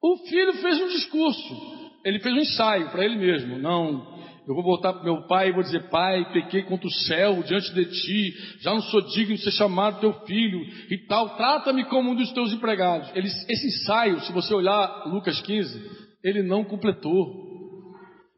O 0.07 0.15
filho 0.19 0.53
fez 0.53 0.79
um 0.79 0.87
discurso, 0.87 1.89
ele 2.05 2.19
fez 2.19 2.33
um 2.33 2.39
ensaio 2.39 2.89
para 2.91 3.03
ele 3.03 3.17
mesmo. 3.17 3.59
Não, 3.59 4.17
eu 4.47 4.55
vou 4.55 4.63
voltar 4.63 4.93
para 4.93 5.03
meu 5.03 5.27
pai 5.27 5.49
e 5.49 5.51
vou 5.51 5.61
dizer: 5.61 5.89
Pai, 5.89 6.31
pequei 6.31 6.63
contra 6.63 6.87
o 6.87 6.91
céu 6.91 7.43
diante 7.43 7.73
de 7.73 7.85
ti, 7.87 8.33
já 8.61 8.73
não 8.73 8.79
sou 8.83 9.01
digno 9.01 9.35
de 9.35 9.43
ser 9.43 9.51
chamado 9.51 9.99
teu 9.99 10.13
filho 10.25 10.61
e 10.89 10.97
tal, 11.09 11.35
trata-me 11.35 11.83
como 11.89 12.11
um 12.11 12.15
dos 12.15 12.31
teus 12.31 12.53
empregados. 12.53 13.09
Ele, 13.13 13.27
esse 13.27 13.67
ensaio, 13.67 14.21
se 14.21 14.31
você 14.31 14.53
olhar 14.53 15.07
Lucas 15.07 15.41
15, 15.41 15.91
ele 16.23 16.41
não 16.41 16.63
completou. 16.63 17.45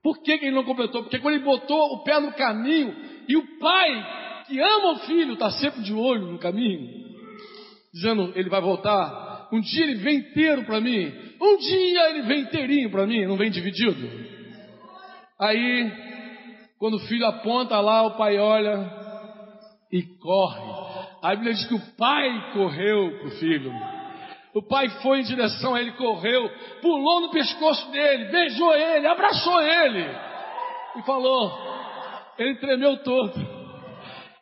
Por 0.02 0.24
que, 0.24 0.40
que 0.40 0.46
ele 0.46 0.56
não 0.56 0.64
completou? 0.64 1.04
Porque 1.04 1.20
quando 1.20 1.36
ele 1.36 1.44
botou 1.44 1.94
o 1.94 2.04
pé 2.04 2.20
no 2.20 2.34
caminho 2.34 2.96
e 3.28 3.38
o 3.38 3.60
pai, 3.60 4.44
que 4.48 4.60
ama 4.60 4.94
o 4.94 5.00
filho, 5.02 5.34
está 5.34 5.52
sempre 5.52 5.84
de 5.84 5.94
olho 5.94 6.32
no 6.32 6.40
caminho, 6.40 6.90
dizendo: 7.94 8.34
Ele 8.36 8.50
vai 8.50 8.60
voltar. 8.60 9.30
Um 9.52 9.62
dia 9.62 9.84
ele 9.84 9.96
vem 9.96 10.18
inteiro 10.18 10.64
para 10.64 10.80
mim, 10.80 11.29
um 11.42 11.58
dia 11.58 12.10
ele 12.10 12.22
vem 12.24 12.42
inteirinho 12.42 12.92
para 12.92 13.06
mim, 13.06 13.26
não 13.26 13.38
vem 13.38 13.50
dividido. 13.50 14.10
Aí, 15.40 15.92
quando 16.78 16.96
o 16.96 17.08
filho 17.08 17.26
aponta 17.26 17.80
lá, 17.80 18.04
o 18.04 18.18
pai 18.18 18.38
olha 18.38 18.92
e 19.92 20.02
corre. 20.20 20.62
A 21.22 21.30
Bíblia 21.36 21.54
diz 21.54 21.66
que 21.66 21.76
o 21.76 21.96
pai 21.98 22.52
correu 22.54 23.20
para 23.20 23.28
o 23.28 23.32
filho. 23.32 23.72
O 24.54 24.62
pai 24.64 24.90
foi 25.02 25.20
em 25.20 25.24
direção 25.24 25.76
a 25.76 25.82
ele, 25.82 25.92
correu, 25.94 26.50
pulou 26.82 27.22
no 27.22 27.30
pescoço 27.30 27.90
dele, 27.92 28.26
beijou 28.26 28.74
ele, 28.76 29.08
abraçou 29.08 29.62
ele. 29.62 30.06
e 30.98 31.02
falou. 31.04 31.52
Ele 32.38 32.56
tremeu 32.56 32.98
todo. 33.04 33.34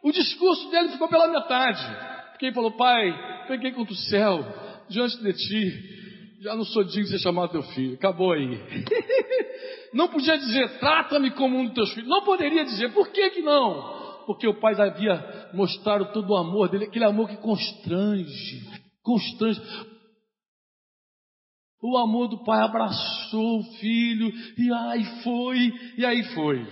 O 0.03 0.11
discurso 0.11 0.69
dele 0.69 0.89
ficou 0.89 1.09
pela 1.09 1.27
metade. 1.27 1.83
Porque 2.31 2.45
ele 2.45 2.55
falou: 2.55 2.71
Pai, 2.71 3.45
peguei 3.47 3.71
contra 3.71 3.93
o 3.93 3.97
céu, 3.97 4.45
diante 4.87 5.21
de 5.21 5.33
ti. 5.33 5.96
Já 6.39 6.55
não 6.55 6.63
sou 6.65 6.83
digno 6.83 7.03
de 7.03 7.09
ser 7.09 7.19
chamado 7.19 7.51
teu 7.51 7.63
filho. 7.63 7.95
Acabou 7.95 8.33
aí. 8.33 8.59
não 9.93 10.07
podia 10.07 10.37
dizer, 10.37 10.79
trata-me 10.79 11.31
como 11.31 11.57
um 11.57 11.65
dos 11.65 11.73
teus 11.73 11.93
filhos. 11.93 12.09
Não 12.09 12.23
poderia 12.23 12.63
dizer, 12.63 12.93
por 12.93 13.09
que 13.09 13.29
que 13.31 13.41
não? 13.41 14.23
Porque 14.25 14.47
o 14.47 14.59
pai 14.59 14.79
havia 14.79 15.49
mostrado 15.53 16.11
todo 16.11 16.31
o 16.31 16.37
amor 16.37 16.69
dele, 16.69 16.85
aquele 16.85 17.05
amor 17.05 17.27
que 17.29 17.37
constrange, 17.37 18.69
constrange. 19.01 19.61
O 21.81 21.97
amor 21.97 22.27
do 22.27 22.43
pai 22.43 22.59
abraçou 22.61 23.59
o 23.59 23.63
filho, 23.79 24.31
e 24.57 24.73
aí 24.73 25.05
foi, 25.23 25.73
e 25.97 26.05
aí 26.05 26.23
foi. 26.33 26.67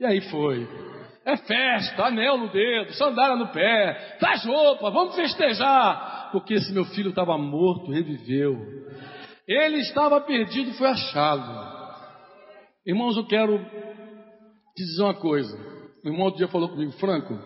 E 0.00 0.04
aí 0.04 0.20
foi. 0.22 0.91
É 1.24 1.36
festa, 1.36 2.06
anel 2.06 2.36
no 2.36 2.48
dedo, 2.50 2.92
sandália 2.94 3.36
no 3.36 3.48
pé, 3.48 4.16
traz 4.18 4.44
roupa, 4.44 4.90
vamos 4.90 5.14
festejar. 5.14 6.30
Porque 6.32 6.54
esse 6.54 6.72
meu 6.72 6.84
filho 6.86 7.10
estava 7.10 7.38
morto, 7.38 7.92
reviveu. 7.92 8.58
Ele 9.46 9.78
estava 9.78 10.20
perdido, 10.20 10.72
foi 10.74 10.88
achado. 10.88 11.72
Irmãos, 12.84 13.16
eu 13.16 13.26
quero 13.26 13.58
te 14.74 14.84
dizer 14.84 15.02
uma 15.02 15.14
coisa. 15.14 15.56
O 16.04 16.08
irmão 16.08 16.22
outro 16.22 16.38
dia 16.38 16.48
falou 16.48 16.68
comigo, 16.68 16.90
Franco, 16.92 17.38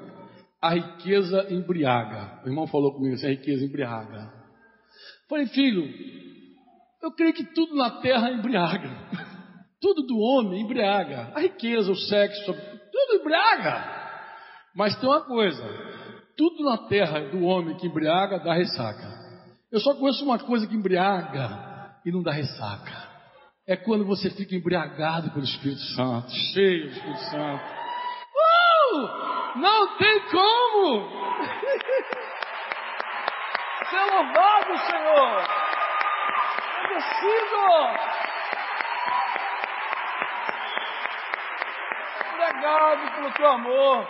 a 0.63 0.71
riqueza 0.71 1.47
embriaga. 1.51 2.41
O 2.45 2.49
irmão 2.49 2.67
falou 2.67 2.95
comigo 2.95 3.15
assim, 3.15 3.27
a 3.27 3.31
riqueza 3.31 3.65
embriaga. 3.65 4.33
Falei, 5.29 5.47
filho, 5.49 5.85
eu 7.03 7.13
creio 7.13 7.35
que 7.35 7.45
tudo 7.45 7.75
na 7.75 8.01
terra 8.01 8.31
embriaga. 8.31 8.91
Tudo 9.79 10.07
do 10.07 10.19
homem 10.19 10.63
embriaga. 10.63 11.31
A 11.35 11.41
riqueza, 11.41 11.93
o 11.93 11.95
sexo, 11.95 12.57
tudo 12.97 13.21
embriaga. 13.21 13.85
Mas 14.75 14.97
tem 14.99 15.09
uma 15.09 15.23
coisa: 15.23 15.63
tudo 16.37 16.65
na 16.65 16.79
terra 16.89 17.21
do 17.29 17.43
homem 17.43 17.77
que 17.77 17.87
embriaga 17.87 18.39
dá 18.39 18.55
ressaca. 18.55 19.15
Eu 19.71 19.81
só 19.81 19.95
conheço 19.95 20.25
uma 20.25 20.39
coisa 20.39 20.67
que 20.67 20.75
embriaga 20.75 21.99
e 22.05 22.11
não 22.11 22.23
dá 22.23 22.33
ressaca. 22.33 23.07
É 23.69 23.77
quando 23.77 24.07
você 24.07 24.31
fica 24.31 24.55
embriagado 24.55 25.31
pelo 25.31 25.45
Espírito 25.45 25.81
Santo, 25.95 26.31
cheio 26.55 26.85
do 26.85 26.93
Espírito 26.93 27.21
Santo. 27.31 27.65
Uh! 28.95 29.59
Não 29.59 29.99
tem 29.99 30.21
como! 30.31 31.11
Ser 33.91 34.05
louvado, 34.13 34.79
Senhor! 34.87 35.49
Eu 36.83 36.89
preciso! 36.89 38.26
Obrigado 42.57 43.15
pelo 43.17 43.33
teu 43.35 43.49
amor. 43.49 44.09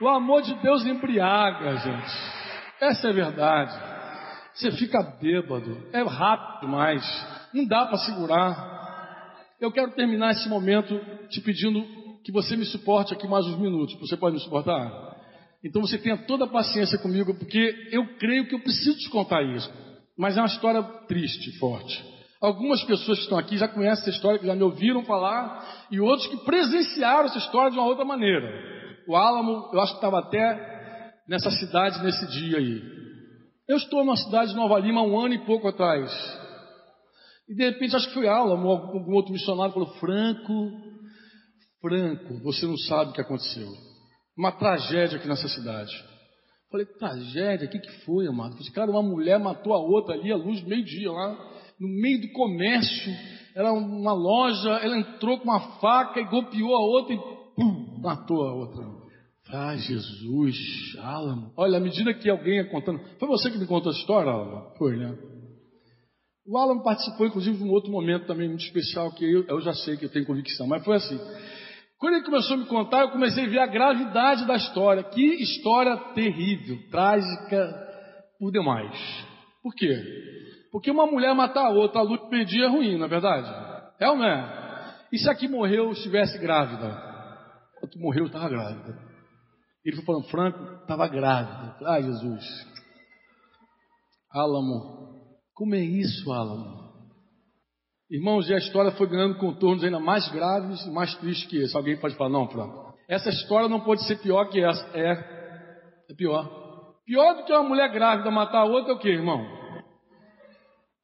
O 0.00 0.08
amor 0.08 0.42
de 0.42 0.52
Deus 0.56 0.84
embriaga, 0.84 1.76
gente. 1.76 2.12
Essa 2.80 3.06
é 3.06 3.10
a 3.10 3.14
verdade. 3.14 3.72
Você 4.52 4.72
fica 4.72 5.00
bêbado, 5.20 5.86
é 5.92 6.02
rápido 6.02 6.62
demais, 6.62 7.04
não 7.54 7.64
dá 7.66 7.86
para 7.86 7.98
segurar. 7.98 9.36
Eu 9.60 9.70
quero 9.70 9.92
terminar 9.92 10.32
esse 10.32 10.48
momento 10.48 10.98
te 11.28 11.40
pedindo 11.40 11.84
que 12.24 12.32
você 12.32 12.56
me 12.56 12.64
suporte 12.64 13.14
aqui 13.14 13.28
mais 13.28 13.46
uns 13.46 13.58
minutos. 13.58 13.96
Você 14.00 14.16
pode 14.16 14.34
me 14.34 14.42
suportar? 14.42 14.90
Então 15.62 15.80
você 15.82 15.96
tenha 15.98 16.16
toda 16.26 16.46
a 16.46 16.48
paciência 16.48 16.98
comigo, 16.98 17.32
porque 17.38 17.88
eu 17.92 18.18
creio 18.18 18.48
que 18.48 18.56
eu 18.56 18.60
preciso 18.60 18.98
te 18.98 19.08
contar 19.08 19.42
isso. 19.42 19.72
Mas 20.18 20.36
é 20.36 20.40
uma 20.40 20.48
história 20.48 20.82
triste, 21.06 21.56
forte. 21.58 22.15
Algumas 22.46 22.80
pessoas 22.84 23.18
que 23.18 23.24
estão 23.24 23.36
aqui 23.36 23.58
já 23.58 23.66
conhecem 23.66 24.02
essa 24.02 24.10
história, 24.10 24.38
que 24.38 24.46
já 24.46 24.54
me 24.54 24.62
ouviram 24.62 25.02
falar, 25.02 25.66
e 25.90 25.98
outros 25.98 26.28
que 26.28 26.36
presenciaram 26.44 27.24
essa 27.24 27.38
história 27.38 27.72
de 27.72 27.76
uma 27.76 27.88
outra 27.88 28.04
maneira. 28.04 28.48
O 29.08 29.16
Álamo, 29.16 29.68
eu 29.72 29.80
acho 29.80 29.94
que 29.94 29.98
estava 29.98 30.20
até 30.20 31.12
nessa 31.28 31.50
cidade 31.50 32.00
nesse 32.04 32.24
dia 32.28 32.58
aí. 32.58 32.80
Eu 33.68 33.76
estou 33.76 34.04
numa 34.04 34.16
cidade 34.16 34.50
de 34.50 34.56
Nova 34.56 34.78
Lima 34.78 35.02
um 35.02 35.18
ano 35.18 35.34
e 35.34 35.44
pouco 35.44 35.66
atrás. 35.66 36.08
E 37.48 37.54
de 37.56 37.64
repente, 37.64 37.96
acho 37.96 38.06
que 38.06 38.14
foi 38.14 38.28
Álamo, 38.28 38.70
algum 38.70 39.14
outro 39.14 39.32
missionário 39.32 39.74
falou: 39.74 39.92
Franco, 39.94 40.70
Franco, 41.80 42.44
você 42.44 42.64
não 42.64 42.76
sabe 42.76 43.10
o 43.10 43.12
que 43.12 43.22
aconteceu. 43.22 43.72
Uma 44.38 44.52
tragédia 44.52 45.18
aqui 45.18 45.26
nessa 45.26 45.48
cidade. 45.48 45.92
Falei, 46.70 46.86
tragédia? 46.86 47.66
O 47.66 47.70
que, 47.72 47.80
que 47.80 48.04
foi, 48.04 48.28
amado? 48.28 48.56
Falei, 48.56 48.72
cara, 48.72 48.90
uma 48.92 49.02
mulher 49.02 49.40
matou 49.40 49.74
a 49.74 49.78
outra 49.78 50.14
ali 50.14 50.30
à 50.30 50.36
luz 50.36 50.60
do 50.60 50.68
meio-dia 50.68 51.10
lá 51.10 51.55
no 51.78 51.88
meio 51.88 52.20
do 52.20 52.32
comércio, 52.32 53.12
era 53.54 53.72
uma 53.72 54.12
loja, 54.12 54.70
ela 54.82 54.98
entrou 54.98 55.38
com 55.38 55.44
uma 55.44 55.78
faca 55.78 56.20
e 56.20 56.28
golpeou 56.28 56.74
a 56.74 56.80
outra 56.80 57.14
e 57.14 57.18
pum, 57.56 58.00
matou 58.02 58.46
a 58.46 58.54
outra. 58.54 58.84
Ah, 59.48 59.76
Jesus, 59.76 60.56
Álamo. 60.98 61.52
Olha, 61.56 61.78
à 61.78 61.80
medida 61.80 62.12
que 62.12 62.28
alguém 62.28 62.56
ia 62.56 62.68
contando. 62.68 63.00
Foi 63.18 63.28
você 63.28 63.50
que 63.50 63.58
me 63.58 63.66
contou 63.66 63.92
essa 63.92 64.00
história, 64.00 64.30
Álamo? 64.30 64.74
Foi, 64.76 64.96
né? 64.96 65.16
O 66.44 66.58
Álamo 66.58 66.82
participou, 66.82 67.26
inclusive, 67.26 67.56
de 67.56 67.64
um 67.64 67.70
outro 67.70 67.90
momento 67.90 68.26
também 68.26 68.48
muito 68.48 68.64
especial, 68.64 69.12
que 69.12 69.24
eu, 69.24 69.44
eu 69.46 69.60
já 69.60 69.72
sei 69.72 69.96
que 69.96 70.04
eu 70.04 70.10
tenho 70.10 70.26
convicção, 70.26 70.66
mas 70.66 70.84
foi 70.84 70.96
assim. 70.96 71.18
Quando 71.98 72.14
ele 72.14 72.24
começou 72.24 72.54
a 72.54 72.58
me 72.58 72.66
contar, 72.66 73.00
eu 73.02 73.10
comecei 73.10 73.44
a 73.44 73.48
ver 73.48 73.58
a 73.58 73.66
gravidade 73.66 74.46
da 74.46 74.56
história. 74.56 75.02
Que 75.02 75.42
história 75.42 75.96
terrível, 76.14 76.78
trágica 76.90 77.86
por 78.38 78.52
demais. 78.52 78.92
Por 79.62 79.74
quê? 79.74 79.94
Porque 80.76 80.90
uma 80.90 81.06
mulher 81.06 81.34
matar 81.34 81.68
a 81.68 81.70
outra, 81.70 82.00
a 82.00 82.02
luz 82.02 82.20
perdia 82.28 82.66
é 82.66 82.68
ruim, 82.68 82.98
não 82.98 83.06
é 83.06 83.08
verdade? 83.08 83.48
É 83.98 84.10
ou 84.10 84.16
não 84.18 84.26
é? 84.26 84.94
E 85.10 85.16
se 85.16 85.26
aqui 85.30 85.48
morreu 85.48 85.90
estivesse 85.90 86.38
grávida? 86.38 86.90
Quando 87.80 87.98
morreu, 87.98 88.26
estava 88.26 88.46
grávida. 88.50 88.98
Ele 89.82 89.96
foi 89.96 90.04
falando, 90.04 90.28
Franco, 90.28 90.62
estava 90.82 91.08
grávida. 91.08 91.76
Ai, 91.82 92.02
Jesus. 92.02 92.44
Álamo. 94.30 95.16
Como 95.54 95.74
é 95.74 95.80
isso, 95.80 96.30
Álamo? 96.30 96.92
Irmãos, 98.10 98.46
e 98.50 98.52
a 98.52 98.58
história 98.58 98.90
foi 98.90 99.06
ganhando 99.06 99.38
contornos 99.38 99.82
ainda 99.82 99.98
mais 99.98 100.28
graves 100.28 100.84
e 100.84 100.90
mais 100.90 101.14
tristes 101.14 101.48
que 101.48 101.56
esse. 101.56 101.74
Alguém 101.74 101.98
pode 101.98 102.14
falar, 102.16 102.28
não, 102.28 102.50
Franco. 102.50 102.92
Essa 103.08 103.30
história 103.30 103.66
não 103.66 103.80
pode 103.80 104.06
ser 104.06 104.16
pior 104.16 104.44
que 104.50 104.62
essa. 104.62 104.86
É, 104.92 105.12
é 106.10 106.14
pior. 106.14 106.46
Pior 107.06 107.32
do 107.32 107.44
que 107.44 107.52
uma 107.54 107.66
mulher 107.66 107.90
grávida 107.90 108.30
matar 108.30 108.58
a 108.58 108.64
outra 108.66 108.92
é 108.92 108.94
o 108.94 108.98
que, 108.98 109.08
irmão? 109.08 109.64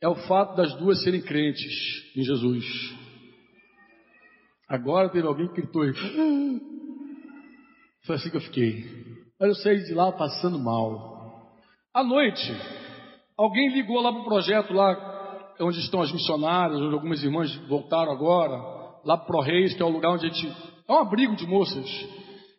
É 0.02 0.08
o 0.08 0.16
fato 0.26 0.56
das 0.56 0.74
duas 0.74 1.00
serem 1.04 1.22
crentes 1.22 1.72
em 2.16 2.24
Jesus. 2.24 2.64
Agora 4.68 5.08
teve 5.08 5.26
alguém 5.26 5.46
que 5.46 5.60
gritou 5.60 5.84
e 5.84 5.92
foi 8.04 8.16
assim 8.16 8.28
que 8.28 8.36
eu 8.36 8.40
fiquei. 8.40 8.84
Mas 9.38 9.48
eu 9.48 9.54
saí 9.62 9.84
de 9.84 9.94
lá 9.94 10.10
passando 10.10 10.58
mal. 10.58 11.52
À 11.94 12.02
noite, 12.02 12.52
alguém 13.38 13.72
ligou 13.72 14.00
lá 14.00 14.10
para 14.10 14.22
o 14.22 14.24
projeto 14.24 14.72
lá 14.72 15.54
onde 15.60 15.78
estão 15.78 16.02
as 16.02 16.10
missionárias, 16.10 16.80
onde 16.80 16.94
algumas 16.94 17.22
irmãs 17.22 17.54
voltaram 17.68 18.10
agora, 18.10 18.56
lá 19.04 19.16
para 19.16 19.36
o 19.36 19.40
Reis, 19.40 19.72
que 19.74 19.82
é 19.82 19.84
o 19.84 19.88
lugar 19.90 20.10
onde 20.10 20.26
a 20.26 20.28
gente. 20.28 20.52
É 20.88 20.92
um 20.92 20.98
abrigo 20.98 21.36
de 21.36 21.46
moças. 21.46 21.86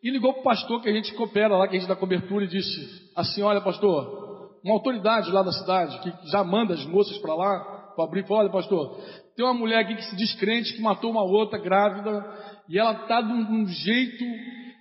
E 0.02 0.10
ligou 0.10 0.32
para 0.34 0.42
o 0.42 0.46
pastor 0.46 0.82
que 0.82 0.88
a 0.88 0.94
gente 0.94 1.14
coopera 1.14 1.58
lá, 1.58 1.68
que 1.68 1.76
a 1.76 1.80
gente 1.80 1.90
dá 1.90 1.96
cobertura, 1.96 2.46
e 2.46 2.48
disse 2.48 3.12
assim: 3.16 3.42
Olha, 3.42 3.60
pastor, 3.60 4.23
uma 4.64 4.76
autoridade 4.76 5.32
lá 5.32 5.44
da 5.44 5.52
cidade, 5.52 6.00
que 6.00 6.30
já 6.30 6.44
manda 6.44 6.74
as 6.74 6.86
moças 6.86 7.18
para 7.18 7.36
lá, 7.36 7.60
para 7.96 8.06
abrir, 8.06 8.26
falou, 8.26 8.44
olha 8.44 8.52
pastor, 8.52 8.98
tem 9.36 9.46
uma 9.46 9.54
mulher 9.54 9.80
aqui 9.80 9.96
que 9.96 10.04
se 10.04 10.16
descrente, 10.16 10.74
que 10.74 10.82
matou 10.82 11.12
uma 11.12 11.24
outra 11.24 11.60
grávida, 11.60 12.26
e 12.70 12.80
ela 12.80 12.94
está 12.94 13.22
de 13.22 13.32
um, 13.32 13.68
jeito, 13.68 14.24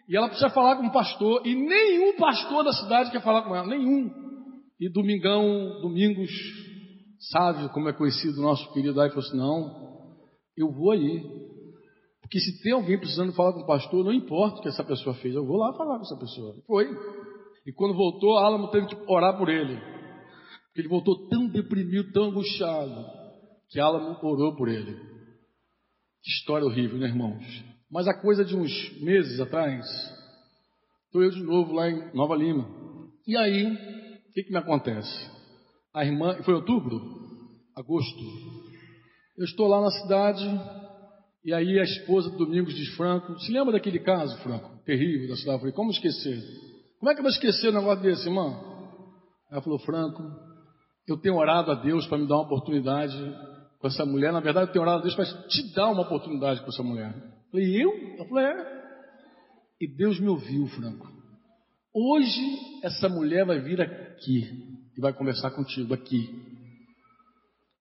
e 0.08 0.16
ela 0.16 0.28
precisa 0.28 0.50
falar 0.50 0.76
com 0.76 0.84
um 0.84 0.90
pastor, 0.90 1.46
e 1.46 1.54
nenhum 1.54 2.16
pastor 2.16 2.64
da 2.64 2.72
cidade 2.72 3.10
quer 3.10 3.22
falar 3.22 3.42
com 3.42 3.54
ela, 3.54 3.66
nenhum. 3.66 4.10
E 4.78 4.88
Domingão, 4.88 5.80
Domingos, 5.80 6.30
Sávio, 7.30 7.68
como 7.70 7.88
é 7.88 7.92
conhecido 7.92 8.38
o 8.38 8.42
nosso 8.42 8.72
querido 8.72 9.00
aí, 9.00 9.08
falou 9.08 9.24
assim, 9.24 9.36
não, 9.36 10.16
eu 10.56 10.70
vou 10.70 10.92
aí. 10.92 11.22
Porque 12.20 12.40
se 12.40 12.62
tem 12.62 12.72
alguém 12.72 12.98
precisando 12.98 13.32
falar 13.32 13.52
com 13.52 13.60
o 13.60 13.66
pastor, 13.66 14.04
não 14.04 14.12
importa 14.12 14.58
o 14.58 14.62
que 14.62 14.68
essa 14.68 14.84
pessoa 14.84 15.14
fez, 15.16 15.34
eu 15.34 15.46
vou 15.46 15.56
lá 15.56 15.72
falar 15.74 15.96
com 15.96 16.02
essa 16.02 16.16
pessoa. 16.16 16.56
Foi. 16.66 16.88
E 17.66 17.72
quando 17.72 17.94
voltou, 17.94 18.36
Álamo 18.38 18.70
teve 18.70 18.86
que 18.86 18.96
orar 19.06 19.36
por 19.38 19.48
ele. 19.48 19.76
Porque 19.76 20.80
ele 20.80 20.88
voltou 20.88 21.28
tão 21.28 21.48
deprimido, 21.48 22.12
tão 22.12 22.24
angustiado, 22.24 23.04
que 23.68 23.78
Álamo 23.78 24.18
orou 24.22 24.56
por 24.56 24.68
ele. 24.68 24.94
Que 26.22 26.30
história 26.30 26.66
horrível, 26.66 26.98
né, 26.98 27.06
irmãos? 27.06 27.44
Mas 27.90 28.08
a 28.08 28.14
coisa 28.14 28.44
de 28.44 28.56
uns 28.56 28.72
meses 29.00 29.38
atrás, 29.38 29.84
estou 31.06 31.22
eu 31.22 31.30
de 31.30 31.42
novo 31.42 31.74
lá 31.74 31.90
em 31.90 32.14
Nova 32.14 32.34
Lima. 32.34 32.66
E 33.26 33.36
aí, 33.36 33.66
o 33.66 34.32
que, 34.32 34.44
que 34.44 34.50
me 34.50 34.58
acontece? 34.58 35.30
A 35.94 36.04
irmã, 36.04 36.42
foi 36.42 36.54
outubro? 36.54 37.00
Agosto. 37.76 38.22
Eu 39.36 39.44
estou 39.44 39.68
lá 39.68 39.80
na 39.80 39.90
cidade, 39.90 40.44
e 41.44 41.52
aí 41.52 41.78
a 41.78 41.82
esposa 41.82 42.30
do 42.30 42.38
Domingos 42.38 42.74
diz, 42.74 42.88
Franco, 42.96 43.38
se 43.40 43.52
lembra 43.52 43.72
daquele 43.72 43.98
caso, 43.98 44.36
Franco, 44.42 44.82
terrível 44.84 45.28
da 45.28 45.36
cidade? 45.36 45.56
Eu 45.56 45.60
falei, 45.60 45.74
como 45.74 45.90
esquecer? 45.90 46.40
Como 47.02 47.10
é 47.10 47.14
que 47.14 47.18
eu 47.18 47.24
vou 47.24 47.32
esquecer 47.32 47.70
um 47.70 47.80
negócio 47.80 48.00
desse, 48.00 48.28
irmão? 48.28 48.62
Ela 49.50 49.60
falou, 49.60 49.76
Franco, 49.80 50.22
eu 51.08 51.16
tenho 51.16 51.34
orado 51.34 51.72
a 51.72 51.74
Deus 51.74 52.06
para 52.06 52.16
me 52.16 52.28
dar 52.28 52.36
uma 52.36 52.44
oportunidade 52.44 53.12
com 53.80 53.88
essa 53.88 54.06
mulher. 54.06 54.32
Na 54.32 54.38
verdade, 54.38 54.68
eu 54.68 54.72
tenho 54.72 54.84
orado 54.84 55.00
a 55.00 55.02
Deus 55.02 55.16
para 55.16 55.24
te 55.48 55.74
dar 55.74 55.88
uma 55.88 56.02
oportunidade 56.02 56.60
com 56.60 56.68
essa 56.68 56.84
mulher. 56.84 57.12
Eu 57.12 57.50
falei, 57.50 57.82
eu? 57.82 57.90
Eu 58.18 58.28
falei, 58.28 58.44
é. 58.44 58.82
E 59.80 59.96
Deus 59.96 60.20
me 60.20 60.28
ouviu, 60.28 60.64
Franco. 60.68 61.08
Hoje 61.92 62.80
essa 62.84 63.08
mulher 63.08 63.44
vai 63.44 63.58
vir 63.58 63.80
aqui 63.80 64.44
e 64.96 65.00
vai 65.00 65.12
conversar 65.12 65.50
contigo 65.50 65.92
aqui. 65.92 66.30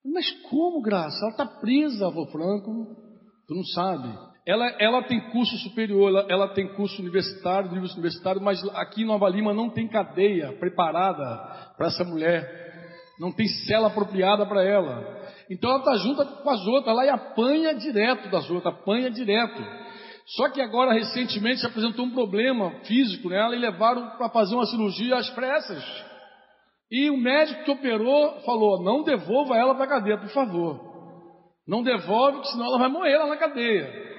Mas 0.04 0.28
como, 0.50 0.82
Graça? 0.82 1.16
Ela 1.20 1.30
está 1.30 1.46
presa, 1.46 2.08
avô 2.08 2.26
Franco. 2.26 2.96
Tu 3.46 3.54
não 3.54 3.64
sabe. 3.66 4.31
Ela, 4.44 4.74
ela 4.80 5.02
tem 5.04 5.20
curso 5.30 5.56
superior, 5.58 6.08
ela, 6.08 6.26
ela 6.28 6.48
tem 6.48 6.66
curso 6.74 7.00
universitário, 7.00 7.70
nível 7.70 7.88
universitário, 7.92 8.42
mas 8.42 8.60
aqui 8.74 9.02
em 9.02 9.06
Nova 9.06 9.28
Lima 9.28 9.54
não 9.54 9.70
tem 9.70 9.86
cadeia 9.86 10.52
preparada 10.58 11.24
para 11.76 11.86
essa 11.86 12.02
mulher. 12.02 12.62
Não 13.20 13.30
tem 13.30 13.46
cela 13.68 13.86
apropriada 13.86 14.44
para 14.44 14.64
ela. 14.64 15.22
Então 15.48 15.70
ela 15.70 15.78
está 15.78 15.94
junto 15.94 16.24
com 16.42 16.50
as 16.50 16.66
outras 16.66 16.96
lá 16.96 17.04
e 17.04 17.08
apanha 17.08 17.74
direto 17.74 18.28
das 18.30 18.50
outras, 18.50 18.74
apanha 18.74 19.10
direto. 19.10 19.62
Só 20.26 20.48
que 20.48 20.60
agora, 20.60 20.92
recentemente, 20.92 21.60
se 21.60 21.66
apresentou 21.66 22.04
um 22.04 22.14
problema 22.14 22.70
físico 22.84 23.28
nela 23.28 23.54
e 23.54 23.58
levaram 23.58 24.16
para 24.16 24.28
fazer 24.30 24.54
uma 24.54 24.66
cirurgia 24.66 25.16
às 25.16 25.30
pressas. 25.30 25.84
E 26.90 27.10
o 27.10 27.16
médico 27.16 27.64
que 27.64 27.70
operou 27.70 28.40
falou: 28.40 28.82
não 28.82 29.04
devolva 29.04 29.56
ela 29.56 29.74
para 29.74 29.84
a 29.84 29.88
cadeia, 29.88 30.18
por 30.18 30.30
favor. 30.30 30.80
Não 31.66 31.82
devolve, 31.82 32.44
senão 32.48 32.66
ela 32.66 32.78
vai 32.78 32.88
morrer 32.88 33.18
lá 33.18 33.26
na 33.26 33.36
cadeia. 33.36 34.11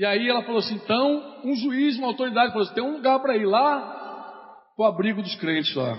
E 0.00 0.06
aí 0.06 0.30
ela 0.30 0.42
falou 0.42 0.60
assim: 0.60 0.76
então, 0.76 1.42
um 1.44 1.54
juiz, 1.54 1.98
uma 1.98 2.06
autoridade, 2.06 2.52
falou 2.52 2.64
assim: 2.64 2.74
tem 2.74 2.82
um 2.82 2.94
lugar 2.94 3.20
para 3.20 3.36
ir 3.36 3.44
lá 3.44 4.62
para 4.74 4.82
o 4.82 4.88
abrigo 4.88 5.20
dos 5.20 5.34
crentes 5.34 5.74
lá. 5.74 5.94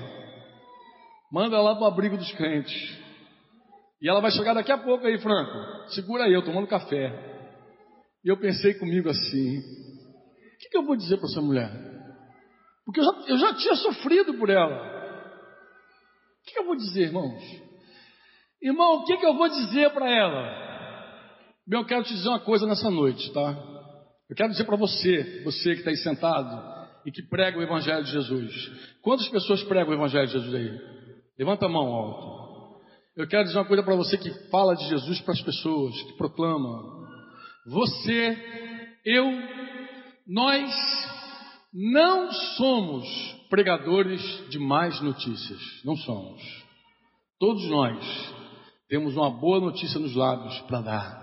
Manda 1.32 1.62
lá 1.62 1.76
para 1.76 1.84
o 1.84 1.88
abrigo 1.88 2.18
dos 2.18 2.32
crentes. 2.32 2.74
E 4.02 4.10
ela 4.10 4.20
vai 4.20 4.32
chegar 4.32 4.56
daqui 4.56 4.72
a 4.72 4.78
pouco 4.80 5.06
aí, 5.06 5.20
Franco. 5.20 5.54
Segura 5.90 6.24
aí, 6.24 6.34
eu 6.34 6.44
tomando 6.44 6.66
café. 6.66 7.14
E 8.26 8.28
eu 8.28 8.38
pensei 8.40 8.74
comigo 8.74 9.08
assim: 9.08 9.60
o 9.60 10.58
que, 10.58 10.70
que 10.72 10.78
eu 10.78 10.84
vou 10.84 10.96
dizer 10.96 11.18
para 11.18 11.28
essa 11.28 11.42
mulher? 11.42 11.70
Porque 12.84 13.02
eu 13.02 13.04
já, 13.04 13.12
eu 13.28 13.38
já, 13.38 13.54
tinha 13.54 13.76
sofrido 13.76 14.34
por 14.34 14.50
ela. 14.50 14.78
O 16.42 16.44
que, 16.44 16.54
que 16.54 16.60
eu 16.60 16.66
vou 16.66 16.76
dizer, 16.76 17.04
irmãos? 17.04 17.40
Irmão, 18.64 18.96
o 18.96 19.06
que, 19.06 19.16
que 19.16 19.26
eu 19.28 19.36
vou 19.36 19.48
dizer 19.48 19.92
para 19.92 20.10
ela? 20.10 20.42
Bem, 21.68 21.80
eu 21.80 21.86
quero 21.86 22.04
te 22.04 22.16
dizer 22.16 22.30
uma 22.30 22.40
coisa 22.40 22.66
nessa 22.66 22.90
noite, 22.90 23.32
tá? 23.32 23.71
Eu 24.32 24.36
quero 24.38 24.50
dizer 24.52 24.64
para 24.64 24.78
você, 24.78 25.42
você 25.44 25.74
que 25.74 25.80
está 25.80 25.90
aí 25.90 25.98
sentado 25.98 26.88
e 27.06 27.12
que 27.12 27.22
prega 27.22 27.60
o 27.60 27.62
Evangelho 27.62 28.06
de 28.06 28.14
Jesus. 28.14 28.72
Quantas 29.02 29.28
pessoas 29.28 29.62
pregam 29.64 29.92
o 29.92 29.98
Evangelho 29.98 30.26
de 30.26 30.32
Jesus 30.32 30.56
aí? 30.56 30.72
Levanta 31.38 31.66
a 31.66 31.70
mão 31.70 31.86
alto. 31.86 32.80
Eu 33.14 33.28
quero 33.28 33.44
dizer 33.44 33.58
uma 33.58 33.66
coisa 33.66 33.84
para 33.84 33.94
você 33.94 34.18
que 34.18 34.32
fala 34.50 34.74
de 34.74 34.88
Jesus 34.88 35.20
para 35.20 35.34
as 35.34 35.42
pessoas, 35.42 36.02
que 36.04 36.14
proclama. 36.14 36.82
Você, 37.68 38.38
eu, 39.04 39.26
nós 40.26 40.72
não 41.74 42.32
somos 42.32 43.06
pregadores 43.50 44.22
de 44.50 44.58
más 44.58 45.02
notícias. 45.02 45.60
Não 45.84 45.98
somos. 45.98 46.42
Todos 47.38 47.70
nós 47.70 48.34
temos 48.88 49.14
uma 49.14 49.30
boa 49.30 49.60
notícia 49.60 50.00
nos 50.00 50.16
lábios 50.16 50.58
para 50.62 50.80
dar. 50.80 51.21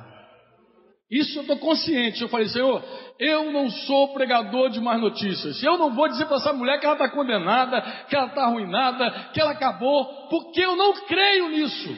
Isso 1.11 1.39
eu 1.39 1.43
estou 1.43 1.59
consciente. 1.59 2.21
Eu 2.21 2.29
falei, 2.29 2.49
Senhor, 2.49 2.85
eu 3.19 3.51
não 3.51 3.71
sou 3.71 4.13
pregador 4.13 4.69
de 4.71 4.81
más 4.81 5.01
notícias. 5.01 5.63
Eu 5.63 5.79
não 5.79 5.95
vou 5.95 6.09
dizer 6.09 6.27
para 6.27 6.37
essa 6.37 6.53
mulher 6.53 6.79
que 6.79 6.85
ela 6.85 6.95
está 6.95 7.09
condenada, 7.09 7.81
que 8.09 8.15
ela 8.15 8.27
está 8.27 8.45
arruinada, 8.45 9.31
que 9.33 9.41
ela 9.41 9.53
acabou, 9.53 10.05
porque 10.29 10.61
eu 10.61 10.77
não 10.77 10.93
creio 11.07 11.49
nisso. 11.49 11.97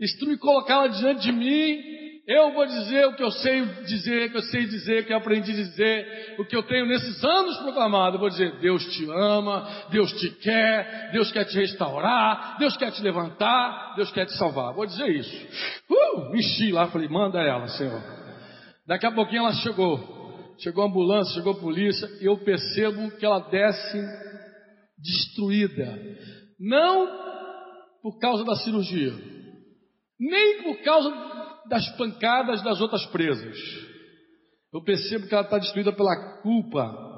Se 0.00 0.18
tu 0.18 0.26
me 0.26 0.36
colocá-la 0.36 0.88
diante 0.88 1.22
de 1.22 1.32
mim, 1.32 2.00
eu 2.30 2.52
vou 2.52 2.64
dizer 2.64 3.06
o 3.06 3.16
que 3.16 3.24
eu 3.24 3.30
sei 3.32 3.64
dizer, 3.86 4.28
o 4.28 4.30
que 4.30 4.36
eu 4.36 4.42
sei 4.42 4.64
dizer, 4.64 5.02
o 5.02 5.06
que 5.06 5.12
eu 5.12 5.16
aprendi 5.16 5.50
a 5.50 5.54
dizer, 5.54 6.36
o 6.38 6.44
que 6.44 6.54
eu 6.54 6.62
tenho 6.62 6.86
nesses 6.86 7.24
anos 7.24 7.56
proclamado. 7.58 8.16
Eu 8.16 8.20
vou 8.20 8.30
dizer: 8.30 8.52
Deus 8.60 8.84
te 8.94 9.04
ama, 9.10 9.68
Deus 9.90 10.12
te 10.12 10.30
quer, 10.30 11.10
Deus 11.12 11.32
quer 11.32 11.44
te 11.44 11.58
restaurar, 11.58 12.56
Deus 12.58 12.76
quer 12.76 12.92
te 12.92 13.02
levantar, 13.02 13.94
Deus 13.96 14.12
quer 14.12 14.26
te 14.26 14.36
salvar. 14.36 14.72
Vou 14.74 14.86
dizer 14.86 15.08
isso. 15.08 15.36
Uh, 15.90 15.99
enchi 16.34 16.72
lá, 16.72 16.88
falei: 16.88 17.08
manda 17.08 17.40
ela, 17.40 17.66
Senhor. 17.68 18.02
Daqui 18.86 19.06
a 19.06 19.12
pouquinho 19.12 19.42
ela 19.42 19.52
chegou. 19.54 20.20
Chegou 20.58 20.84
a 20.84 20.86
ambulância, 20.86 21.34
chegou 21.34 21.54
a 21.54 21.60
polícia, 21.60 22.06
e 22.20 22.26
eu 22.26 22.36
percebo 22.38 23.10
que 23.16 23.24
ela 23.24 23.38
desce 23.38 23.98
destruída. 24.98 25.98
Não 26.58 27.06
por 28.02 28.18
causa 28.18 28.44
da 28.44 28.54
cirurgia, 28.56 29.12
nem 30.18 30.62
por 30.62 30.82
causa 30.82 31.10
das 31.68 31.88
pancadas 31.96 32.62
das 32.62 32.80
outras 32.80 33.06
presas. 33.06 33.56
Eu 34.72 34.82
percebo 34.82 35.26
que 35.26 35.34
ela 35.34 35.44
está 35.44 35.58
destruída 35.58 35.92
pela 35.92 36.42
culpa. 36.42 37.08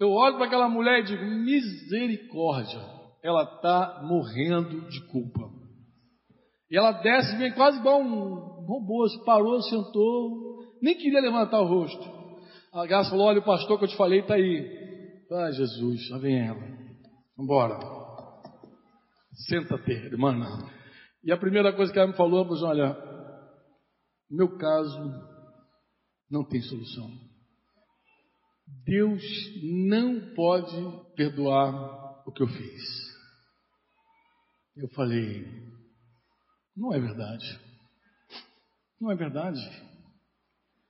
Eu 0.00 0.10
olho 0.10 0.36
para 0.36 0.46
aquela 0.46 0.68
mulher 0.68 1.00
e 1.00 1.04
digo: 1.04 1.24
misericórdia, 1.24 2.80
ela 3.22 3.44
está 3.44 4.00
morrendo 4.02 4.88
de 4.88 5.00
culpa. 5.06 5.51
E 6.72 6.76
ela 6.78 6.92
desce, 6.92 7.36
vem 7.36 7.52
quase 7.52 7.78
igual 7.78 8.00
um 8.00 8.64
robô, 8.64 9.06
se 9.06 9.22
parou, 9.26 9.60
sentou, 9.60 10.64
nem 10.80 10.96
queria 10.96 11.20
levantar 11.20 11.60
o 11.60 11.66
rosto. 11.66 12.02
A 12.72 12.86
graça 12.86 13.10
falou: 13.10 13.26
Olha, 13.26 13.40
o 13.40 13.44
pastor 13.44 13.78
que 13.78 13.84
eu 13.84 13.88
te 13.88 13.96
falei 13.96 14.20
está 14.20 14.36
aí. 14.36 14.80
Ah, 15.30 15.50
Jesus, 15.50 16.08
lá 16.08 16.16
vem 16.16 16.46
ela. 16.46 16.60
Vambora. 17.36 17.78
Senta-te, 19.48 19.92
irmã. 19.92 20.34
E 21.22 21.30
a 21.30 21.36
primeira 21.36 21.74
coisa 21.74 21.92
que 21.92 21.98
ela 21.98 22.08
me 22.08 22.16
falou, 22.16 22.46
falou: 22.46 22.64
Olha, 22.70 22.96
meu 24.30 24.56
caso 24.56 24.98
não 26.30 26.42
tem 26.42 26.62
solução. 26.62 27.10
Deus 28.86 29.22
não 29.62 30.34
pode 30.34 31.14
perdoar 31.16 32.26
o 32.26 32.32
que 32.32 32.42
eu 32.42 32.48
fiz. 32.48 32.82
Eu 34.74 34.88
falei, 34.88 35.44
não 36.76 36.92
é 36.92 37.00
verdade. 37.00 37.60
Não 39.00 39.10
é 39.10 39.16
verdade. 39.16 39.60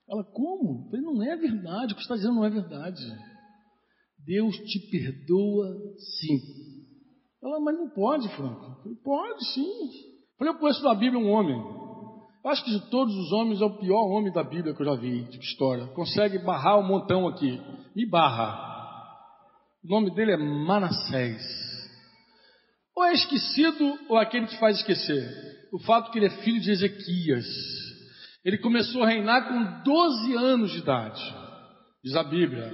Ela, 0.09 0.25
como? 0.25 0.89
Falei, 0.91 1.01
não 1.01 1.23
é 1.23 1.37
verdade. 1.37 1.93
O 1.93 1.97
que 1.97 2.03
você 2.03 2.07
está 2.13 2.17
dizendo 2.17 2.35
não 2.35 2.45
é 2.45 2.51
verdade. 2.51 3.03
Deus 4.25 4.57
te 4.57 4.79
perdoa 4.91 5.75
sim. 6.21 6.39
Ela, 7.43 7.61
mas 7.61 7.77
não 7.77 7.91
pode, 7.91 8.29
Franco. 8.37 8.83
Falei, 8.83 8.97
pode 9.03 9.45
sim. 9.53 9.91
Falei, 10.39 10.53
eu 10.53 10.59
conheço 10.59 10.83
na 10.85 10.95
Bíblia 10.95 11.19
um 11.19 11.31
homem 11.31 11.83
eu 12.45 12.51
acho 12.51 12.65
que 12.65 12.73
de 12.73 12.91
todos 12.91 13.15
os 13.15 13.33
homens 13.33 13.61
é 13.61 13.65
o 13.65 13.79
pior 13.79 14.05
homem 14.09 14.33
da 14.33 14.43
Bíblia 14.43 14.75
que 14.75 14.83
eu 14.83 14.87
já 14.87 14.97
vi, 14.97 15.23
de 15.23 15.39
história. 15.39 15.87
Consegue 15.89 16.39
barrar 16.39 16.77
um 16.79 16.83
montão 16.83 17.29
aqui. 17.29 17.61
Me 17.95 18.05
barra. 18.05 18.71
O 19.85 19.89
nome 19.89 20.13
dele 20.13 20.33
é 20.33 20.37
Manassés. 20.37 21.41
Ou 22.97 23.05
é 23.05 23.13
esquecido 23.13 23.97
ou 24.09 24.19
é 24.19 24.23
aquele 24.23 24.47
que 24.47 24.59
faz 24.59 24.79
esquecer? 24.79 25.52
O 25.73 25.79
fato 25.79 26.11
que 26.11 26.19
ele 26.19 26.27
é 26.27 26.43
filho 26.43 26.61
de 26.61 26.71
Ezequias. 26.71 27.47
Ele 28.45 28.59
começou 28.59 29.03
a 29.03 29.09
reinar 29.09 29.49
com 29.49 29.83
12 29.83 30.37
anos 30.37 30.73
de 30.73 30.79
idade, 30.79 31.35
diz 32.05 32.15
a 32.15 32.25
Bíblia. 32.25 32.71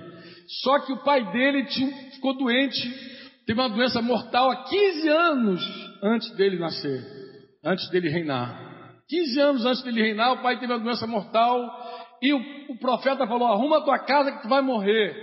Só 0.62 0.80
que 0.80 0.92
o 0.92 1.04
pai 1.04 1.30
dele 1.30 1.66
tinha, 1.66 1.92
ficou 2.12 2.36
doente, 2.36 2.82
teve 3.46 3.60
uma 3.60 3.68
doença 3.68 4.00
mortal 4.00 4.50
há 4.50 4.64
15 4.64 5.08
anos 5.08 5.90
antes 6.02 6.30
dele 6.36 6.58
nascer, 6.58 7.04
antes 7.64 7.88
dele 7.90 8.08
reinar. 8.08 8.66
15 9.08 9.40
anos 9.40 9.66
antes 9.66 9.82
dele 9.82 10.02
reinar, 10.02 10.32
o 10.32 10.42
pai 10.42 10.58
teve 10.58 10.72
uma 10.72 10.82
doença 10.82 11.06
mortal 11.06 11.60
e 12.20 12.32
o, 12.32 12.40
o 12.70 12.78
profeta 12.78 13.26
falou: 13.26 13.46
Arruma 13.46 13.78
a 13.78 13.82
tua 13.82 13.98
casa 14.00 14.32
que 14.32 14.42
tu 14.42 14.48
vai 14.48 14.62
morrer. 14.62 15.14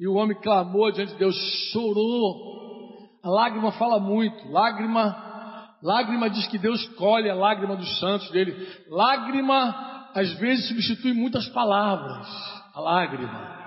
E 0.00 0.08
o 0.08 0.14
homem 0.14 0.36
clamou 0.40 0.90
diante 0.90 1.12
de 1.12 1.18
Deus, 1.18 1.36
chorou. 1.70 2.50
A 3.22 3.28
lágrima 3.28 3.70
fala 3.72 4.00
muito. 4.00 4.50
Lágrima, 4.50 5.31
lágrima 5.82 6.30
diz 6.30 6.46
que 6.46 6.58
Deus 6.58 6.84
colhe 6.96 7.28
a 7.28 7.34
lágrima 7.34 7.76
dos 7.76 7.98
santos 7.98 8.30
dele. 8.30 8.54
Lágrima, 8.88 10.10
às 10.14 10.32
vezes, 10.34 10.68
substitui 10.68 11.12
muitas 11.12 11.48
palavras. 11.48 12.26
A 12.74 12.80
lágrima. 12.80 13.62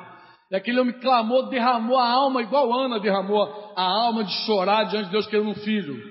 E 0.50 0.56
aquele 0.56 0.80
homem 0.80 1.00
clamou, 1.00 1.50
derramou 1.50 1.98
a 1.98 2.08
alma, 2.08 2.42
igual 2.42 2.72
Ana 2.74 3.00
derramou 3.00 3.74
a 3.76 3.84
alma 3.84 4.24
de 4.24 4.32
chorar 4.46 4.86
diante 4.86 5.08
de 5.08 5.12
Deus 5.12 5.28
querendo 5.28 5.50
um 5.50 5.56
filho. 5.56 6.02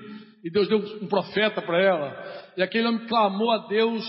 E 0.43 0.51
Deus 0.51 0.67
deu 0.67 0.77
um 1.01 1.07
profeta 1.07 1.61
para 1.61 1.81
ela. 1.81 2.15
E 2.55 2.61
aquele 2.61 2.87
homem 2.87 3.07
clamou 3.07 3.51
a 3.51 3.67
Deus, 3.67 4.03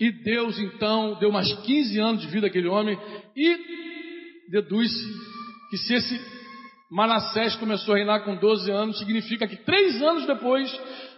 e 0.00 0.10
Deus 0.10 0.58
então 0.58 1.16
deu 1.20 1.30
mais 1.30 1.52
15 1.52 1.98
anos 2.00 2.22
de 2.22 2.28
vida 2.28 2.46
àquele 2.46 2.68
homem, 2.68 2.98
e 3.36 3.56
deduz-se 4.50 5.04
que 5.70 5.76
se 5.76 5.94
esse 5.94 6.42
Manassés 6.90 7.56
começou 7.56 7.94
a 7.94 7.96
reinar 7.96 8.22
com 8.22 8.36
12 8.36 8.70
anos, 8.70 8.98
significa 8.98 9.46
que 9.46 9.56
três 9.56 10.02
anos 10.02 10.26
depois 10.26 10.70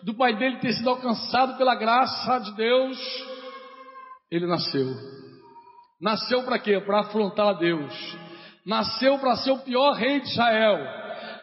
do 0.04 0.14
pai 0.14 0.36
dele 0.36 0.58
ter 0.58 0.72
sido 0.72 0.90
alcançado 0.90 1.56
pela 1.56 1.74
graça 1.74 2.38
de 2.38 2.54
Deus, 2.54 2.98
ele 4.30 4.46
nasceu. 4.46 4.86
Nasceu 6.00 6.42
para 6.42 6.58
quê? 6.58 6.80
Para 6.80 7.00
afrontar 7.00 7.48
a 7.48 7.52
Deus. 7.54 8.16
Nasceu 8.66 9.18
para 9.18 9.36
ser 9.36 9.52
o 9.52 9.60
pior 9.60 9.92
rei 9.92 10.20
de 10.20 10.28
Israel. 10.28 10.78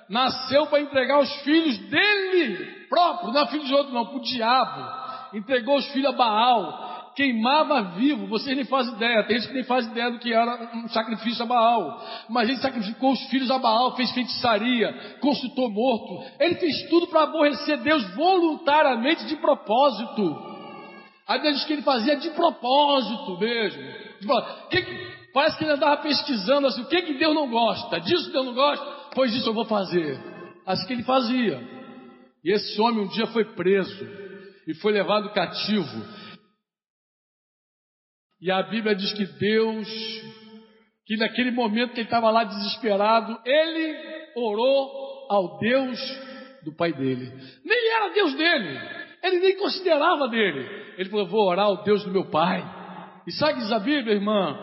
Nasceu 0.10 0.68
para 0.68 0.82
entregar 0.82 1.20
os 1.20 1.34
filhos 1.42 1.78
dele 1.90 2.88
próprio, 2.88 3.32
não 3.32 3.42
é 3.42 3.48
filho 3.48 3.66
de 3.66 3.74
outro, 3.74 3.94
não, 3.94 4.06
para 4.06 4.18
o 4.18 4.22
diabo 4.22 5.02
entregou 5.34 5.78
os 5.78 5.88
filhos 5.92 6.14
a 6.14 6.18
Baal, 6.18 6.91
queimava 7.16 7.82
vivo, 7.96 8.28
vocês 8.28 8.56
nem 8.56 8.66
fazem 8.66 8.94
ideia, 8.94 9.24
tem 9.24 9.38
gente 9.38 9.50
que 9.50 9.54
nem 9.56 9.64
faz 9.64 9.86
ideia 9.88 10.12
do 10.12 10.20
que 10.20 10.34
era 10.34 10.72
um 10.76 10.88
sacrifício 10.90 11.44
a 11.44 11.46
Baal, 11.46 12.02
mas 12.30 12.50
ele 12.50 12.60
sacrificou 12.60 13.12
os 13.12 13.22
filhos 13.30 13.52
a 13.52 13.58
Baal, 13.58 13.96
fez 13.96 14.12
feitiçaria, 14.12 15.18
consultou 15.20 15.70
morto, 15.70 16.24
ele 16.40 16.56
fez 16.56 16.90
tudo 16.90 17.08
para 17.08 17.24
aborrecer 17.24 17.78
Deus 17.80 18.04
voluntariamente, 18.16 19.26
de 19.26 19.36
propósito. 19.38 20.52
A 21.28 21.34
Bíblia 21.34 21.54
diz 21.54 21.64
que 21.64 21.74
ele 21.74 21.82
fazia 21.82 22.18
de 22.18 22.30
propósito 22.32 23.40
mesmo. 23.40 23.82
Que 24.70 24.82
que, 24.82 25.08
parece 25.34 25.58
que 25.58 25.64
ele 25.64 25.74
andava 25.74 26.02
pesquisando 26.02 26.68
assim, 26.68 26.82
o 26.82 26.88
que, 26.88 27.02
que 27.04 27.14
Deus 27.14 27.34
não 27.34 27.50
gosta? 27.50 28.00
Disso 28.02 28.32
Deus 28.32 28.46
não 28.46 28.54
gosta? 28.54 28.86
Pois 29.14 29.34
isso 29.34 29.50
eu 29.50 29.54
vou 29.54 29.66
fazer. 29.66 30.20
Assim 30.66 30.86
que 30.88 30.94
ele 30.94 31.04
fazia. 31.04 31.62
E 32.44 32.52
esse 32.52 32.82
homem 32.82 33.06
um 33.06 33.08
dia 33.08 33.28
foi 33.28 33.46
preso 33.46 34.08
e 34.68 34.74
foi 34.76 34.92
levado 34.92 35.32
cativo. 35.32 36.21
E 38.42 38.50
a 38.50 38.64
Bíblia 38.64 38.96
diz 38.96 39.14
que 39.14 39.26
Deus, 39.26 39.88
que 41.06 41.16
naquele 41.18 41.52
momento 41.52 41.94
que 41.94 42.00
ele 42.00 42.08
estava 42.08 42.32
lá 42.32 42.44
desesperado, 42.44 43.40
ele 43.46 43.96
orou 44.36 45.28
ao 45.30 45.60
Deus 45.60 46.00
do 46.64 46.76
pai 46.76 46.92
dele. 46.92 47.32
Nem 47.64 47.96
era 47.96 48.14
Deus 48.14 48.34
dele, 48.36 48.80
ele 49.24 49.40
nem 49.40 49.58
considerava 49.58 50.28
dele. 50.28 50.68
Ele 50.98 51.10
falou: 51.10 51.28
Vou 51.28 51.48
orar 51.48 51.66
ao 51.66 51.84
Deus 51.84 52.04
do 52.04 52.12
meu 52.12 52.30
pai. 52.30 52.64
E 53.28 53.32
sabe 53.34 53.62
a 53.72 53.80
Bíblia, 53.80 54.16
irmã? 54.16 54.58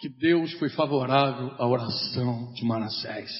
Que 0.00 0.08
Deus 0.08 0.52
foi 0.54 0.68
favorável 0.68 1.52
à 1.58 1.66
oração 1.66 2.52
de 2.54 2.64
Manassés 2.64 3.30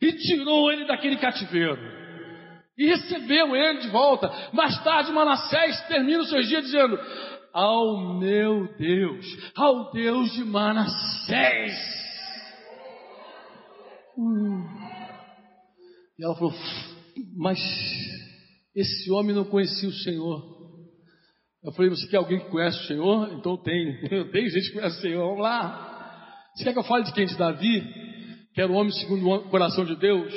e 0.00 0.12
tirou 0.12 0.70
ele 0.70 0.86
daquele 0.86 1.16
cativeiro 1.16 1.80
e 2.78 2.86
recebeu 2.86 3.56
ele 3.56 3.78
de 3.80 3.88
volta. 3.88 4.30
Mais 4.52 4.82
tarde, 4.84 5.12
Manassés 5.12 5.80
termina 5.88 6.20
os 6.20 6.28
seus 6.28 6.46
dias 6.46 6.64
dizendo: 6.64 6.98
Ao 7.56 8.18
meu 8.18 8.68
Deus, 8.76 9.24
ao 9.56 9.90
Deus 9.90 10.30
de 10.32 10.44
Manassés. 10.44 11.72
Hum. 14.18 14.62
E 16.18 16.22
ela 16.22 16.34
falou: 16.34 16.52
Mas 17.34 17.58
esse 18.74 19.10
homem 19.10 19.34
não 19.34 19.46
conhecia 19.46 19.88
o 19.88 19.92
Senhor. 19.92 20.42
Eu 21.64 21.72
falei: 21.72 21.88
Você 21.88 22.06
quer 22.08 22.18
alguém 22.18 22.40
que 22.40 22.50
conhece 22.50 22.78
o 22.78 22.86
Senhor? 22.88 23.32
Então 23.32 23.56
tem. 23.56 24.00
Tenho 24.32 24.50
gente 24.50 24.68
que 24.68 24.74
conhece 24.74 24.98
o 24.98 25.00
Senhor. 25.00 25.26
Vamos 25.26 25.42
lá. 25.42 26.30
Você 26.54 26.64
quer 26.64 26.74
que 26.74 26.78
eu 26.78 26.84
fale 26.84 27.04
de 27.04 27.14
quem? 27.14 27.24
De 27.24 27.38
Davi? 27.38 27.80
Que 28.52 28.60
era 28.60 28.70
o 28.70 28.74
homem 28.74 28.92
segundo 28.92 29.30
o 29.30 29.48
coração 29.48 29.86
de 29.86 29.96
Deus, 29.96 30.30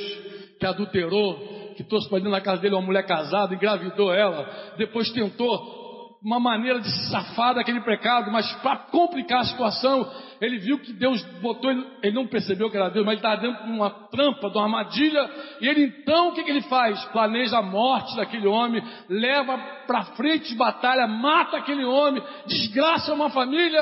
que 0.58 0.66
adulterou, 0.66 1.74
que 1.76 1.84
trouxe 1.84 2.08
para 2.08 2.20
dentro 2.20 2.32
da 2.32 2.40
casa 2.40 2.62
dele 2.62 2.76
uma 2.76 2.82
mulher 2.82 3.06
casada, 3.06 3.54
engravidou 3.54 4.14
ela, 4.14 4.76
depois 4.78 5.12
tentou 5.12 5.79
uma 6.22 6.40
maneira 6.40 6.82
de 6.82 6.90
safar 7.10 7.56
daquele 7.56 7.80
pecado, 7.82 8.30
mas 8.30 8.52
para 8.62 8.78
complicar 8.78 9.40
a 9.40 9.46
situação, 9.46 10.12
ele 10.42 10.60
viu 10.60 10.80
que 10.80 10.92
Deus 10.92 11.22
botou, 11.42 11.72
ele, 11.72 11.86
ele 12.04 12.16
não 12.16 12.28
percebeu 12.28 12.70
que 12.70 12.76
era 12.76 12.90
Deus, 12.90 13.06
mas 13.06 13.14
ele 13.14 13.26
estava 13.26 13.42
dentro 13.42 13.66
de 13.66 13.72
uma 13.72 13.90
trampa, 13.90 14.50
de 14.50 14.58
uma 14.58 14.66
armadilha, 14.66 15.30
e 15.62 15.68
ele 15.68 15.84
então, 15.86 16.30
o 16.30 16.34
que, 16.34 16.44
que 16.44 16.50
ele 16.50 16.62
faz? 16.64 17.04
Planeja 17.06 17.60
a 17.60 17.62
morte 17.62 18.16
daquele 18.18 18.48
homem, 18.48 18.84
leva 19.08 19.58
para 19.88 20.04
frente 20.16 20.50
de 20.50 20.56
batalha, 20.56 21.08
mata 21.08 21.58
aquele 21.58 21.86
homem, 21.86 22.22
desgraça 22.48 23.14
uma 23.14 23.30
família. 23.30 23.82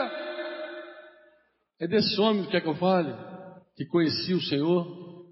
É 1.79 1.87
desse 1.87 2.19
homem 2.21 2.43
que 2.43 2.51
quer 2.51 2.61
que 2.61 2.69
eu 2.69 2.75
fale? 2.75 3.13
Que 3.75 3.85
conhecia 3.85 4.35
o 4.35 4.41
Senhor? 4.41 4.85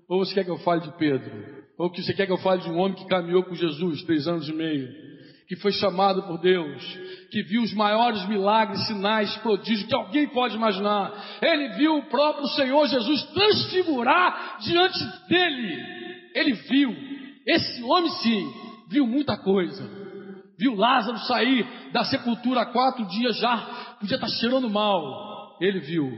Ou 0.09 0.25
você 0.25 0.33
quer 0.33 0.43
que 0.43 0.51
eu 0.51 0.59
fale 0.59 0.81
de 0.81 0.91
Pedro? 0.97 1.55
Ou 1.77 1.89
que 1.91 2.01
você 2.01 2.13
quer 2.13 2.25
que 2.25 2.31
eu 2.31 2.37
fale 2.37 2.61
de 2.61 2.69
um 2.69 2.77
homem 2.77 2.95
que 2.95 3.07
caminhou 3.07 3.43
com 3.43 3.53
Jesus 3.53 4.03
três 4.03 4.27
anos 4.27 4.47
e 4.47 4.53
meio, 4.53 4.87
que 5.47 5.55
foi 5.55 5.71
chamado 5.73 6.23
por 6.23 6.39
Deus, 6.39 6.83
que 7.29 7.43
viu 7.43 7.61
os 7.61 7.73
maiores 7.73 8.25
milagres, 8.27 8.85
sinais, 8.87 9.35
prodígios 9.37 9.87
que 9.87 9.95
alguém 9.95 10.27
pode 10.27 10.55
imaginar. 10.55 11.13
Ele 11.41 11.69
viu 11.75 11.97
o 11.97 12.05
próprio 12.05 12.47
Senhor 12.49 12.87
Jesus 12.87 13.23
transfigurar 13.25 14.57
diante 14.61 14.99
dele. 15.27 16.31
Ele 16.33 16.53
viu. 16.53 16.95
Esse 17.45 17.83
homem 17.83 18.09
sim, 18.23 18.53
viu 18.89 19.05
muita 19.05 19.37
coisa. 19.37 19.87
Viu 20.57 20.73
Lázaro 20.73 21.19
sair 21.19 21.67
da 21.91 22.03
sepultura 22.05 22.61
há 22.61 22.65
quatro 22.65 23.05
dias 23.05 23.37
já, 23.37 23.57
podia 23.99 24.15
estar 24.15 24.29
cheirando 24.29 24.69
mal. 24.69 25.57
Ele 25.61 25.79
viu, 25.79 26.11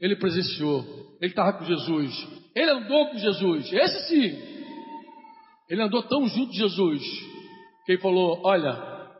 ele 0.00 0.16
presenciou, 0.16 0.84
ele 1.20 1.30
estava 1.30 1.54
com 1.54 1.64
Jesus, 1.64 2.28
ele 2.54 2.70
andou 2.70 3.06
com 3.08 3.18
Jesus. 3.18 3.72
Esse 3.72 4.08
sim, 4.08 4.38
ele 5.70 5.80
andou 5.80 6.02
tão 6.02 6.26
junto 6.28 6.52
de 6.52 6.58
Jesus 6.58 7.33
que 7.84 7.92
ele 7.92 8.00
falou: 8.00 8.40
Olha, 8.44 8.72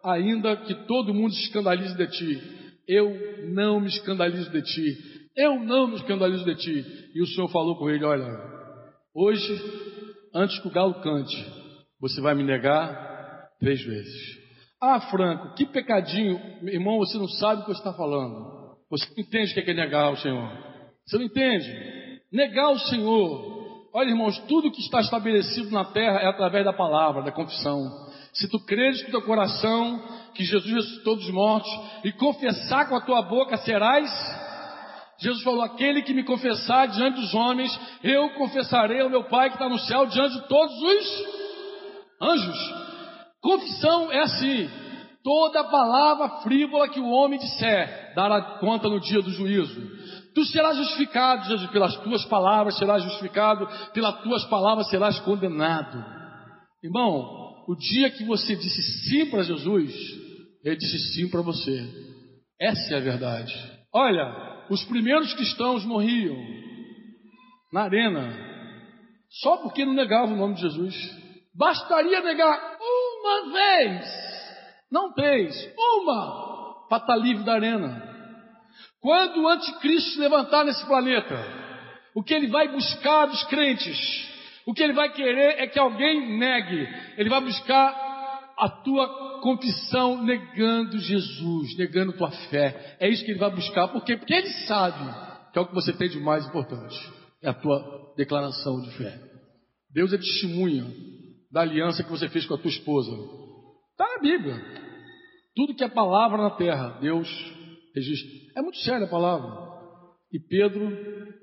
ainda 0.03 0.57
que 0.57 0.75
todo 0.87 1.15
mundo 1.15 1.33
se 1.33 1.45
escandalize 1.45 1.97
de 1.97 2.07
ti, 2.09 2.43
eu 2.89 3.51
não 3.53 3.81
me 3.81 3.89
escandalizo 3.89 4.51
de 4.51 4.63
ti. 4.63 5.15
Eu 5.37 5.59
não 5.59 5.89
me 5.89 5.97
escandalizo 5.97 6.45
de 6.45 6.55
ti. 6.55 6.85
E 7.15 7.23
o 7.23 7.27
Senhor 7.27 7.49
falou 7.49 7.77
com 7.77 7.91
ele: 7.91 8.05
Olha, 8.05 8.29
hoje, 9.15 9.61
antes 10.35 10.59
que 10.61 10.69
o 10.69 10.73
galo 10.73 10.95
cante, 11.03 11.37
você 12.01 12.21
vai 12.21 12.35
me 12.35 12.45
negar 12.45 13.49
três 13.59 13.83
vezes. 13.83 14.45
Ah, 14.81 15.01
Franco, 15.11 15.55
que 15.55 15.67
pecadinho. 15.67 16.39
Irmão, 16.63 16.99
você 16.99 17.19
não 17.19 17.29
sabe 17.29 17.63
o 17.63 17.65
que 17.65 17.73
você 17.73 17.79
está 17.79 17.95
falando. 17.95 18.77
Você 18.91 19.07
não 19.07 19.25
entende 19.25 19.53
o 19.53 19.65
que 19.65 19.71
é 19.71 19.75
negar 19.75 20.13
o 20.13 20.17
Senhor. 20.17 20.51
Você 21.07 21.17
não 21.17 21.25
entende? 21.25 22.21
Negar 22.31 22.71
o 22.71 22.79
Senhor 22.79 23.55
Olha, 23.97 24.09
irmãos, 24.09 24.37
tudo 24.49 24.73
que 24.73 24.81
está 24.81 25.01
estabelecido 25.01 25.71
na 25.71 25.85
terra 25.85 26.19
é 26.19 26.27
através 26.27 26.65
da 26.65 26.73
palavra, 26.73 27.23
da 27.23 27.31
confissão. 27.31 27.81
Se 28.35 28.49
tu 28.49 28.59
creres 28.59 29.03
com 29.05 29.13
teu 29.13 29.23
coração 29.23 30.03
que 30.35 30.45
Jesus 30.45 30.73
ressuscitou 30.73 31.17
dos 31.17 31.31
mortos 31.31 31.71
e 32.05 32.13
confessar 32.13 32.89
com 32.89 32.97
a 32.97 33.01
tua 33.01 33.23
boca, 33.23 33.57
serás. 33.59 34.11
Jesus 35.21 35.43
falou: 35.45 35.63
aquele 35.63 36.03
que 36.03 36.13
me 36.13 36.25
confessar 36.25 36.89
diante 36.89 37.21
dos 37.21 37.33
homens, 37.33 37.71
eu 38.03 38.31
confessarei 38.31 39.01
ao 39.01 39.09
meu 39.09 39.25
Pai 39.25 39.51
que 39.51 39.57
está 39.57 39.69
no 39.69 39.79
céu 39.79 40.07
diante 40.07 40.35
de 40.35 40.49
todos 40.49 40.75
os 40.83 41.25
anjos. 42.21 42.75
Confissão 43.41 44.11
é 44.11 44.23
assim: 44.23 44.69
toda 45.23 45.63
palavra 45.65 46.41
frívola 46.43 46.89
que 46.89 46.99
o 46.99 47.11
homem 47.11 47.39
disser 47.39 48.15
dará 48.17 48.59
conta 48.59 48.89
no 48.89 48.99
dia 48.99 49.23
do 49.23 49.31
juízo. 49.31 49.81
Tu 50.35 50.45
serás 50.47 50.77
justificado, 50.77 51.45
Jesus, 51.45 51.71
pelas 51.71 51.97
tuas 51.99 52.25
palavras 52.25 52.77
serás 52.77 53.05
justificado, 53.05 53.69
pelas 53.93 54.21
tuas 54.23 54.45
palavras 54.47 54.89
serás 54.89 55.21
condenado. 55.21 56.05
Irmão, 56.83 57.44
o 57.67 57.75
dia 57.77 58.11
que 58.11 58.25
você 58.25 58.55
disse 58.57 58.83
sim 59.09 59.31
para 59.31 59.43
Jesus, 59.43 59.93
ele 60.63 60.77
disse 60.77 60.99
sim 61.15 61.29
para 61.29 61.43
você. 61.43 61.83
Essa 62.61 62.95
é 62.95 62.97
a 62.97 63.01
verdade. 63.01 63.55
Olha, 63.93 64.67
os 64.71 64.85
primeiros 64.85 65.33
cristãos 65.35 65.85
morriam 65.85 66.37
na 67.73 67.83
arena, 67.83 68.33
só 69.43 69.59
porque 69.59 69.85
não 69.85 69.95
negavam 69.95 70.35
o 70.35 70.39
nome 70.39 70.55
de 70.55 70.63
Jesus. 70.63 70.95
Bastaria 71.55 72.21
negar 72.21 72.77
uma 72.81 73.53
vez, 73.53 74.07
não 74.91 75.13
três, 75.13 75.55
uma, 75.77 76.87
para 76.89 76.99
estar 76.99 77.17
livre 77.17 77.45
da 77.45 77.55
arena. 77.55 78.15
Quando 79.01 79.43
o 79.43 79.49
anticristo 79.49 80.11
se 80.13 80.19
levantar 80.19 80.65
nesse 80.65 80.85
planeta, 80.87 81.37
o 82.15 82.23
que 82.23 82.33
ele 82.33 82.49
vai 82.49 82.69
buscar 82.69 83.27
dos 83.27 83.45
crentes, 83.45 84.34
o 84.67 84.73
que 84.73 84.83
ele 84.83 84.93
vai 84.93 85.13
querer 85.13 85.61
é 85.61 85.67
que 85.67 85.79
alguém 85.79 86.39
negue, 86.39 86.89
ele 87.17 87.29
vai 87.29 87.41
buscar 87.41 88.05
a 88.57 88.69
tua 88.69 89.41
confissão 89.41 90.23
negando 90.23 90.99
Jesus, 90.99 91.77
negando 91.77 92.13
tua 92.13 92.31
fé. 92.51 92.97
É 93.01 93.09
isso 93.09 93.25
que 93.25 93.33
ele 93.33 93.41
vai 93.41 93.51
buscar, 93.51 93.89
por 93.89 94.05
quê? 94.05 94.17
Porque 94.17 94.33
ele 94.33 94.49
sabe 94.67 95.05
que 95.53 95.59
é 95.59 95.63
o 95.63 95.67
que 95.67 95.75
você 95.75 95.93
tem 95.93 96.09
de 96.09 96.19
mais 96.19 96.47
importante, 96.47 96.97
é 97.43 97.49
a 97.51 97.55
tua 97.55 98.15
declaração 98.17 98.81
de 98.81 98.91
fé. 98.97 99.21
Deus 99.93 100.13
é 100.13 100.19
testemunha 100.19 100.87
da 101.53 101.61
aliança 101.61 102.03
que 102.03 102.11
você 102.11 102.29
fez 102.29 102.47
com 102.47 102.55
a 102.55 102.59
tua 102.59 102.71
esposa. 102.71 103.13
Está 103.93 104.09
na 104.17 104.19
Bíblia. 104.21 104.61
Tudo 105.55 105.75
que 105.75 105.85
é 105.85 105.89
palavra 105.89 106.39
na 106.39 106.51
terra, 106.51 106.99
Deus 107.01 107.29
registra. 107.95 108.31
É 108.57 108.63
muito 108.63 108.79
séria 108.79 109.07
a 109.07 109.11
palavra. 109.11 109.73
E 110.33 110.41
Pedro 110.41 110.91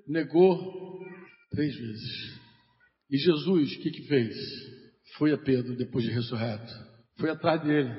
negou 0.05 0.99
três 1.49 1.73
vezes. 1.73 2.40
E 3.11 3.17
Jesus, 3.17 3.75
o 3.75 3.81
que 3.81 3.91
que 3.91 4.07
fez? 4.07 4.35
Foi 5.17 5.33
a 5.33 5.37
Pedro 5.37 5.75
depois 5.75 6.05
de 6.05 6.11
ressurreto. 6.11 6.71
Foi 7.19 7.29
atrás 7.29 7.61
dele. 7.61 7.91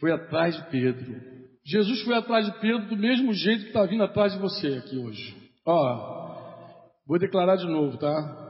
Foi 0.00 0.10
atrás 0.10 0.56
de 0.56 0.70
Pedro. 0.70 1.20
Jesus 1.66 2.02
foi 2.02 2.14
atrás 2.14 2.46
de 2.46 2.60
Pedro 2.60 2.88
do 2.88 2.96
mesmo 2.96 3.32
jeito 3.34 3.62
que 3.62 3.68
está 3.68 3.84
vindo 3.84 4.02
atrás 4.02 4.32
de 4.32 4.38
você 4.38 4.68
aqui 4.68 4.96
hoje. 4.96 5.36
Ó, 5.66 6.88
vou 7.06 7.18
declarar 7.18 7.56
de 7.56 7.66
novo, 7.66 7.98
tá? 7.98 8.48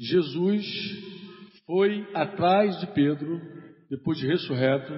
Jesus 0.00 0.66
foi 1.64 2.06
atrás 2.12 2.78
de 2.80 2.86
Pedro 2.88 3.40
depois 3.88 4.18
de 4.18 4.26
ressurreto, 4.26 4.92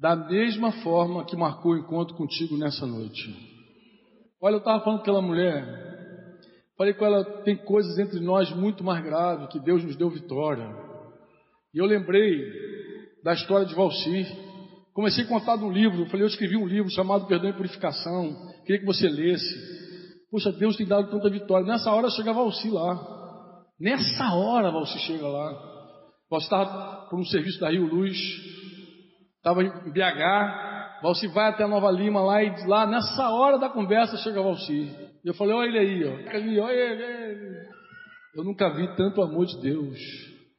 da 0.00 0.16
mesma 0.16 0.72
forma 0.82 1.24
que 1.24 1.36
marcou 1.36 1.72
o 1.72 1.78
encontro 1.78 2.16
contigo 2.16 2.56
nessa 2.56 2.86
noite. 2.86 3.34
Olha, 4.42 4.54
eu 4.54 4.58
estava 4.58 4.82
falando 4.82 4.98
com 4.98 5.02
aquela 5.02 5.22
mulher, 5.22 5.89
falei 6.80 6.94
com 6.94 7.04
ela, 7.04 7.22
tem 7.42 7.56
coisas 7.56 7.98
entre 7.98 8.18
nós 8.20 8.50
muito 8.56 8.82
mais 8.82 9.04
graves, 9.04 9.50
que 9.50 9.60
Deus 9.60 9.84
nos 9.84 9.96
deu 9.96 10.08
vitória. 10.08 10.66
E 11.74 11.78
eu 11.78 11.84
lembrei 11.84 12.42
da 13.22 13.34
história 13.34 13.66
de 13.66 13.74
Valcir, 13.74 14.26
comecei 14.94 15.24
a 15.24 15.28
contar 15.28 15.56
um 15.56 15.70
livro. 15.70 16.06
Falei, 16.06 16.22
eu 16.22 16.28
escrevi 16.28 16.56
um 16.56 16.66
livro 16.66 16.90
chamado 16.90 17.26
Perdão 17.26 17.50
e 17.50 17.52
Purificação. 17.52 18.34
Queria 18.64 18.80
que 18.80 18.86
você 18.86 19.06
lesse. 19.10 19.54
Poxa, 20.30 20.50
Deus 20.52 20.74
tem 20.74 20.86
dado 20.86 21.10
tanta 21.10 21.28
vitória. 21.28 21.66
Nessa 21.66 21.92
hora 21.92 22.08
chega 22.08 22.32
Valci 22.32 22.70
lá. 22.70 22.98
Nessa 23.78 24.32
hora 24.32 24.70
Valci 24.70 24.98
chega 25.00 25.28
lá. 25.28 25.52
Valci 26.30 26.46
estava 26.46 27.10
por 27.10 27.20
um 27.20 27.26
serviço 27.26 27.60
da 27.60 27.68
Rio 27.68 27.84
Luz, 27.94 28.16
estava 29.36 29.62
em 29.62 29.68
BH. 29.92 31.02
Valci 31.02 31.26
vai 31.28 31.50
até 31.50 31.66
Nova 31.66 31.90
Lima 31.90 32.22
lá 32.22 32.42
e 32.42 32.66
lá, 32.66 32.86
nessa 32.86 33.28
hora 33.28 33.58
da 33.58 33.68
conversa, 33.68 34.16
chega 34.16 34.42
Valci. 34.42 35.09
E 35.24 35.28
eu 35.28 35.34
falei, 35.34 35.54
olha 35.54 35.68
ele 35.68 35.78
aí, 35.78 36.04
ó. 36.04 36.30
Ali, 36.30 36.60
olha 36.60 36.72
ele. 36.72 37.68
Eu 38.34 38.44
nunca 38.44 38.68
vi 38.70 38.86
tanto 38.96 39.22
amor 39.22 39.46
de 39.46 39.60
Deus. 39.60 39.98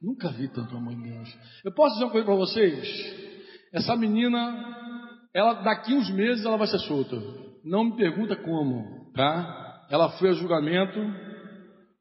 Nunca 0.01 0.29
vi 0.29 0.47
tanto 0.49 0.75
amor 0.75 0.95
de 0.95 1.03
Deus. 1.03 1.37
Eu 1.63 1.71
posso 1.73 1.93
dizer 1.93 2.05
uma 2.05 2.11
coisa 2.11 2.25
para 2.25 2.35
vocês? 2.35 3.31
Essa 3.73 3.95
menina, 3.95 4.99
ela 5.33 5.53
daqui 5.61 5.93
uns 5.93 6.09
meses 6.09 6.45
ela 6.45 6.57
vai 6.57 6.67
ser 6.67 6.79
solta. 6.79 7.15
Não 7.63 7.85
me 7.85 7.95
pergunta 7.95 8.35
como, 8.35 9.11
tá? 9.13 9.85
Ela 9.89 10.09
foi 10.17 10.29
ao 10.29 10.35
julgamento, 10.35 10.99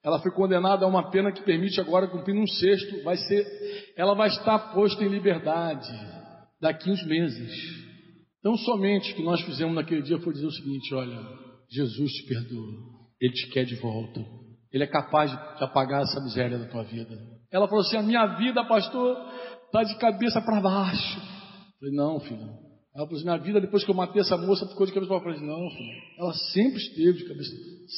ela 0.02 0.18
foi 0.20 0.30
condenada 0.32 0.84
a 0.84 0.88
uma 0.88 1.10
pena 1.10 1.30
que 1.30 1.42
permite 1.42 1.80
agora 1.80 2.08
cumprir 2.08 2.34
um 2.34 2.46
sexto, 2.46 3.02
vai 3.02 3.16
ser, 3.16 3.46
ela 3.96 4.14
vai 4.14 4.28
estar 4.28 4.58
posta 4.72 5.04
em 5.04 5.08
liberdade 5.08 5.88
daqui 6.60 6.90
uns 6.90 7.04
meses. 7.04 7.52
Então 8.38 8.56
somente 8.56 9.12
o 9.12 9.16
que 9.16 9.22
nós 9.22 9.42
fizemos 9.42 9.74
naquele 9.74 10.02
dia 10.02 10.18
foi 10.20 10.32
dizer 10.32 10.46
o 10.46 10.52
seguinte, 10.52 10.94
olha, 10.94 11.20
Jesus 11.70 12.12
te 12.12 12.26
perdoa, 12.26 12.74
Ele 13.20 13.32
te 13.32 13.48
quer 13.50 13.64
de 13.64 13.76
volta, 13.76 14.20
Ele 14.72 14.84
é 14.84 14.86
capaz 14.86 15.30
de 15.30 15.64
apagar 15.64 16.02
essa 16.02 16.20
miséria 16.20 16.58
da 16.58 16.66
tua 16.66 16.82
vida. 16.82 17.16
Ela 17.52 17.68
falou 17.68 17.82
assim, 17.84 17.96
a 17.96 18.02
minha 18.02 18.26
vida, 18.36 18.64
pastor, 18.64 19.16
está 19.66 19.82
de 19.82 19.96
cabeça 19.98 20.40
para 20.42 20.60
baixo. 20.60 21.18
Eu 21.18 21.78
falei, 21.78 21.94
não, 21.94 22.20
filho, 22.20 22.42
ela 22.94 23.06
falou 23.06 23.14
assim, 23.14 23.24
minha 23.24 23.38
vida, 23.38 23.60
depois 23.60 23.84
que 23.84 23.90
eu 23.90 23.94
matei 23.94 24.20
essa 24.20 24.36
moça, 24.36 24.66
ficou 24.66 24.86
de 24.86 24.92
cabeça 24.92 25.12
para 25.12 25.30
baixo. 25.30 25.44
Não, 25.44 25.70
filho, 25.70 26.02
ela 26.18 26.32
sempre 26.52 26.78
esteve 26.78 27.18
de 27.18 27.28
cabeça, 27.28 27.50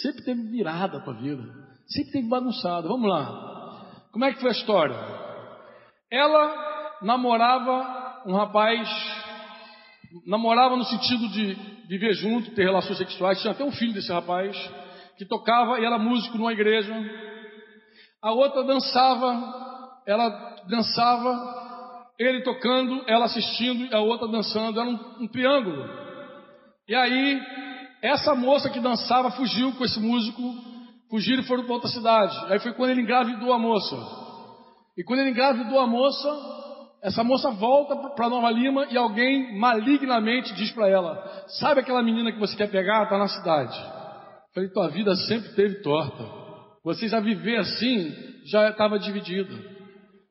sempre 0.03 0.25
teve 0.25 0.43
virada 0.51 0.99
a 0.99 1.13
vida, 1.13 1.43
sempre 1.87 2.13
teve 2.13 2.29
bagunçada. 2.29 2.89
Vamos 2.89 3.09
lá. 3.09 3.53
Como 4.13 4.25
é 4.27 4.33
que 4.33 4.41
foi 4.41 4.51
a 4.51 4.53
história? 4.53 4.97
Ela 6.11 6.99
namorava 7.01 8.23
um 8.27 8.35
rapaz, 8.35 8.87
namorava 10.27 10.77
no 10.77 10.85
sentido 10.85 11.29
de 11.31 11.72
viver 11.89 12.15
junto, 12.15 12.51
ter 12.53 12.65
relações 12.65 12.99
sexuais, 12.99 13.41
tinha 13.41 13.53
até 13.53 13.65
um 13.65 13.73
filho 13.73 13.93
desse 13.93 14.13
rapaz, 14.13 14.57
que 15.17 15.25
tocava 15.25 15.79
e 15.79 15.85
era 15.85 15.99
músico 15.99 16.39
numa 16.39 16.53
igreja. 16.53 16.95
A 18.23 18.33
outra 18.33 18.65
dançava, 18.65 20.03
ela 20.07 20.29
dançava 20.69 21.63
ele 22.19 22.43
tocando, 22.43 23.05
ela 23.07 23.25
assistindo 23.25 23.95
a 23.95 24.01
outra 24.01 24.29
dançando, 24.29 24.81
era 24.81 24.89
um, 24.89 25.25
um 25.25 25.29
triângulo. 25.29 25.89
E 26.89 26.95
aí, 26.95 27.41
essa 28.03 28.35
moça 28.35 28.71
que 28.71 28.81
dançava 28.81 29.31
fugiu 29.31 29.73
com 29.73 29.85
esse 29.85 30.01
músico, 30.01 30.43
fugiram 31.11 31.43
e 31.43 31.47
foram 31.47 31.65
para 31.65 31.75
outra 31.75 31.89
cidade. 31.89 32.37
Aí 32.53 32.59
foi 32.61 32.73
quando 32.75 32.91
ele 32.91 33.03
engravidou 33.03 33.53
a 33.53 33.59
moça. 33.59 33.97
E 34.97 35.05
quando 35.05 35.21
ele 35.21 35.31
engravidou 35.31 35.79
a 35.81 35.87
moça, 35.87 36.29
essa 37.03 37.25
moça 37.25 37.51
volta 37.51 37.97
para 38.15 38.29
Nova 38.29 38.49
Lima 38.51 38.87
e 38.89 38.97
alguém 38.97 39.59
malignamente 39.59 40.55
diz 40.55 40.71
para 40.71 40.89
ela: 40.89 41.45
Sabe 41.49 41.81
aquela 41.81 42.03
menina 42.03 42.31
que 42.31 42.39
você 42.39 42.57
quer 42.57 42.71
pegar? 42.71 43.03
Está 43.03 43.19
na 43.19 43.27
cidade. 43.27 43.77
Eu 43.77 44.55
falei: 44.55 44.71
Tua 44.71 44.89
vida 44.89 45.15
sempre 45.17 45.51
teve 45.55 45.83
torta. 45.83 46.25
Você 46.85 47.09
já 47.09 47.19
viver 47.19 47.59
assim 47.59 48.15
já 48.45 48.71
estava 48.71 48.99
dividida. 48.99 49.53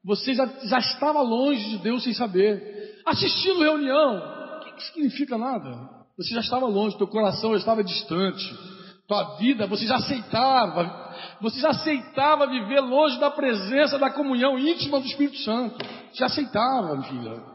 Você 0.04 0.34
já, 0.34 0.46
já 0.64 0.80
estava 0.80 1.22
longe 1.22 1.70
de 1.72 1.78
Deus 1.80 2.04
sem 2.04 2.14
saber. 2.14 3.02
Assistindo 3.06 3.62
reunião, 3.62 4.18
o 4.18 4.60
que, 4.64 4.72
que 4.74 4.84
significa 4.84 5.38
nada? 5.38 5.90
Você 6.18 6.34
já 6.34 6.42
estava 6.42 6.66
longe, 6.68 6.98
teu 6.98 7.08
coração 7.08 7.52
já 7.52 7.58
estava 7.58 7.84
distante. 7.84 8.44
Tua 9.08 9.36
vida, 9.38 9.68
você 9.68 9.86
já 9.86 9.98
aceitava, 9.98 10.84
você 11.40 11.60
já 11.60 11.70
aceitava 11.70 12.48
viver 12.48 12.80
longe 12.80 13.20
da 13.20 13.32
presença, 13.32 13.98
da 13.98 14.10
comunhão 14.10 14.58
íntima 14.58 15.00
do 15.00 15.06
Espírito 15.06 15.38
Santo. 15.40 15.78
Já 16.14 16.26
aceitava, 16.28 17.02
filha. 17.04 17.52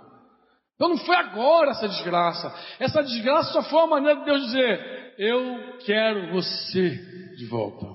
Então 0.75 0.91
não 0.91 0.99
foi 0.99 1.17
agora 1.17 1.71
essa 1.71 1.89
desgraça. 1.89 2.55
Essa 2.79 3.03
desgraça 3.03 3.53
só 3.53 3.63
foi 3.63 3.79
uma 3.81 3.97
maneira 3.99 4.21
de 4.21 4.27
Deus 4.27 4.43
dizer: 4.47 5.15
Eu 5.19 5.79
quero 5.85 6.33
você 6.33 6.91
de 7.37 7.47
volta. 7.47 7.87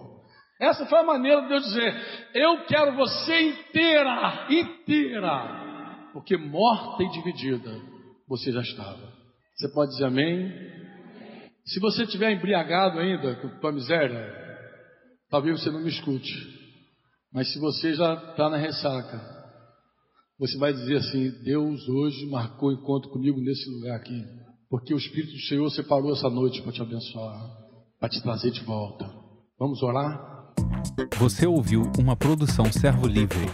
Essa 0.59 0.85
foi 0.85 0.99
a 0.99 1.03
maneira 1.03 1.41
de 1.43 1.49
Deus 1.49 1.63
dizer: 1.65 2.29
Eu 2.33 2.65
quero 2.65 2.95
você 2.95 3.49
inteira, 3.49 4.47
inteira, 4.49 6.09
porque 6.13 6.37
morta 6.37 7.03
e 7.03 7.09
dividida 7.11 7.71
você 8.27 8.51
já 8.51 8.61
estava. 8.61 9.11
Você 9.55 9.71
pode 9.73 9.91
dizer 9.91 10.05
amém? 10.05 10.51
Se 11.65 11.79
você 11.79 12.03
estiver 12.03 12.31
embriagado 12.31 12.99
ainda 12.99 13.35
com 13.35 13.59
tua 13.59 13.71
miséria, 13.71 14.40
talvez 15.31 15.59
você 15.63 15.71
não 15.71 15.81
me 15.81 15.89
escute. 15.89 16.31
Mas 17.33 17.51
se 17.51 17.59
você 17.59 17.95
já 17.95 18.13
está 18.13 18.49
na 18.49 18.57
ressaca, 18.57 19.19
você 20.37 20.57
vai 20.57 20.73
dizer 20.73 20.97
assim: 20.97 21.31
Deus 21.43 21.87
hoje 21.87 22.29
marcou 22.29 22.71
encontro 22.71 23.09
comigo 23.09 23.39
nesse 23.39 23.67
lugar 23.71 23.95
aqui, 23.95 24.23
porque 24.69 24.93
o 24.93 24.97
Espírito 24.97 25.31
do 25.31 25.41
Senhor 25.43 25.69
separou 25.71 26.11
essa 26.11 26.29
noite 26.29 26.61
para 26.61 26.73
te 26.73 26.81
abençoar, 26.81 27.39
para 27.99 28.09
te 28.09 28.21
trazer 28.21 28.51
de 28.51 28.61
volta. 28.63 29.09
Vamos 29.57 29.81
orar? 29.81 30.53
Você 31.19 31.47
ouviu 31.47 31.83
uma 31.97 32.15
produção 32.17 32.65
Servo 32.65 33.07
Livre. 33.07 33.45